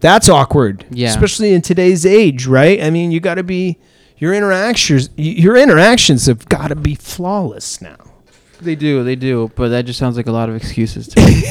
That's 0.01 0.29
awkward. 0.29 0.85
Yeah. 0.91 1.09
Especially 1.09 1.53
in 1.53 1.63
today's 1.63 2.05
age, 2.05 2.47
right? 2.47 2.83
I 2.83 2.91
mean, 2.91 3.11
you 3.11 3.21
got 3.21 3.37
to 3.37 3.43
be 3.43 3.79
your 4.19 4.33
interactions 4.33 5.11
your 5.17 5.57
interactions 5.57 6.27
have 6.27 6.49
got 6.49 6.69
to 6.69 6.77
be 6.77 6.95
flawless 6.95 7.81
now. 7.81 7.97
They 8.61 8.75
do, 8.77 9.03
they 9.05 9.17
do. 9.17 9.51
But 9.55 9.69
that 9.71 9.85
just 9.87 9.99
sounds 9.99 10.17
like 10.17 10.27
a 10.27 10.33
lot 10.33 10.49
of 10.49 10.57
excuses 10.57 11.09
to 11.09 11.21
me. 11.21 11.43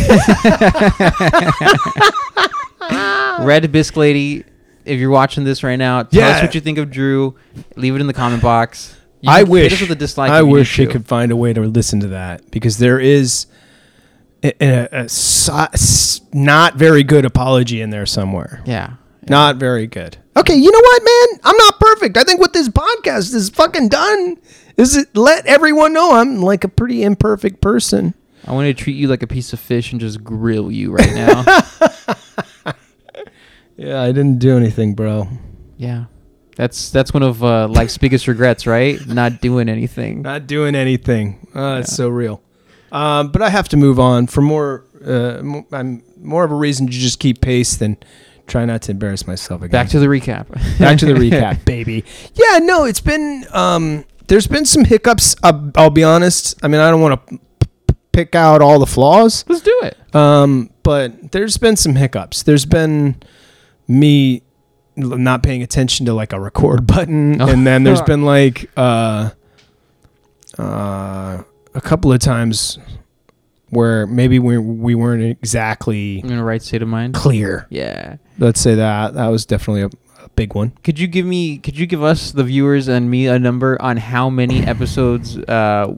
Red 3.45 3.71
Bisque 3.71 3.97
Lady, 3.97 4.43
if 4.85 4.99
you're 4.99 5.09
watching 5.09 5.43
this 5.43 5.63
right 5.63 5.75
now, 5.75 6.03
tell 6.03 6.21
Yeah. 6.21 6.37
us 6.37 6.41
what 6.41 6.55
you 6.55 6.61
think 6.61 6.77
of 6.77 6.89
Drew. 6.91 7.35
Leave 7.75 7.95
it 7.95 8.01
in 8.01 8.07
the 8.07 8.13
comment 8.13 8.41
box. 8.41 8.95
You 9.21 9.31
I 9.31 9.43
wish 9.43 9.81
with 9.81 9.91
a 9.91 9.95
dislike. 9.95 10.29
I 10.31 10.43
wish 10.43 10.79
I 10.79 10.85
could 10.85 11.05
find 11.07 11.31
a 11.31 11.35
way 11.35 11.51
to 11.53 11.61
listen 11.61 11.99
to 12.01 12.07
that 12.09 12.49
because 12.51 12.77
there 12.77 12.99
is 12.99 13.47
a, 14.43 14.53
a, 14.63 14.87
a 15.03 15.09
si- 15.09 15.51
s- 15.51 16.21
not 16.33 16.75
very 16.75 17.01
good 17.03 17.25
apology 17.25 17.81
in 17.81 17.89
there 17.89 18.05
somewhere. 18.05 18.61
Yeah. 18.65 18.93
Not 19.27 19.55
very 19.55 19.87
good. 19.87 20.17
Okay, 20.37 20.53
you 20.55 20.69
know 20.69 20.79
what, 20.79 21.01
man? 21.03 21.39
I'm 21.45 21.57
not 21.57 21.79
perfect. 21.79 22.17
I 22.17 22.23
think 22.23 22.39
what 22.39 22.53
this 22.53 22.69
podcast 22.69 23.33
is 23.33 23.49
fucking 23.49 23.89
done 23.89 24.37
is 24.77 24.95
it 24.97 25.15
let 25.15 25.45
everyone 25.45 25.93
know 25.93 26.15
I'm 26.15 26.41
like 26.41 26.63
a 26.63 26.67
pretty 26.69 27.03
imperfect 27.03 27.61
person. 27.61 28.13
I 28.47 28.51
want 28.53 28.67
to 28.67 28.73
treat 28.73 28.95
you 28.95 29.07
like 29.07 29.23
a 29.23 29.27
piece 29.27 29.53
of 29.53 29.59
fish 29.59 29.91
and 29.91 29.99
just 29.99 30.23
grill 30.23 30.71
you 30.71 30.91
right 30.91 31.13
now. 31.13 31.43
Yeah, 33.77 34.01
I 34.01 34.07
didn't 34.13 34.39
do 34.39 34.55
anything, 34.55 34.93
bro. 34.93 35.27
yeah. 35.77 36.05
That's 36.55 36.89
that's 36.89 37.13
one 37.13 37.21
of 37.23 37.43
uh, 37.43 37.67
life's 37.67 37.97
biggest 37.97 38.29
regrets, 38.29 38.65
right? 38.65 39.05
Not 39.05 39.41
doing 39.41 39.67
anything. 39.67 40.21
Not 40.21 40.47
doing 40.47 40.73
anything. 40.73 41.45
Oh, 41.53 41.79
it's 41.79 41.91
Yeah. 41.91 41.95
so 41.95 42.07
real. 42.07 42.41
Um, 42.93 43.33
but 43.33 43.41
I 43.41 43.49
have 43.49 43.67
to 43.69 43.77
move 43.77 43.99
on 43.99 44.27
for 44.27 44.39
more. 44.39 44.85
Uh, 45.05 45.41
mo- 45.43 45.67
I'm 45.73 46.01
more 46.21 46.45
of 46.45 46.51
a 46.53 46.55
reason 46.55 46.87
to 46.87 46.93
just 46.93 47.19
keep 47.19 47.41
pace 47.41 47.75
than 47.75 47.97
try 48.47 48.63
not 48.63 48.83
to 48.83 48.91
embarrass 48.91 49.27
myself 49.27 49.63
again. 49.63 49.71
Back 49.71 49.89
to 49.89 49.99
the 49.99 50.05
recap. 50.05 50.47
back 50.79 50.97
to 50.99 51.05
the 51.05 51.11
recap, 51.29 51.65
baby. 51.65 52.05
Yeah, 52.35 52.59
no, 52.59 52.85
it's 52.85 53.01
been. 53.01 53.45
Um, 53.51 54.05
there's 54.27 54.47
been 54.47 54.65
some 54.65 54.85
hiccups. 54.85 55.35
I'll, 55.43 55.71
I'll 55.75 55.89
be 55.89 56.03
honest. 56.03 56.55
I 56.63 56.67
mean, 56.67 56.81
I 56.81 56.89
don't 56.91 57.01
want 57.01 57.27
to 57.27 57.37
p- 57.87 57.95
pick 58.11 58.35
out 58.35 58.61
all 58.61 58.79
the 58.79 58.85
flaws, 58.85 59.43
Let's 59.47 59.61
do 59.61 59.79
it. 59.83 59.97
um, 60.15 60.69
but 60.83 61.31
there's 61.31 61.57
been 61.57 61.75
some 61.75 61.95
hiccups. 61.95 62.43
There's 62.43 62.65
been 62.65 63.21
me 63.87 64.41
not 64.97 65.43
paying 65.43 65.61
attention 65.61 66.05
to 66.05 66.13
like 66.13 66.31
a 66.33 66.39
record 66.39 66.87
button, 66.95 67.41
Oh. 67.41 67.47
and 67.49 67.65
then 67.67 67.83
there's 67.83 68.01
been 68.13 68.23
like 68.23 68.69
uh, 68.77 69.31
uh, 70.57 71.43
a 71.73 71.81
couple 71.81 72.11
of 72.13 72.19
times 72.19 72.79
where 73.69 74.07
maybe 74.07 74.39
we 74.39 74.57
we 74.57 74.95
weren't 74.95 75.23
exactly 75.23 76.19
in 76.19 76.27
the 76.27 76.43
right 76.43 76.61
state 76.61 76.81
of 76.81 76.87
mind. 76.87 77.13
clear. 77.13 77.67
Yeah. 77.69 78.17
Let's 78.37 78.61
say 78.61 78.75
that 78.75 79.15
that 79.15 79.27
was 79.27 79.45
definitely 79.45 79.81
a 79.83 79.89
big 80.35 80.53
one. 80.55 80.71
Could 80.83 80.99
you 80.99 81.07
give 81.07 81.25
me? 81.25 81.57
Could 81.57 81.77
you 81.77 81.85
give 81.85 82.03
us 82.03 82.31
the 82.31 82.43
viewers 82.43 82.87
and 82.87 83.09
me 83.09 83.27
a 83.27 83.39
number 83.39 83.81
on 83.81 83.97
how 83.97 84.29
many 84.29 84.61
episodes 84.73 85.37
uh, 85.37 85.95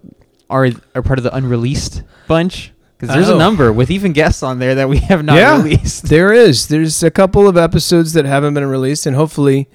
are 0.49 0.69
are 0.95 1.01
part 1.01 1.19
of 1.19 1.23
the 1.23 1.35
unreleased 1.35 2.03
bunch? 2.27 2.71
Because 2.97 3.13
there's 3.13 3.29
Oh. 3.29 3.35
a 3.35 3.39
number 3.39 3.71
with 3.71 3.91
even 3.91 4.11
guests 4.11 4.41
on 4.41 4.57
there 4.59 4.73
that 4.75 4.89
we 4.89 4.97
have 4.97 5.23
not 5.23 5.35
Yeah. 5.37 5.57
released. 5.61 6.05
There 6.09 6.33
is. 6.33 6.67
There's 6.67 7.03
a 7.03 7.11
couple 7.11 7.47
of 7.47 7.55
episodes 7.55 8.13
that 8.13 8.25
haven't 8.25 8.55
been 8.55 8.65
released, 8.65 9.05
and 9.05 9.15
hopefully, 9.15 9.67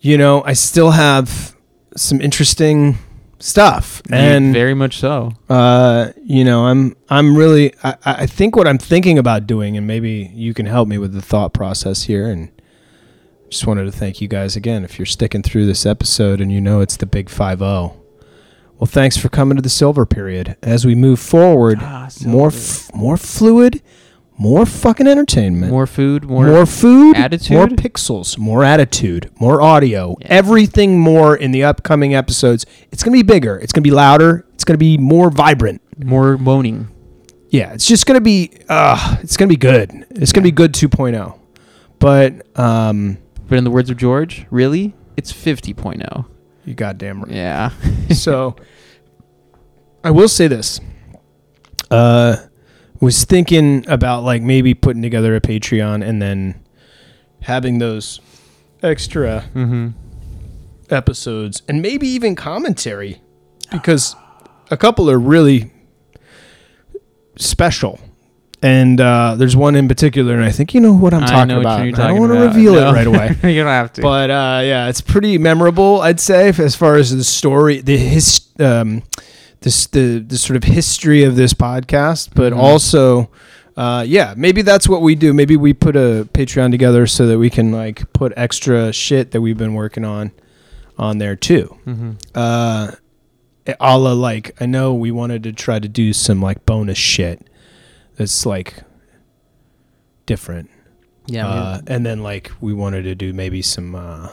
you 0.00 0.16
know, 0.16 0.42
I 0.44 0.54
still 0.54 0.92
have 0.92 1.54
some 1.96 2.18
interesting 2.22 2.96
stuff. 3.40 4.00
And 4.10 4.54
very 4.54 4.72
much 4.74 4.98
so. 4.98 5.32
uh, 5.50 6.12
you 6.24 6.44
know, 6.44 6.66
I'm 6.66 6.96
I'm 7.10 7.36
really 7.36 7.74
I, 7.84 7.94
I 8.04 8.26
think 8.26 8.56
what 8.56 8.66
I'm 8.66 8.78
thinking 8.78 9.18
about 9.18 9.46
doing, 9.46 9.76
and 9.76 9.86
maybe 9.86 10.30
you 10.34 10.54
can 10.54 10.64
help 10.66 10.88
me 10.88 10.96
with 10.98 11.12
the 11.12 11.22
thought 11.22 11.52
process 11.52 12.04
here. 12.04 12.26
And 12.26 12.50
just 13.50 13.66
wanted 13.66 13.84
to 13.84 13.92
thank 13.92 14.20
you 14.20 14.28
guys 14.28 14.56
again. 14.56 14.84
If 14.84 14.98
you're 14.98 15.06
sticking 15.06 15.42
through 15.42 15.66
this 15.66 15.84
episode, 15.84 16.40
and 16.40 16.50
you 16.52 16.60
know 16.60 16.80
it's 16.80 16.96
the 16.96 17.06
big 17.06 17.28
five 17.28 17.58
zero. 17.58 17.96
Well, 18.78 18.86
thanks 18.86 19.16
for 19.16 19.28
coming 19.28 19.56
to 19.56 19.62
the 19.62 19.68
silver 19.68 20.06
period. 20.06 20.56
As 20.62 20.86
we 20.86 20.94
move 20.94 21.20
forward, 21.20 21.78
Ah, 21.82 22.08
more 22.24 22.48
f- 22.48 22.90
more 22.94 23.16
fluid, 23.18 23.82
more 24.38 24.64
fucking 24.64 25.06
entertainment 25.06 25.70
More 25.70 25.86
food, 25.86 26.24
more, 26.24 26.46
more, 26.46 26.64
food, 26.64 27.14
attitude? 27.14 27.50
more 27.58 27.66
pixels, 27.66 28.38
more 28.38 28.64
attitude, 28.64 29.30
more 29.38 29.60
audio, 29.60 30.16
Yeah. 30.22 30.28
everything 30.30 30.98
more 30.98 31.36
in 31.36 31.50
the 31.50 31.62
upcoming 31.62 32.14
episodes. 32.14 32.64
It's 32.90 33.02
going 33.02 33.12
to 33.18 33.22
be 33.22 33.26
bigger. 33.30 33.58
It's 33.58 33.70
going 33.72 33.82
to 33.82 33.86
be 33.90 33.94
louder. 33.94 34.46
It's 34.54 34.64
going 34.64 34.74
to 34.74 34.78
be 34.78 34.96
more 34.96 35.30
vibrant. 35.30 35.82
more 36.02 36.38
moaning. 36.38 36.88
Yeah, 37.50 37.72
it's 37.74 37.84
just 37.84 38.06
going 38.06 38.14
to 38.16 38.22
be 38.22 38.52
uh 38.70 39.18
it's 39.22 39.36
going 39.36 39.48
to 39.50 39.52
be 39.52 39.58
good. 39.58 40.06
It's 40.12 40.32
going 40.32 40.42
to 40.44 40.48
be 40.48 40.52
good 40.52 40.72
2.0. 40.72 41.34
But 41.98 42.46
um 42.58 43.18
But 43.50 43.58
in 43.58 43.64
the 43.64 43.70
words 43.70 43.90
of 43.90 43.98
George, 43.98 44.46
really, 44.50 44.94
It's 45.16 45.32
50.0. 45.32 46.24
You 46.64 46.74
goddamn 46.74 47.22
right. 47.22 47.32
Yeah. 47.32 47.70
so 48.14 48.56
I 50.04 50.10
will 50.12 50.28
say 50.28 50.46
this. 50.46 50.80
Uh 51.90 52.36
was 53.00 53.24
thinking 53.24 53.84
about 53.88 54.22
like 54.22 54.42
maybe 54.42 54.74
putting 54.74 55.02
together 55.02 55.34
a 55.34 55.40
Patreon 55.40 56.06
and 56.06 56.20
then 56.20 56.62
having 57.40 57.78
those 57.78 58.20
extra 58.82 59.48
mm-hmm. 59.54 59.88
episodes 60.90 61.62
and 61.66 61.80
maybe 61.80 62.06
even 62.06 62.36
commentary 62.36 63.20
because 63.72 64.14
a 64.70 64.76
couple 64.76 65.10
are 65.10 65.18
really 65.18 65.72
special. 67.36 67.98
And 68.62 69.00
uh, 69.00 69.36
there's 69.38 69.56
one 69.56 69.74
in 69.74 69.88
particular, 69.88 70.34
and 70.34 70.44
I 70.44 70.50
think 70.50 70.74
you 70.74 70.80
know 70.80 70.92
what 70.92 71.14
I'm 71.14 71.22
I 71.22 71.26
talking 71.26 71.48
know 71.48 71.56
what 71.56 71.60
about. 71.62 71.78
you're 71.78 71.86
I 71.86 71.90
don't 71.90 71.96
talking 71.96 72.20
want 72.20 72.32
to 72.32 72.42
about. 72.42 72.54
reveal 72.54 72.74
No. 72.74 72.90
it 72.90 72.92
right 72.92 73.06
away. 73.06 73.28
you 73.54 73.62
don't 73.62 73.72
have 73.72 73.92
to. 73.94 74.02
but 74.02 74.30
uh, 74.30 74.60
yeah, 74.62 74.88
it's 74.88 75.00
pretty 75.00 75.38
memorable. 75.38 76.02
I'd 76.02 76.20
say 76.20 76.48
as 76.50 76.76
far 76.76 76.96
as 76.96 77.16
the 77.16 77.24
story, 77.24 77.80
the 77.80 77.96
his, 77.96 78.42
um, 78.58 79.02
this 79.62 79.86
the 79.86 80.18
the 80.18 80.36
sort 80.36 80.56
of 80.58 80.64
history 80.64 81.24
of 81.24 81.36
this 81.36 81.54
podcast, 81.54 82.30
but 82.34 82.52
Mhm. 82.52 82.58
also, 82.58 83.30
uh, 83.78 84.04
yeah, 84.06 84.34
maybe 84.36 84.60
that's 84.60 84.86
what 84.86 85.00
we 85.00 85.14
do. 85.14 85.32
Maybe 85.32 85.56
we 85.56 85.72
put 85.72 85.96
a 85.96 86.28
Patreon 86.34 86.70
together 86.70 87.06
so 87.06 87.26
that 87.28 87.38
we 87.38 87.48
can 87.48 87.72
like 87.72 88.12
put 88.12 88.34
extra 88.36 88.92
shit 88.92 89.30
that 89.30 89.40
we've 89.40 89.56
been 89.58 89.72
working 89.72 90.04
on 90.04 90.32
on 90.98 91.16
there 91.16 91.34
too. 91.34 91.78
hmm 91.84 92.10
Uh, 92.34 92.90
a 93.78 93.96
la 93.98 94.12
like 94.12 94.54
I 94.60 94.66
know 94.66 94.92
we 94.92 95.10
wanted 95.10 95.44
to 95.44 95.52
try 95.54 95.78
to 95.78 95.88
do 95.88 96.12
some 96.12 96.42
like 96.42 96.66
bonus 96.66 96.98
shit 96.98 97.46
that's 98.20 98.44
like 98.44 98.74
different. 100.26 100.68
Yeah. 101.26 101.48
Uh, 101.48 101.80
and 101.86 102.04
then 102.04 102.22
like 102.22 102.50
we 102.60 102.74
wanted 102.74 103.02
to 103.04 103.14
do 103.14 103.32
maybe 103.32 103.62
some 103.62 103.94
uh 103.94 104.28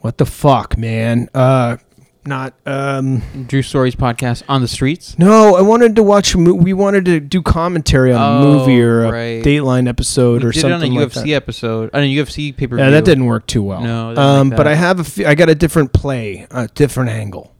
what 0.00 0.18
the 0.18 0.26
fuck, 0.26 0.76
man? 0.76 1.28
Uh 1.34 1.78
not 2.26 2.52
um. 2.66 3.22
Drew 3.46 3.62
Stories 3.62 3.96
podcast 3.96 4.42
on 4.46 4.60
the 4.60 4.68
streets. 4.68 5.18
no, 5.18 5.56
I 5.56 5.62
wanted 5.62 5.96
to 5.96 6.02
watch 6.02 6.34
a 6.34 6.38
mo- 6.38 6.52
we 6.52 6.74
wanted 6.74 7.06
to 7.06 7.18
do 7.18 7.40
commentary 7.40 8.12
on 8.12 8.20
a 8.20 8.40
Oh, 8.46 8.58
movie 8.58 8.82
or 8.82 9.04
a 9.06 9.10
right. 9.10 9.42
Dateline 9.42 9.88
episode 9.88 10.42
We 10.42 10.48
or 10.50 10.52
did 10.52 10.58
it 10.58 10.64
on 10.66 10.70
a 10.72 10.74
something 10.74 10.94
like 10.94 11.08
UFC 11.08 11.22
that. 11.28 11.32
episode. 11.32 11.90
On 11.94 12.02
a 12.02 12.06
UFC 12.14 12.54
pay 12.54 12.66
per 12.66 12.76
view. 12.76 12.84
Yeah, 12.84 12.90
that 12.90 13.06
didn't 13.06 13.24
work 13.24 13.46
too 13.46 13.62
well. 13.62 13.80
No, 13.80 14.14
um, 14.16 14.50
like 14.50 14.58
but. 14.58 14.66
I 14.66 14.74
have 14.74 14.98
a 14.98 15.02
f- 15.02 15.26
I 15.26 15.34
got 15.34 15.48
a 15.48 15.54
different 15.54 15.94
play, 15.94 16.46
a 16.50 16.68
different 16.68 17.08
angle, 17.08 17.54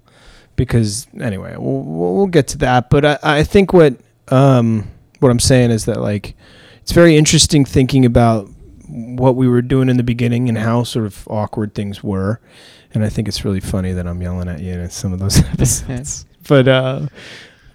because 0.56 1.06
anyway, 1.18 1.56
we'll 1.56 1.80
we'll 1.82 2.14
we'll 2.16 2.26
get 2.26 2.48
to 2.48 2.58
that. 2.58 2.90
But 2.90 3.06
I, 3.06 3.18
I 3.22 3.42
think 3.44 3.72
what 3.72 3.94
um 4.28 4.88
what 5.20 5.30
I'm 5.30 5.40
saying 5.40 5.70
is 5.70 5.84
that 5.86 6.00
like 6.00 6.34
it's 6.82 6.92
very 6.92 7.16
interesting 7.16 7.64
thinking 7.64 8.04
about 8.04 8.48
what 8.88 9.36
we 9.36 9.46
were 9.48 9.62
doing 9.62 9.88
in 9.88 9.96
the 9.96 10.02
beginning 10.02 10.48
and 10.48 10.58
how 10.58 10.82
sort 10.82 11.06
of 11.06 11.26
awkward 11.28 11.74
things 11.74 12.02
were, 12.02 12.40
and 12.92 13.04
I 13.04 13.08
think 13.08 13.28
it's 13.28 13.44
really 13.44 13.60
funny 13.60 13.92
that 13.92 14.06
I'm 14.06 14.20
yelling 14.20 14.48
at 14.48 14.60
you 14.60 14.72
in 14.72 14.90
some 14.90 15.12
of 15.12 15.18
those 15.20 15.38
episodes. 15.52 16.24
but 16.48 16.66
uh, 16.66 17.06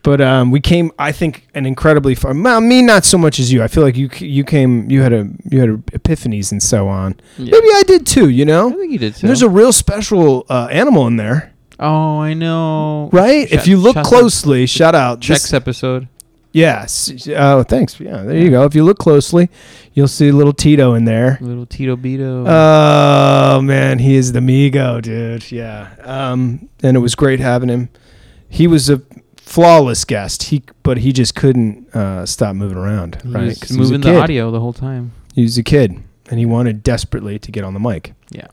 but 0.03 0.21
um, 0.21 0.51
we 0.51 0.59
came, 0.59 0.91
I 0.99 1.11
think, 1.11 1.47
an 1.55 1.65
incredibly 1.65 2.13
far. 2.15 2.33
well, 2.39 2.61
Me, 2.61 2.81
not 2.81 3.05
so 3.05 3.17
much 3.17 3.39
as 3.39 3.51
you. 3.53 3.63
I 3.63 3.67
feel 3.67 3.81
like 3.83 3.95
you 3.95 4.09
you 4.19 4.43
came, 4.43 4.89
you 4.91 5.01
had 5.03 5.13
a 5.13 5.27
you 5.49 5.59
had 5.61 5.69
epiphanies 5.87 6.51
and 6.51 6.61
so 6.61 6.87
on. 6.89 7.15
Yeah. 7.37 7.51
Maybe 7.51 7.67
I 7.73 7.83
did 7.87 8.05
too. 8.05 8.29
You 8.29 8.43
know, 8.45 8.69
I 8.69 8.73
think 8.73 8.91
you 8.91 8.99
did 8.99 9.15
too. 9.15 9.21
and 9.21 9.29
there's 9.29 9.41
a 9.43 9.49
real 9.49 9.71
special 9.71 10.45
uh, 10.49 10.67
animal 10.71 11.07
in 11.07 11.15
there, 11.15 11.53
oh, 11.79 12.19
I 12.19 12.33
know. 12.33 13.09
right? 13.13 13.49
if 13.51 13.67
you 13.67 13.77
look 13.77 13.95
closely, 14.03 14.65
shout 14.65 14.95
out. 14.95 15.21
Checks 15.21 15.43
This- 15.43 15.53
episode. 15.53 16.07
Yes. 16.55 17.27
Oh, 17.35 17.63
thanks. 17.63 17.99
Yeah, 17.99 18.23
there 18.23 18.37
you 18.37 18.49
go. 18.49 18.63
If 18.63 18.73
you 18.75 18.83
look 18.83 18.97
closely, 18.97 19.49
you'll 19.93 20.07
see 20.07 20.31
little 20.31 20.53
Tito 20.53 20.93
in 20.93 21.05
there. 21.05 21.37
Little 21.41 21.65
Tito 21.65 21.95
Beto. 21.95 22.45
Oh 22.47 23.61
man, 23.61 23.99
he 23.99 24.15
is 24.15 24.31
the 24.31 24.39
Migo, 24.39 25.01
dude. 25.01 25.51
Yeah. 25.51 25.93
Um, 26.01 26.69
and 26.81 26.95
it 26.97 26.99
was 27.01 27.15
great 27.15 27.39
having 27.39 27.69
him. 27.69 27.89
He 28.49 28.67
was 28.67 28.89
a 28.89 29.01
flawless 29.37 30.05
guest. 30.05 30.43
He, 30.43 30.63
but 30.83 30.97
he 30.99 31.11
just 31.11 31.35
couldn't 31.35 31.93
uh, 31.95 32.25
stop 32.25 32.55
moving 32.55 32.77
around. 32.77 33.21
He 33.21 33.29
right? 33.29 33.43
was 33.45 33.59
'Cause 33.59 33.69
he 33.71 33.79
was 33.79 33.91
moving 33.91 34.01
the 34.09 34.19
audio 34.19 34.51
the 34.51 34.59
whole 34.59 34.73
time. 34.73 35.11
He 35.33 35.43
was 35.43 35.57
a 35.57 35.63
kid, 35.63 36.01
and 36.29 36.39
he 36.39 36.45
wanted 36.45 36.81
desperately 36.83 37.37
to 37.39 37.51
get 37.51 37.63
on 37.63 37.73
the 37.73 37.79
mic. 37.79 38.13
Yeah. 38.31 38.47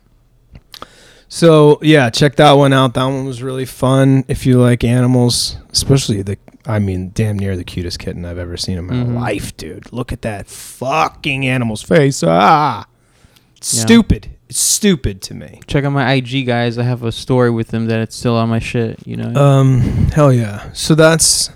So 1.34 1.78
yeah, 1.80 2.10
check 2.10 2.36
that 2.36 2.52
one 2.52 2.74
out. 2.74 2.92
That 2.92 3.04
one 3.06 3.24
was 3.24 3.42
really 3.42 3.64
fun. 3.64 4.22
If 4.28 4.44
you 4.44 4.60
like 4.60 4.84
animals, 4.84 5.56
especially 5.70 6.20
the, 6.20 6.36
I 6.66 6.78
mean, 6.78 7.10
damn 7.14 7.38
near 7.38 7.56
the 7.56 7.64
cutest 7.64 7.98
kitten 8.00 8.26
I've 8.26 8.36
ever 8.36 8.58
seen 8.58 8.76
in 8.76 8.84
my 8.86 8.92
Mhm. 8.92 9.14
life, 9.18 9.56
dude. 9.56 9.90
Look 9.94 10.12
at 10.12 10.20
that 10.22 10.46
fucking 10.46 11.46
animal's 11.46 11.80
face. 11.80 12.22
Ah, 12.22 12.84
Yeah. 12.84 12.84
stupid. 13.62 14.28
It's 14.50 14.60
stupid 14.60 15.22
to 15.22 15.34
me. 15.34 15.60
Check 15.66 15.84
out 15.86 15.92
my 15.92 16.12
IG, 16.12 16.44
guys. 16.44 16.76
I 16.76 16.82
have 16.82 17.02
a 17.02 17.10
story 17.10 17.50
with 17.50 17.72
him 17.72 17.86
that 17.86 18.00
it's 18.00 18.14
still 18.14 18.36
on 18.36 18.50
my 18.50 18.58
shit. 18.58 18.98
You 19.06 19.16
know. 19.16 19.34
Um, 19.34 19.80
hell 20.12 20.34
yeah. 20.34 20.64
So 20.74 20.94
that's 20.94 21.48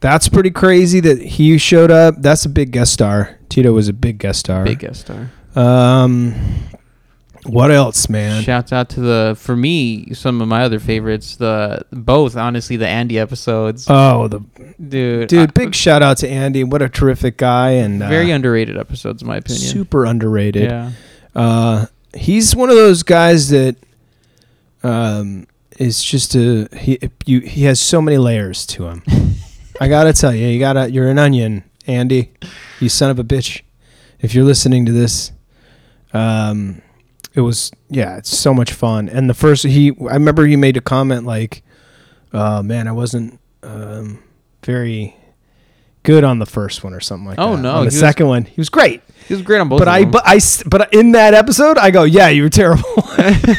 that's 0.00 0.28
pretty 0.28 0.50
crazy 0.50 0.98
that 0.98 1.22
he 1.22 1.56
showed 1.56 1.92
up. 1.92 2.16
That's 2.20 2.44
a 2.44 2.48
big 2.48 2.72
guest 2.72 2.92
star. 2.92 3.38
Tito 3.48 3.72
was 3.72 3.86
a 3.88 3.92
big 3.92 4.18
guest 4.18 4.40
star. 4.40 4.64
Big 4.64 4.80
guest 4.80 5.02
star. 5.02 5.30
Um, 5.54 6.34
what 7.44 7.70
else, 7.70 8.08
man? 8.08 8.42
Shouts 8.42 8.72
out 8.72 8.88
to 8.90 9.00
the 9.00 9.36
for 9.38 9.54
me 9.56 10.12
some 10.14 10.40
of 10.40 10.48
my 10.48 10.62
other 10.64 10.78
favorites. 10.78 11.36
The 11.36 11.84
both 11.92 12.36
honestly 12.36 12.76
the 12.76 12.88
Andy 12.88 13.18
episodes. 13.18 13.86
Oh, 13.88 14.28
the 14.28 14.40
dude, 14.88 15.28
dude! 15.28 15.50
I- 15.50 15.52
Big 15.52 15.74
shout 15.74 16.02
out 16.02 16.16
to 16.18 16.28
Andy. 16.28 16.64
What 16.64 16.82
a 16.82 16.88
terrific 16.88 17.36
guy 17.36 17.70
and 17.70 18.02
uh, 18.02 18.08
very 18.08 18.30
underrated 18.30 18.76
episodes 18.78 19.22
in 19.22 19.28
my 19.28 19.36
opinion. 19.36 19.60
super 19.62 20.04
underrated. 20.04 20.64
Yeah. 20.70 20.92
Uh, 21.34 21.86
he's 22.14 22.54
one 22.56 22.70
of 22.70 22.76
those 22.76 23.02
guys 23.02 23.48
that 23.50 23.76
um 24.82 25.46
is 25.78 26.02
just 26.02 26.34
a 26.34 26.68
he 26.76 26.98
you 27.26 27.40
he 27.40 27.64
has 27.64 27.80
so 27.80 28.00
many 28.00 28.18
layers 28.18 28.64
to 28.66 28.86
him. 28.88 29.02
I 29.80 29.88
gotta 29.88 30.12
tell 30.12 30.34
you, 30.34 30.46
you 30.46 30.60
gotta 30.60 30.90
you're 30.90 31.08
an 31.08 31.18
onion, 31.18 31.64
Andy. 31.86 32.32
You 32.80 32.88
son 32.88 33.10
of 33.10 33.18
a 33.18 33.24
bitch. 33.24 33.62
If 34.20 34.34
you're 34.34 34.44
listening 34.44 34.86
to 34.86 34.92
this, 34.92 35.32
um, 36.14 36.80
it 37.34 37.40
was 37.40 37.70
yeah, 37.88 38.16
it's 38.16 38.36
so 38.36 38.54
much 38.54 38.72
fun. 38.72 39.08
And 39.08 39.28
the 39.28 39.34
first 39.34 39.64
he, 39.64 39.90
I 40.08 40.14
remember 40.14 40.46
he 40.46 40.56
made 40.56 40.76
a 40.76 40.80
comment 40.80 41.26
like, 41.26 41.62
"Oh 42.32 42.62
man, 42.62 42.88
I 42.88 42.92
wasn't 42.92 43.40
um 43.62 44.22
very." 44.62 45.16
Good 46.04 46.22
on 46.22 46.38
the 46.38 46.46
first 46.46 46.84
one 46.84 46.94
or 46.94 47.00
something 47.00 47.26
like 47.26 47.38
Oh, 47.38 47.52
that. 47.56 47.58
Oh 47.58 47.62
no, 47.62 47.70
on 47.72 47.78
the 47.80 47.84
was- 47.86 47.98
second 47.98 48.28
one, 48.28 48.44
he 48.44 48.54
was 48.60 48.68
great 48.68 49.02
He 49.26 49.34
was 49.34 49.42
great 49.42 49.58
on 49.60 49.68
both. 49.70 49.78
but 49.78 49.88
I, 49.88 50.04
but 50.04 50.22
I, 50.26 50.38
but 50.66 50.92
in 50.94 51.12
that 51.12 51.32
episode, 51.34 51.78
I 51.78 51.90
go, 51.90 52.04
yeah, 52.04 52.28
you 52.28 52.42
were 52.42 52.50
terrible. 52.50 52.84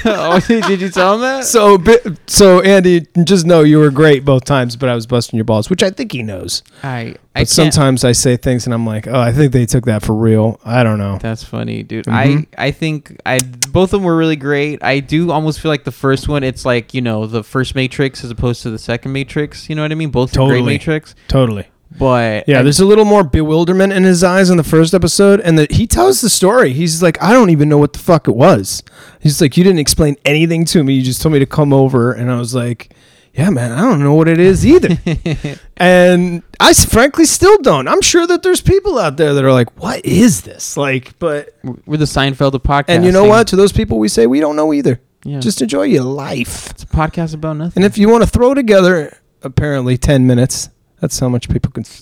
oh, 0.06 0.40
did 0.48 0.80
you 0.82 0.90
tell 0.90 1.16
him 1.16 1.22
that? 1.22 1.44
so, 1.46 1.82
so 2.28 2.62
Andy, 2.62 3.08
just 3.24 3.46
know 3.48 3.62
you 3.62 3.80
were 3.80 3.90
great 3.90 4.24
both 4.24 4.46
times, 4.46 4.76
but 4.76 4.90
I 4.90 4.96
was 4.96 5.08
busting 5.08 5.38
your 5.38 5.44
balls, 5.46 5.70
which 5.72 5.82
I 5.82 5.90
think 5.90 6.12
he 6.12 6.22
knows. 6.22 6.62
I, 6.84 7.16
But 7.16 7.20
I 7.36 7.40
can't. 7.40 7.50
sometimes 7.50 8.04
I 8.04 8.12
say 8.12 8.38
things 8.38 8.66
and 8.68 8.74
I'm 8.76 8.86
like, 8.86 9.08
oh, 9.08 9.20
I 9.20 9.32
think 9.32 9.52
they 9.54 9.66
took 9.66 9.86
that 9.86 10.04
for 10.04 10.14
real. 10.14 10.60
I 10.64 10.84
don't 10.84 11.00
know. 11.00 11.18
That's 11.20 11.44
funny, 11.44 11.82
dude. 11.82 12.06
Mhm. 12.06 12.46
I 12.58 12.68
I 12.68 12.72
think 12.72 13.20
I 13.26 13.40
both 13.42 13.86
of 13.94 14.02
them 14.02 14.04
were 14.04 14.16
really 14.16 14.36
great. 14.36 14.84
I 14.84 15.00
do 15.00 15.32
almost 15.32 15.60
feel 15.62 15.72
like 15.72 15.84
the 15.84 15.92
first 15.92 16.28
one, 16.28 16.44
it's 16.44 16.64
like 16.64 16.94
you 16.94 17.02
know 17.02 17.26
the 17.26 17.44
first 17.44 17.74
Matrix 17.76 18.24
as 18.24 18.30
opposed 18.30 18.62
to 18.64 18.70
the 18.70 18.78
second 18.80 19.14
Matrix. 19.14 19.68
You 19.68 19.76
know 19.76 19.82
what 19.82 19.92
I 19.92 19.96
mean? 19.96 20.12
Both 20.12 20.32
Totally. 20.32 20.62
great 20.62 20.66
Matrix, 20.74 21.16
Totally. 21.28 21.66
But 21.98 22.48
Yeah, 22.48 22.60
I- 22.60 22.64
there's 22.64 22.80
a 22.80 22.86
little 22.86 23.06
more 23.06 23.24
bewilderment 23.24 23.94
in 23.94 24.04
his 24.04 24.24
eyes 24.24 24.50
in 24.50 24.58
the 24.58 24.64
first 24.64 24.94
episode, 24.94 25.40
and 25.42 25.58
the, 25.58 25.68
he 25.70 25.88
tells 25.88 26.22
the 26.22 26.30
story. 26.30 26.74
He's 26.74 27.02
like, 27.02 27.22
I 27.22 27.32
don't 27.34 27.50
even 27.50 27.70
know 27.70 27.78
what 27.78 27.94
the 27.94 28.00
fuck 28.00 28.28
it 28.28 28.36
was. 28.36 28.84
He's 29.22 29.42
like, 29.42 29.58
you 29.58 29.64
didn't 29.64 29.80
explain 29.80 30.16
anything 30.26 30.66
to 30.66 30.84
me. 30.84 30.94
You 30.96 31.02
just 31.04 31.22
told 31.22 31.34
me 31.34 31.40
to 31.40 31.46
come 31.46 31.74
over, 31.74 32.12
and 32.12 32.32
I 32.32 32.38
was 32.38 32.54
like, 32.56 32.94
yeah, 33.34 33.50
man, 33.50 33.72
I 33.74 33.82
don't 33.82 34.00
know 34.02 34.14
what 34.14 34.28
it 34.30 34.40
is 34.40 34.66
either. 34.66 34.98
and 35.78 36.42
I 36.60 36.74
frankly 36.74 37.26
still 37.26 37.58
don't. 37.62 37.88
I'm 37.88 38.02
sure 38.02 38.26
that 38.28 38.44
there's 38.44 38.62
people 38.62 38.98
out 38.98 39.18
there 39.18 39.34
that 39.34 39.44
are 39.44 39.52
like, 39.52 39.78
what 39.82 40.06
is 40.06 40.42
this? 40.44 40.78
Like, 40.78 41.18
but 41.20 41.50
we're 41.86 41.98
the 41.98 42.06
Seinfeld 42.06 42.54
of 42.54 42.64
podcast. 42.64 42.86
and 42.90 43.04
you 43.06 43.12
know 43.12 43.26
what? 43.26 43.48
To 43.48 43.56
those 43.58 43.72
people, 43.74 44.00
we 44.00 44.08
say 44.08 44.26
we 44.28 44.40
don't 44.40 44.56
know 44.56 44.74
either. 44.74 45.02
Yeah, 45.24 45.40
Just 45.40 45.62
enjoy 45.62 45.84
your 45.84 46.04
life. 46.04 46.70
it's 46.70 46.84
a 46.84 46.88
podcast 46.88 47.34
about 47.34 47.58
nothing. 47.58 47.84
And 47.84 47.86
if 47.92 47.98
you 47.98 48.08
want 48.10 48.24
to 48.24 48.30
throw 48.30 48.54
together, 48.54 49.18
apparently 49.42 49.98
ten 49.98 50.28
minutes. 50.28 50.70
That's 51.00 51.20
how 51.20 51.30
much 51.30 51.50
people 51.50 51.72
can. 51.72 51.84
s- 51.84 52.02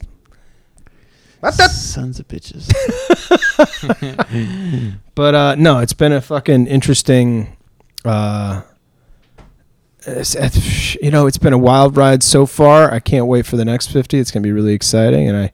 What 1.40 1.58
the 1.58 1.68
sons 1.68 2.20
of 2.20 2.28
bitches. 2.28 2.72
But 5.16 5.36
uh, 5.36 5.56
no, 5.56 5.80
it's 5.80 5.94
been 5.94 6.12
a 6.12 6.22
fucking 6.22 6.68
interesting. 6.68 7.56
Uh, 8.04 8.62
it's- 10.08 10.36
it's- 10.36 10.96
you 11.02 11.12
know, 11.12 11.28
it's 11.28 11.38
been 11.38 11.54
a 11.54 11.58
wild 11.58 11.96
ride 11.98 12.24
so 12.24 12.46
far. 12.46 12.92
I 12.92 13.00
can't 13.00 13.28
wait 13.28 13.46
for 13.46 13.58
the 13.58 13.66
next 13.66 13.88
fifty. 13.92 14.20
It's 14.20 14.32
gonna 14.32 14.44
be 14.44 14.52
really 14.52 14.74
exciting, 14.74 15.28
and 15.30 15.38
I, 15.38 15.52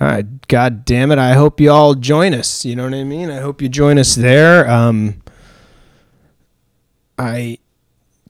I 0.00 0.22
God 0.48 0.84
damn 0.84 1.12
it, 1.12 1.18
I 1.18 1.34
hope 1.34 1.60
you 1.60 1.70
all 1.70 1.94
join 1.94 2.34
us. 2.34 2.64
You 2.64 2.76
know 2.76 2.84
what 2.84 2.94
I 2.94 3.04
mean? 3.04 3.30
I 3.30 3.38
hope 3.40 3.60
you 3.62 3.68
join 3.68 3.98
us 3.98 4.14
there. 4.14 4.68
Um, 4.70 5.22
I 7.18 7.58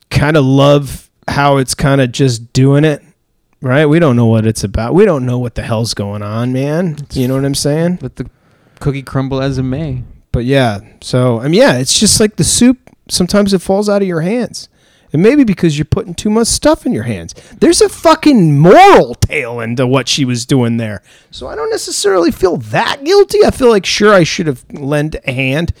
kind 0.09 0.37
of 0.37 0.45
love 0.45 1.09
how 1.27 1.57
it's 1.57 1.75
kind 1.75 2.01
of 2.01 2.11
just 2.11 2.53
doing 2.53 2.83
it. 2.85 3.01
Right? 3.61 3.85
We 3.85 3.99
don't 3.99 4.15
know 4.15 4.27
what 4.27 4.45
it's 4.45 4.63
about. 4.63 4.93
We 4.93 5.05
don't 5.05 5.25
know 5.25 5.39
what 5.39 5.55
the 5.55 5.63
hell's 5.63 5.93
going 5.93 6.21
on, 6.21 6.53
man. 6.53 6.97
You 7.13 7.27
know 7.27 7.35
what 7.35 7.45
I'm 7.45 7.55
saying? 7.55 7.99
Let 8.01 8.17
the 8.17 8.29
cookie 8.79 9.01
crumble 9.01 9.41
as 9.41 9.57
it 9.57 9.63
may. 9.63 10.03
But 10.31 10.45
yeah, 10.45 10.81
so 11.01 11.39
I 11.39 11.47
mean, 11.47 11.61
yeah, 11.61 11.77
it's 11.77 11.99
just 11.99 12.19
like 12.19 12.35
the 12.35 12.43
soup 12.43 12.77
sometimes 13.09 13.53
it 13.53 13.61
falls 13.61 13.89
out 13.89 14.01
of 14.01 14.07
your 14.07 14.21
hands. 14.21 14.69
And 15.13 15.23
maybe 15.23 15.45
because 15.45 15.77
you're 15.77 15.85
putting 15.85 16.13
too 16.13 16.29
much 16.29 16.47
stuff 16.47 16.85
in 16.85 16.91
your 16.91 17.03
hands. 17.03 17.33
There's 17.59 17.81
a 17.81 17.87
fucking 17.87 18.59
moral 18.59 19.15
tale 19.15 19.61
into 19.61 19.87
what 19.87 20.09
she 20.09 20.25
was 20.25 20.45
doing 20.45 20.77
there. 20.77 21.01
So 21.31 21.47
I 21.47 21.55
don't 21.55 21.69
necessarily 21.69 22.29
feel 22.29 22.57
that 22.57 23.03
guilty. 23.05 23.39
I 23.45 23.51
feel 23.51 23.69
like 23.69 23.85
sure 23.85 24.13
I 24.13 24.23
should 24.23 24.47
have 24.47 24.65
lent 24.69 25.15
a 25.25 25.31
hand 25.31 25.71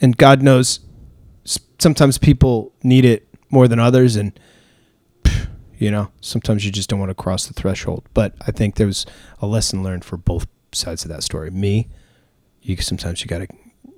and 0.00 0.16
God 0.16 0.42
knows 0.42 0.80
sometimes 1.78 2.18
people 2.18 2.72
need 2.82 3.04
it 3.04 3.26
more 3.50 3.66
than 3.66 3.80
others 3.80 4.16
and 4.16 4.38
you 5.78 5.90
know, 5.90 6.10
sometimes 6.20 6.64
you 6.64 6.72
just 6.72 6.88
don't 6.90 6.98
want 6.98 7.10
to 7.10 7.14
cross 7.14 7.46
the 7.46 7.54
threshold. 7.54 8.04
But 8.12 8.34
I 8.46 8.50
think 8.50 8.74
there 8.74 8.86
was 8.86 9.06
a 9.40 9.46
lesson 9.46 9.82
learned 9.82 10.04
for 10.04 10.16
both 10.16 10.46
sides 10.72 11.04
of 11.04 11.10
that 11.10 11.22
story. 11.22 11.50
Me, 11.50 11.88
you 12.62 12.76
sometimes 12.76 13.20
you 13.22 13.26
got 13.28 13.38
to, 13.38 13.48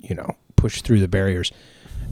you 0.01 0.15
know, 0.15 0.37
push 0.57 0.83
through 0.83 1.01
the 1.01 1.09
barriers. 1.09 1.53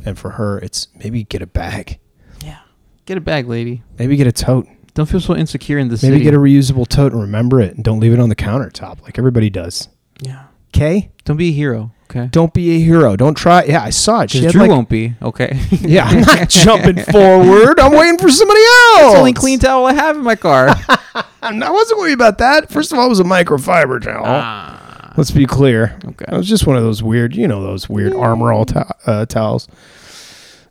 And 0.04 0.18
for 0.18 0.30
her, 0.30 0.58
it's 0.58 0.88
maybe 0.96 1.24
get 1.24 1.42
a 1.42 1.46
bag. 1.46 1.98
Yeah. 2.44 2.60
Get 3.04 3.18
a 3.18 3.20
bag, 3.20 3.46
lady. 3.48 3.82
Maybe 3.98 4.16
get 4.16 4.26
a 4.26 4.32
tote. 4.32 4.66
Don't 4.94 5.06
feel 5.06 5.20
so 5.20 5.36
insecure 5.36 5.78
in 5.78 5.88
this. 5.88 6.02
Maybe 6.02 6.16
city. 6.16 6.24
get 6.24 6.34
a 6.34 6.38
reusable 6.38 6.86
tote 6.86 7.12
and 7.12 7.20
remember 7.20 7.60
it 7.60 7.74
and 7.74 7.84
don't 7.84 8.00
leave 8.00 8.12
it 8.12 8.18
on 8.18 8.28
the 8.28 8.36
countertop 8.36 9.02
like 9.02 9.18
everybody 9.18 9.50
does. 9.50 9.88
yeah. 10.20 10.44
Okay? 10.74 11.10
Don't 11.24 11.36
be 11.36 11.48
a 11.48 11.52
hero. 11.52 11.92
Okay. 12.10 12.28
Don't 12.30 12.54
be 12.54 12.70
a 12.76 12.78
hero. 12.80 13.16
Don't 13.16 13.34
try. 13.36 13.64
Yeah, 13.64 13.82
I 13.82 13.90
saw 13.90 14.20
it. 14.22 14.30
She 14.30 14.46
Drew 14.46 14.62
like, 14.62 14.70
won't 14.70 14.88
be. 14.88 15.14
Okay. 15.20 15.60
yeah, 15.70 16.04
I'm 16.06 16.20
not 16.22 16.48
jumping 16.48 16.96
forward. 17.04 17.78
I'm 17.78 17.92
waiting 17.92 18.16
for 18.18 18.30
somebody 18.30 18.60
else. 18.60 19.00
It's 19.02 19.12
the 19.12 19.18
only 19.18 19.32
clean 19.34 19.58
towel 19.58 19.84
I 19.86 19.92
have 19.92 20.16
in 20.16 20.22
my 20.22 20.34
car. 20.36 20.68
I'm- 21.42 21.60
wasn't 21.60 21.98
worried 22.00 22.14
about 22.14 22.38
that. 22.38 22.70
First 22.70 22.92
of 22.92 22.98
all, 22.98 23.04
it 23.06 23.10
was 23.10 23.20
a 23.20 23.24
microfiber 23.24 24.02
towel. 24.02 24.24
ah. 24.26 25.12
Let's 25.18 25.30
be 25.32 25.46
clear. 25.46 25.98
Okay. 26.04 26.24
It 26.28 26.36
was 26.36 26.48
just 26.48 26.66
one 26.66 26.76
of 26.76 26.82
those 26.82 27.02
weird, 27.02 27.34
you 27.36 27.46
know, 27.48 27.62
those 27.62 27.88
weird 27.88 28.14
armor 28.14 28.52
all 28.52 28.64
to- 28.66 28.86
uh, 29.06 29.26
towels. 29.26 29.68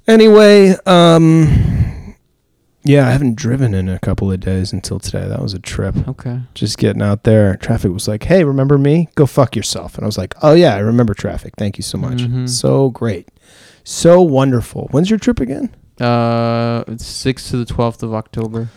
Anyway, 0.08 0.74
um, 0.86 1.77
yeah, 2.88 3.08
I 3.08 3.12
haven't 3.12 3.36
driven 3.36 3.74
in 3.74 3.90
a 3.90 4.00
couple 4.00 4.32
of 4.32 4.40
days 4.40 4.72
until 4.74 5.00
today. 5.00 5.28
That 5.28 5.42
was 5.42 5.54
a 5.54 5.60
trip. 5.60 5.96
Okay. 6.08 6.40
Just 6.54 6.78
getting 6.78 7.02
out 7.02 7.24
there. 7.24 7.56
Traffic 7.58 7.92
was 7.92 8.08
like, 8.08 8.24
"Hey, 8.24 8.44
remember 8.44 8.78
me? 8.78 9.10
Go 9.16 9.26
fuck 9.26 9.56
yourself." 9.56 9.96
And 9.96 10.04
I 10.04 10.08
was 10.08 10.18
like, 10.18 10.34
"Oh 10.42 10.54
yeah, 10.54 10.76
I 10.76 10.80
remember 10.80 11.14
traffic. 11.14 11.54
Thank 11.58 11.78
you 11.78 11.84
so 11.84 11.98
much. 11.98 12.20
Mhm. 12.24 12.48
So 12.50 12.90
great, 12.90 13.30
so 13.84 14.22
wonderful." 14.22 14.88
When's 14.92 15.10
your 15.10 15.20
trip 15.20 15.40
again? 15.40 15.70
Uh, 16.00 16.84
it's 16.88 17.06
sixth 17.06 17.50
to 17.52 17.58
the 17.58 17.66
twelfth 17.66 18.04
of 18.04 18.14
October. 18.14 18.70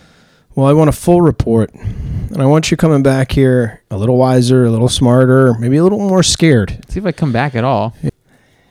Well, 0.57 0.67
I 0.67 0.73
want 0.73 0.89
a 0.89 0.93
full 0.93 1.23
report, 1.23 1.73
and 1.75 2.43
I 2.43 2.47
want 2.47 2.71
you 2.71 2.77
coming 2.77 3.03
back 3.05 3.31
here 3.33 3.83
a 3.91 3.97
little 3.97 4.17
wiser, 4.17 4.65
a 4.65 4.71
little 4.71 4.89
smarter, 4.89 5.55
maybe 5.59 5.77
a 5.77 5.83
little 5.83 5.99
more 6.01 6.25
scared. 6.25 6.85
See 6.89 6.99
if 6.99 7.07
I 7.07 7.13
come 7.13 7.31
back 7.31 7.55
at 7.55 7.63
all. 7.63 7.95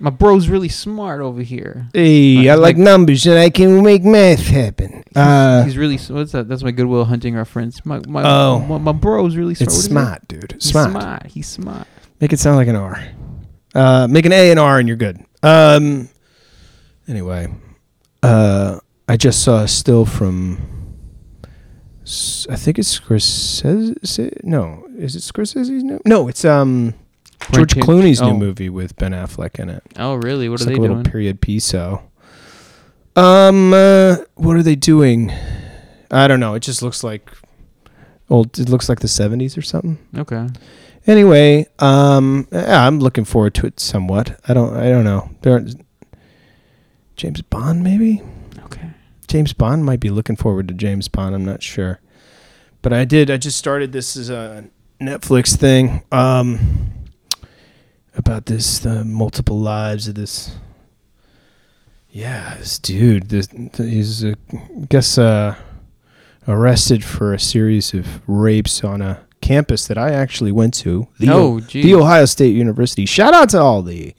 My 0.02 0.10
bro's 0.10 0.48
really 0.48 0.70
smart 0.70 1.20
over 1.22 1.42
here. 1.42 1.88
Hey, 1.94 2.50
I 2.50 2.56
Like- 2.56 2.78
like 2.78 2.78
numbers, 2.78 3.26
and 3.26 3.38
I 3.38 3.50
can 3.50 3.84
make 3.84 4.04
math 4.04 4.48
happen. 4.48 5.04
He's, 5.10 5.18
Uh, 5.18 5.64
he's 5.66 5.78
really 5.78 5.98
what's 5.98 6.32
that? 6.32 6.48
That's 6.48 6.64
my 6.64 6.72
Good 6.72 6.86
Will 6.86 7.04
Hunting 7.06 7.36
reference. 7.36 7.86
My 7.86 8.00
my 8.08 8.24
Oh. 8.24 8.60
my, 8.60 8.78
my 8.78 8.92
bro's 8.94 9.36
really 9.36 9.56
smart. 9.56 9.68
it's 9.68 9.78
is 9.78 9.86
it? 9.86 9.90
smart, 9.90 10.28
dude. 10.30 10.52
He's 10.54 10.64
Smart. 10.72 10.92
smart. 10.92 11.26
He's 11.28 11.48
smart. 11.48 11.88
Make 12.22 12.32
it 12.32 12.40
sound 12.40 12.56
like 12.58 12.68
an 12.70 12.76
R. 12.78 13.04
Uh, 13.76 14.08
make 14.10 14.26
an 14.26 14.32
A 14.32 14.52
and 14.52 14.60
R, 14.60 14.80
and 14.80 14.88
you're 14.88 14.98
good. 14.98 15.20
Um. 15.44 16.08
Anyway, 17.08 17.48
uh, 18.24 18.80
I 19.08 19.18
just 19.18 19.42
saw 19.44 19.64
a 19.64 19.68
still 19.68 20.06
from. 20.06 20.60
I 22.50 22.56
think 22.56 22.80
it's 22.80 23.00
Scorsese. 23.00 24.44
No, 24.44 24.86
is 24.98 25.16
it 25.16 25.20
Scorsese's 25.24 25.84
new? 25.84 26.00
No, 26.06 26.28
it's 26.28 26.44
um 26.46 26.94
George 27.52 27.74
Quentin- 27.74 27.82
Clooney's 27.82 28.22
oh. 28.22 28.32
new 28.32 28.38
movie 28.38 28.70
with 28.70 28.96
Ben 28.98 29.12
Affleck 29.12 29.60
in 29.60 29.70
it. 29.70 29.84
Oh, 29.98 30.16
really? 30.16 30.50
What 30.50 30.56
it's 30.56 30.64
are 30.64 30.66
like 30.66 30.76
they 30.76 30.80
a 30.80 30.82
little 30.82 30.96
doing? 30.98 31.12
period 31.12 31.42
piece. 31.42 31.66
So, 31.66 32.02
um, 33.16 33.74
uh, 33.74 34.18
what 34.36 34.56
are 34.56 34.64
they 34.64 34.76
doing? 34.76 35.32
I 36.12 36.28
don't 36.28 36.40
know. 36.40 36.54
It 36.56 36.62
just 36.62 36.82
looks 36.82 37.04
like 37.04 37.32
old. 38.30 38.60
It 38.60 38.70
looks 38.70 38.90
like 38.90 39.00
the 39.00 39.08
'70s 39.08 39.58
or 39.58 39.62
something. 39.62 39.98
Okay. 40.18 40.48
Anyway, 41.08 41.66
um, 41.80 42.48
yeah, 42.52 42.86
I'm 42.86 43.00
looking 43.00 43.26
forward 43.26 43.56
to 43.56 43.66
it 43.68 43.80
somewhat. 43.80 44.40
I 44.48 44.54
don't, 44.54 44.76
I 44.76 44.90
don't 44.90 45.04
know. 45.04 45.30
There, 45.42 45.54
aren't- 45.54 45.84
James 47.16 47.42
Bond, 47.42 47.84
maybe. 47.84 48.22
Okay. 48.66 48.92
James 49.28 49.54
Bond 49.54 49.86
might 49.86 50.00
be 50.00 50.10
looking 50.10 50.36
forward 50.36 50.68
to 50.68 50.74
James 50.74 51.08
Bond. 51.08 51.34
I'm 51.36 51.46
not 51.46 51.64
sure, 51.64 52.00
but 52.82 52.94
I 52.94 53.06
did. 53.06 53.32
I 53.32 53.38
just 53.38 53.58
started 53.58 53.92
this 53.92 54.16
as 54.16 54.30
a 54.30 54.66
Netflix 55.02 55.56
thing 55.56 56.04
um, 56.12 56.92
about 58.20 58.46
this 58.46 58.80
the 58.80 59.04
multiple 59.04 59.60
lives 59.60 60.08
of 60.08 60.16
this. 60.16 60.56
Yeah, 62.12 62.56
this 62.58 62.78
dude. 62.78 63.30
This 63.30 63.48
he's 63.78 64.24
uh, 64.24 64.34
I 64.54 64.86
guess 64.90 65.18
uh, 65.18 65.56
arrested 66.48 67.04
for 67.04 67.34
a 67.34 67.40
series 67.40 67.94
of 67.94 68.22
rapes 68.28 68.84
on 68.84 69.02
a 69.02 69.26
campus 69.42 69.88
that 69.88 69.98
I 69.98 70.12
actually 70.12 70.52
went 70.52 70.74
to. 70.76 71.08
The, 71.20 71.32
oh, 71.32 71.60
geez. 71.60 71.86
the 71.86 71.96
Ohio 71.96 72.26
State 72.26 72.56
University. 72.56 73.06
Shout 73.06 73.34
out 73.34 73.50
to 73.50 73.60
all 73.60 73.82
the 73.82 74.14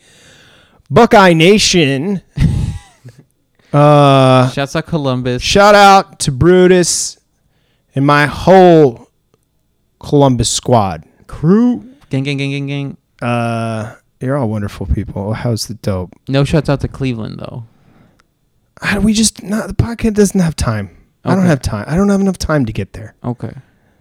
Buckeye 0.91 1.35
Nation. 1.35 2.23
uh, 3.73 4.51
Shouts 4.51 4.75
out 4.77 4.87
Columbus. 4.87 5.43
shout 5.43 5.75
out 5.75 6.19
to 6.21 6.33
Brutus 6.33 7.19
and 7.95 8.07
my 8.07 8.27
whole 8.27 9.11
Columbus 9.99 10.49
squad. 10.49 11.05
Crew. 11.27 11.87
Gang, 12.09 12.25
gang, 12.25 12.39
gang, 12.39 12.51
gang, 12.51 12.67
gang. 12.67 12.97
Uh, 13.21 13.95
you're 14.21 14.37
all 14.37 14.49
wonderful 14.49 14.87
people. 14.87 15.33
How's 15.35 15.67
the 15.67 15.75
dope? 15.75 16.13
No 16.29 16.45
shouts 16.45 16.69
out 16.69 16.81
to 16.81 16.89
Cleveland 16.89 17.39
though. 17.41 17.65
I, 18.83 18.99
we 18.99 19.13
just 19.13 19.43
not 19.43 19.69
the 19.69 19.75
podcast 19.75 20.15
doesn't 20.15 20.41
have 20.41 20.57
time. 20.57 20.97
I 21.25 21.35
don't 21.35 21.45
have 21.45 21.61
time. 21.61 21.85
I 21.87 21.97
don't 21.97 22.09
have 22.09 22.21
enough 22.23 22.39
time 22.39 22.65
to 22.65 22.73
get 22.73 22.95
there. 22.95 23.15
Okay. 23.23 23.53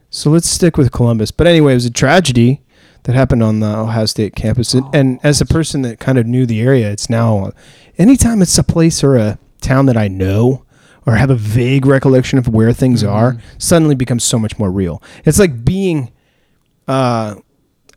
So 0.10 0.30
let's 0.30 0.50
stick 0.50 0.78
with 0.78 0.92
Columbus. 0.94 1.32
But 1.32 1.48
anyway, 1.48 1.74
it 1.74 1.76
was 1.76 1.86
a 1.86 1.92
tragedy 1.92 2.62
that 3.04 3.14
happened 3.14 3.44
on 3.44 3.60
the 3.60 3.68
Ohio 3.78 4.06
State 4.06 4.36
campus. 4.36 4.74
And, 4.74 4.84
Oh, 4.86 4.90
and 4.94 5.20
as 5.22 5.42
a 5.42 5.46
person 5.46 5.82
that 5.82 6.00
kind 6.00 6.18
of 6.18 6.26
knew 6.26 6.46
the 6.46 6.62
area, 6.62 6.90
it's 6.92 7.10
now 7.10 7.52
anytime 7.98 8.42
it's 8.42 8.58
a 8.58 8.64
place 8.64 9.04
or 9.04 9.18
a 9.18 9.38
town 9.62 9.86
that 9.88 9.98
I 9.98 10.08
know 10.08 10.64
or 11.06 11.16
have 11.16 11.30
a 11.30 11.36
vague 11.36 11.86
recollection 11.86 12.40
of 12.40 12.48
where 12.48 12.72
things 12.72 13.04
are, 13.04 13.34
Mhm. 13.34 13.40
suddenly 13.58 13.96
becomes 13.96 14.24
so 14.24 14.40
much 14.40 14.58
more 14.58 14.72
real. 14.72 15.02
It's 15.26 15.40
like 15.40 15.64
being 15.66 16.12
uh, 16.88 17.36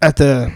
at 0.02 0.16
the 0.16 0.52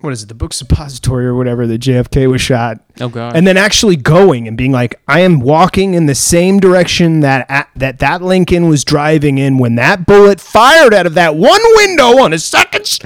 what 0.00 0.12
is 0.12 0.22
it, 0.22 0.26
the 0.28 0.34
book 0.34 0.52
suppository 0.52 1.26
or 1.26 1.34
whatever 1.34 1.66
that 1.66 1.80
JFK 1.80 2.30
was 2.30 2.40
shot 2.40 2.78
Oh 3.00 3.08
God. 3.08 3.36
and 3.36 3.46
then 3.46 3.56
actually 3.56 3.96
going 3.96 4.48
and 4.48 4.56
being 4.56 4.72
like, 4.72 5.00
I 5.06 5.20
am 5.20 5.40
walking 5.40 5.94
in 5.94 6.06
the 6.06 6.14
same 6.14 6.58
direction 6.58 7.20
that 7.20 7.68
that 7.76 7.98
that 7.98 8.22
Lincoln 8.22 8.68
was 8.68 8.84
driving 8.84 9.38
in 9.38 9.58
when 9.58 9.74
that 9.76 10.06
bullet 10.06 10.40
fired 10.40 10.94
out 10.94 11.06
of 11.06 11.14
that 11.14 11.36
one 11.36 11.60
window 11.76 12.18
on 12.22 12.32
a 12.32 12.38
second. 12.38 12.82
s- 12.82 12.98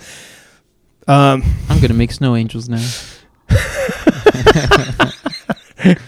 Um. 1.09 1.43
I'm 1.69 1.81
gonna 1.81 1.95
make 1.95 2.13
snow 2.13 2.37
angels 2.37 2.69
now. 2.69 2.87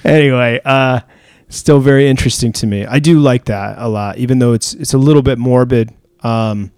Anyway, 0.05 0.59
uh, 0.64 1.01
still 1.49 1.80
very 1.80 2.09
interesting 2.09 2.51
to 2.53 2.66
me. 2.66 2.87
I 2.87 2.99
do 2.99 3.18
like 3.18 3.45
that 3.47 3.76
a 3.78 3.89
lot, 3.89 4.16
even 4.16 4.39
though 4.39 4.53
it's 4.55 4.72
it's 4.74 4.95
a 4.95 4.99
little 4.99 5.20
bit 5.22 5.39
morbid. 5.39 5.93
Um. 6.22 6.72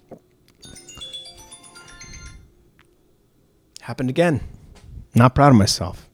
Happened 3.89 4.11
again. 4.11 4.41
Not 5.15 5.33
proud 5.33 5.49
of 5.49 5.55
myself. 5.55 6.07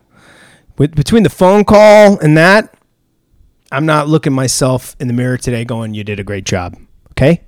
With, 0.78 0.96
between 0.96 1.24
the 1.24 1.30
phone 1.30 1.66
call 1.66 2.18
and 2.20 2.38
that, 2.38 2.74
I'm 3.70 3.86
not 3.86 4.08
looking 4.08 4.32
myself 4.32 4.96
in 4.98 5.10
the 5.10 5.14
mirror 5.14 5.36
today 5.36 5.66
going, 5.66 5.94
"You 5.94 6.06
did 6.06 6.18
a 6.18 6.24
great 6.24 6.46
job." 6.46 6.78
Okay. 7.12 7.42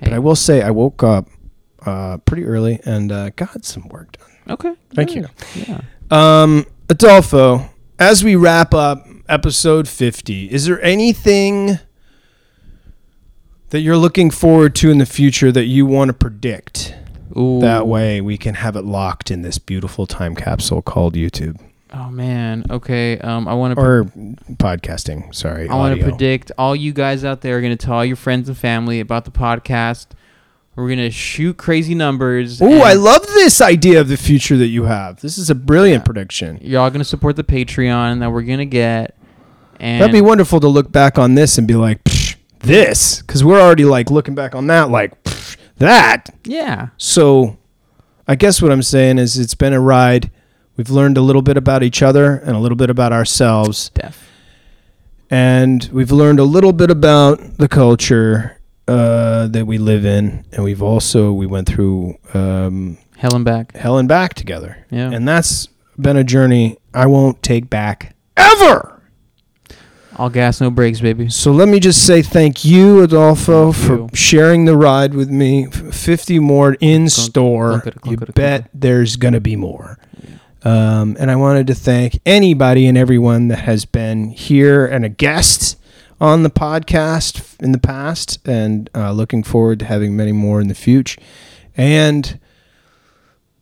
But 0.00 0.14
I 0.14 0.18
will 0.18 0.34
say 0.34 0.62
I 0.62 0.72
woke 0.72 1.04
up 1.04 1.28
uh, 1.86 2.16
pretty 2.24 2.44
early 2.44 2.80
and 2.84 3.12
uh, 3.12 3.30
got 3.36 3.64
some 3.64 3.86
work 3.86 4.18
done. 4.18 4.30
Okay. 4.50 4.74
Thank 4.94 5.14
good. 5.14 5.30
Yeah. 5.54 5.82
Um, 6.10 6.66
Adolfo, 6.88 7.70
as 8.00 8.24
we 8.24 8.34
wrap 8.34 8.74
up 8.74 9.06
episode 9.28 9.86
50, 9.86 10.50
is 10.50 10.66
there 10.66 10.82
anything 10.82 11.78
that 13.70 13.78
you're 13.78 13.96
looking 13.96 14.32
forward 14.32 14.74
to 14.74 14.90
in 14.90 14.98
the 14.98 15.06
future 15.06 15.52
that 15.52 15.66
you 15.66 15.86
want 15.86 16.08
to 16.08 16.14
predict? 16.14 16.96
Ooh. 17.36 17.60
That 17.60 17.86
way 17.86 18.20
we 18.20 18.36
can 18.38 18.54
have 18.54 18.76
it 18.76 18.84
locked 18.84 19.30
in 19.30 19.42
this 19.42 19.58
beautiful 19.58 20.06
time 20.06 20.34
capsule 20.34 20.82
called 20.82 21.14
YouTube 21.14 21.58
Oh 21.94 22.08
man. 22.08 22.64
Okay. 22.70 23.18
Um, 23.18 23.46
I 23.46 23.52
want 23.52 23.74
to. 23.74 23.80
or 23.82 24.04
podcasting. 24.56 25.34
Sorry. 25.34 25.68
I 25.68 25.74
want 25.74 25.98
to 25.98 26.02
predict 26.02 26.52
all 26.56 26.74
you 26.74 26.92
guys 26.92 27.24
out 27.24 27.40
there 27.42 27.58
are 27.58 27.60
going 27.60 27.76
to 27.76 27.86
tell 27.86 27.96
all 27.96 28.04
your 28.04 28.16
friends 28.16 28.48
and 28.48 28.56
family 28.56 29.00
about 29.00 29.24
the 29.26 29.30
podcast. 29.30 30.06
We're 30.74 30.86
going 30.86 31.00
to 31.00 31.10
shoot 31.10 31.58
crazy 31.58 31.94
numbers. 31.94 32.62
Ooh, 32.62 32.66
and 32.72 32.82
I 32.82 32.94
love 32.94 33.26
this 33.26 33.60
idea 33.60 34.00
of 34.00 34.08
the 34.08 34.16
future 34.16 34.56
that 34.56 34.68
you 34.68 34.84
have. 34.84 35.20
This 35.20 35.36
is 35.36 35.50
a 35.50 35.54
brilliant 35.54 36.00
Yeah. 36.00 36.04
prediction. 36.06 36.58
Y'all 36.62 36.88
going 36.88 37.00
to 37.00 37.04
support 37.04 37.36
the 37.36 37.44
Patreon 37.44 38.20
that 38.20 38.32
we're 38.32 38.40
going 38.40 38.58
to 38.60 38.64
get. 38.64 39.14
And 39.78 40.00
That'd 40.00 40.14
be 40.14 40.22
wonderful 40.22 40.60
to 40.60 40.68
look 40.68 40.90
back 40.90 41.18
on 41.18 41.34
this 41.34 41.58
and 41.58 41.68
be 41.68 41.74
like, 41.74 42.02
"Psh, 42.04 42.36
this, 42.60 43.20
because 43.20 43.44
we're 43.44 43.60
already 43.60 43.84
like 43.84 44.10
looking 44.10 44.34
back 44.34 44.54
on 44.54 44.68
that, 44.68 44.88
like 44.90 45.21
"Psh, 45.21 45.21
that. 45.82 46.30
Yeah. 46.44 46.88
So, 46.96 47.58
I 48.26 48.34
guess 48.34 48.60
what 48.62 48.72
I'm 48.72 48.82
saying 48.82 49.18
is 49.18 49.38
it's 49.38 49.54
been 49.54 49.72
a 49.72 49.80
ride. 49.80 50.30
We've 50.76 50.90
learned 50.90 51.18
a 51.18 51.20
little 51.20 51.42
bit 51.42 51.56
about 51.56 51.82
each 51.82 52.02
other 52.02 52.36
and 52.36 52.56
a 52.56 52.58
little 52.58 52.76
bit 52.76 52.88
about 52.90 53.12
ourselves. 53.12 53.90
Def. 53.94 54.28
and 55.30 55.88
we've 55.92 56.10
learned 56.12 56.38
a 56.40 56.44
little 56.44 56.72
bit 56.72 56.90
about 56.90 57.58
the 57.58 57.68
culture 57.68 58.58
uh, 58.88 59.46
that 59.48 59.66
we 59.66 59.78
live 59.78 60.04
in, 60.04 60.44
and 60.52 60.64
we've 60.64 60.82
also 60.82 61.32
we 61.32 61.46
went 61.46 61.68
through 61.68 62.16
um, 62.34 62.98
Hell 63.16 63.34
and 63.34 63.44
back. 63.44 63.76
hell 63.76 63.98
and 63.98 64.08
back 64.08 64.34
together, 64.34 64.84
Yeah. 64.90 65.10
and 65.12 65.26
that's 65.28 65.68
been 65.98 66.16
a 66.16 66.24
journey 66.24 66.78
I 66.94 67.06
won't 67.06 67.42
take 67.42 67.70
back 67.70 68.14
ever. 68.36 68.91
All 70.16 70.28
gas, 70.28 70.60
no 70.60 70.70
brakes, 70.70 71.00
baby. 71.00 71.30
So 71.30 71.52
let 71.52 71.68
me 71.68 71.80
just 71.80 72.06
say 72.06 72.20
thank 72.22 72.64
you, 72.64 73.02
Adolfo, 73.02 73.72
Thank 73.72 73.86
for 73.86 73.94
you. 73.96 74.08
sharing 74.12 74.66
the 74.66 74.76
ride 74.76 75.14
with 75.14 75.30
me. 75.30 75.66
Fifty 75.70 76.38
more 76.38 76.76
in 76.80 77.08
store. 77.08 77.82
You 78.04 78.16
bet 78.18 78.68
there's 78.74 79.16
gonna 79.16 79.40
be 79.40 79.56
more. 79.56 79.98
Um, 80.64 81.16
and 81.18 81.30
I 81.30 81.36
wanted 81.36 81.66
to 81.68 81.74
thank 81.74 82.20
anybody 82.24 82.86
and 82.86 82.96
everyone 82.96 83.48
that 83.48 83.60
has 83.60 83.84
been 83.84 84.30
here 84.30 84.86
and 84.86 85.04
a 85.04 85.08
guest 85.08 85.76
on 86.20 86.44
the 86.44 86.50
podcast 86.50 87.60
in 87.60 87.72
the 87.72 87.78
past, 87.78 88.38
and 88.46 88.88
uh, 88.94 89.10
looking 89.12 89.42
forward 89.42 89.80
to 89.80 89.86
having 89.86 90.16
many 90.16 90.30
more 90.30 90.60
in 90.60 90.68
the 90.68 90.74
future. 90.74 91.20
And 91.76 92.38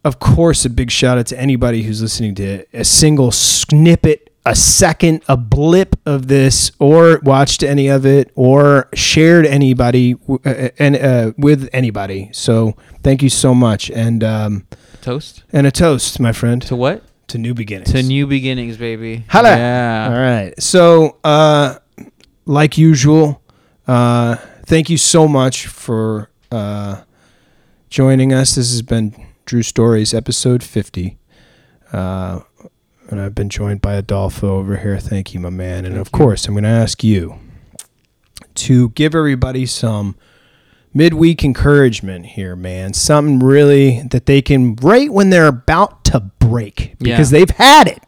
of 0.05 0.19
course, 0.19 0.65
a 0.65 0.71
big 0.71 0.91
shout 0.91 1.17
out 1.17 1.27
to 1.29 1.41
anybody 1.41 1.85
who's 1.85 2.03
listening 2.03 2.35
to 2.35 2.65
a 2.75 2.85
single 2.85 3.31
snippet, 3.31 4.30
a 4.47 4.55
second, 4.55 5.23
a 5.29 5.37
blip 5.37 5.97
of 6.07 6.29
this, 6.29 6.73
or 6.79 7.21
watched 7.23 7.63
any 7.63 7.89
of 7.89 8.07
it, 8.07 8.31
or 8.35 8.89
shared 8.95 9.47
anybody 9.47 10.15
w- 10.15 10.41
uh, 10.45 10.69
and 10.79 10.97
uh, 10.97 11.33
with 11.37 11.69
anybody. 11.73 12.31
So 12.33 12.75
thank 13.03 13.23
you 13.23 13.29
so 13.31 13.55
much, 13.55 13.91
and 13.91 14.25
um, 14.25 14.67
Toast 15.03 15.45
and 15.53 15.67
a 15.67 15.71
toast, 15.71 16.21
my 16.21 16.33
friend, 16.33 16.63
to 16.63 16.77
what? 16.77 17.03
to 17.29 17.39
new 17.39 17.55
beginnings. 17.55 17.93
To 17.93 18.03
new 18.03 18.27
beginnings, 18.27 18.77
baby. 18.77 19.25
Holla. 19.29 19.57
Yeah. 19.57 20.09
All 20.11 20.19
right. 20.21 20.61
So, 20.61 21.19
uh, 21.23 21.79
like 22.45 22.77
usual, 22.77 23.41
uh, 23.87 24.35
thank 24.67 24.91
you 24.91 24.97
so 24.99 25.29
much 25.29 25.69
for 25.69 26.29
uh, 26.51 27.03
joining 27.89 28.33
us. 28.33 28.57
This 28.57 28.71
has 28.73 28.83
been 28.83 29.15
Drew 29.45 29.63
Stories, 29.63 30.13
episode 30.13 30.65
50. 30.65 31.19
And 33.11 33.21
I've 33.21 33.35
been 33.35 33.49
joined 33.49 33.81
by 33.83 33.95
Adolfo 33.95 34.59
over 34.59 34.77
here. 34.77 34.99
Thank 34.99 35.35
you, 35.35 35.41
my 35.41 35.51
man. 35.51 35.85
And 35.85 35.95
Thank 35.97 36.07
of 36.07 36.13
you. 36.13 36.19
course, 36.19 36.47
I'm 36.47 36.55
going 36.55 36.65
to 36.65 36.71
ask 36.71 37.03
you 37.03 37.39
to 38.55 38.91
give 38.91 39.15
everybody 39.15 39.67
some 39.67 40.17
midweek 40.95 41.45
encouragement 41.45 42.27
here, 42.27 42.55
man. 42.55 42.93
Something 42.95 43.39
really 43.41 44.03
that 44.11 44.27
they 44.27 44.41
can, 44.43 44.77
right 44.77 45.11
when 45.13 45.31
they're 45.31 45.47
about 45.49 46.05
to 46.07 46.21
break, 46.21 46.95
because 46.99 47.33
Yeah. 47.33 47.39
they've 47.39 47.51
had 47.51 47.89
it. 47.89 48.01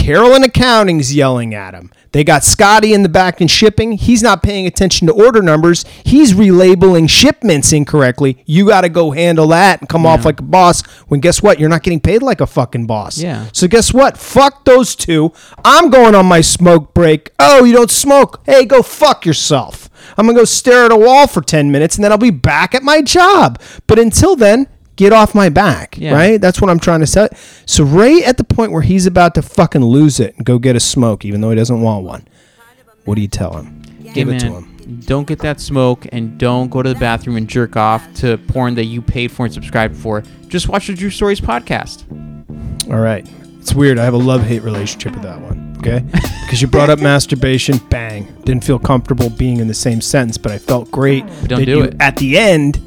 Carolyn 0.00 0.42
Accounting's 0.42 1.14
yelling 1.14 1.54
at 1.54 1.74
him. 1.74 1.92
They 2.12 2.24
got 2.24 2.42
Scotty 2.42 2.94
in 2.94 3.02
the 3.02 3.08
back 3.08 3.40
in 3.40 3.48
shipping. 3.48 3.92
He's 3.92 4.22
not 4.22 4.42
paying 4.42 4.66
attention 4.66 5.06
to 5.06 5.12
order 5.12 5.42
numbers. 5.42 5.84
He's 6.04 6.32
relabeling 6.32 7.08
shipments 7.08 7.72
incorrectly. 7.72 8.42
You 8.46 8.66
got 8.66 8.80
to 8.80 8.88
go 8.88 9.10
handle 9.10 9.46
that 9.48 9.80
and 9.80 9.88
come 9.88 10.06
off 10.06 10.24
like 10.24 10.40
a 10.40 10.42
boss. 10.42 10.80
When 11.08 11.20
guess 11.20 11.42
what? 11.42 11.60
You're 11.60 11.68
not 11.68 11.82
getting 11.82 12.00
paid 12.00 12.22
like 12.22 12.40
a 12.40 12.46
fucking 12.46 12.86
boss. 12.86 13.18
Yeah. 13.18 13.48
So 13.52 13.68
guess 13.68 13.92
what? 13.92 14.16
Fuck 14.16 14.64
those 14.64 14.96
two. 14.96 15.32
I'm 15.64 15.90
going 15.90 16.14
on 16.14 16.24
my 16.26 16.40
smoke 16.40 16.94
break. 16.94 17.30
Oh, 17.38 17.64
you 17.64 17.74
don't 17.74 17.90
smoke? 17.90 18.40
Hey, 18.46 18.64
go 18.64 18.82
fuck 18.82 19.26
yourself. 19.26 19.90
I'm 20.16 20.26
gonna 20.26 20.38
go 20.38 20.44
stare 20.44 20.86
at 20.86 20.92
a 20.92 20.96
wall 20.96 21.26
for 21.26 21.42
10 21.42 21.70
minutes 21.70 21.96
and 21.96 22.02
then 22.04 22.10
I'll 22.10 22.18
be 22.18 22.30
back 22.30 22.74
at 22.74 22.82
my 22.82 23.02
job. 23.02 23.60
But 23.86 23.98
until 23.98 24.34
then, 24.34 24.66
get 25.00 25.12
off 25.14 25.34
my 25.34 25.48
back. 25.48 25.96
Yeah. 25.98 26.12
Right? 26.14 26.40
That's 26.40 26.60
what 26.60 26.68
I'm 26.70 26.78
trying 26.78 27.00
to 27.00 27.06
say. 27.06 27.28
So 27.66 27.84
right 27.84 28.22
at 28.24 28.36
the 28.36 28.44
point 28.44 28.70
where 28.70 28.82
he's 28.82 29.06
about 29.06 29.34
to 29.36 29.42
fucking 29.42 29.82
lose 29.82 30.20
it 30.20 30.36
and 30.36 30.44
go 30.44 30.58
get 30.58 30.76
a 30.76 30.80
smoke, 30.80 31.24
even 31.24 31.40
though 31.40 31.48
he 31.50 31.56
doesn't 31.56 31.80
want 31.80 32.04
one, 32.04 32.28
what 33.06 33.14
do 33.14 33.22
you 33.22 33.28
tell 33.28 33.56
him? 33.56 33.80
Give 34.12 34.28
Hey, 34.28 34.36
it 34.36 34.40
to 34.40 34.46
him. 34.52 35.00
Don't 35.06 35.26
get 35.26 35.38
that 35.38 35.58
smoke 35.60 36.06
and 36.12 36.36
don't 36.36 36.68
go 36.70 36.82
to 36.82 36.92
the 36.92 36.98
bathroom 37.00 37.36
and 37.36 37.48
jerk 37.48 37.76
off 37.76 38.12
to 38.16 38.36
porn 38.48 38.74
that 38.74 38.84
you 38.84 39.00
paid 39.00 39.30
for 39.32 39.46
and 39.46 39.54
subscribed 39.54 39.96
for. 39.96 40.22
Just 40.48 40.68
watch 40.68 40.88
the 40.88 40.94
Drew 40.94 41.10
Stories 41.10 41.40
podcast. 41.40 42.04
All 42.92 42.98
right. 43.00 43.26
It's 43.60 43.72
weird. 43.74 43.98
I 43.98 44.04
have 44.04 44.14
a 44.14 44.18
love 44.18 44.42
hate 44.42 44.62
relationship 44.62 45.12
with 45.14 45.22
that 45.22 45.40
one. 45.40 45.76
Okay. 45.78 46.04
Because 46.50 46.60
you 46.62 46.66
brought 46.66 46.90
up 46.90 46.98
masturbation. 46.98 47.78
Bang. 47.90 48.24
Didn't 48.42 48.64
feel 48.64 48.80
comfortable 48.80 49.30
being 49.30 49.60
in 49.60 49.68
the 49.68 49.74
same 49.74 50.00
sentence, 50.00 50.36
but 50.36 50.50
I 50.50 50.58
felt 50.58 50.90
great. 50.90 51.24
But 51.42 51.48
don't 51.50 51.64
do 51.64 51.70
you- 51.70 51.82
it. 51.84 51.94
At 52.00 52.16
the 52.16 52.36
end, 52.36 52.80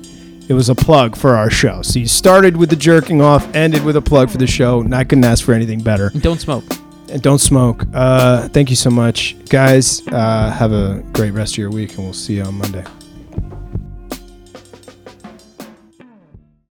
it 0.48 0.54
was 0.54 0.70
a 0.70 0.76
plug 0.76 1.16
for 1.16 1.36
our 1.36 1.50
show. 1.50 1.82
So 1.82 2.00
you 2.00 2.08
started 2.08 2.58
with 2.58 2.70
the 2.70 2.76
jerking 2.76 3.22
off, 3.22 3.54
ended 3.56 3.84
with 3.84 3.96
a 3.96 4.02
plug 4.02 4.30
for 4.30 4.38
the 4.38 4.48
show. 4.48 4.82
And 4.82 4.94
I 4.94 5.04
couldn't 5.04 5.24
ask 5.24 5.44
for 5.44 5.54
anything 5.54 5.82
better. 5.82 6.08
And 6.08 6.22
don't 6.22 6.40
smoke. 6.40 6.66
And 7.10 7.22
don't 7.22 7.40
smoke. 7.40 7.86
Uh, 7.94 8.48
thank 8.50 8.70
you 8.70 8.76
so 8.76 8.90
much, 8.90 9.36
guys. 9.50 10.06
Uh, 10.08 10.52
have 10.52 10.72
a 10.72 11.04
great 11.14 11.32
rest 11.32 11.54
of 11.54 11.58
your 11.60 11.70
week, 11.70 11.96
and 11.96 12.00
we'll 12.06 12.14
see 12.14 12.38
you 12.38 12.44
on 12.44 12.56
Monday. 12.56 12.84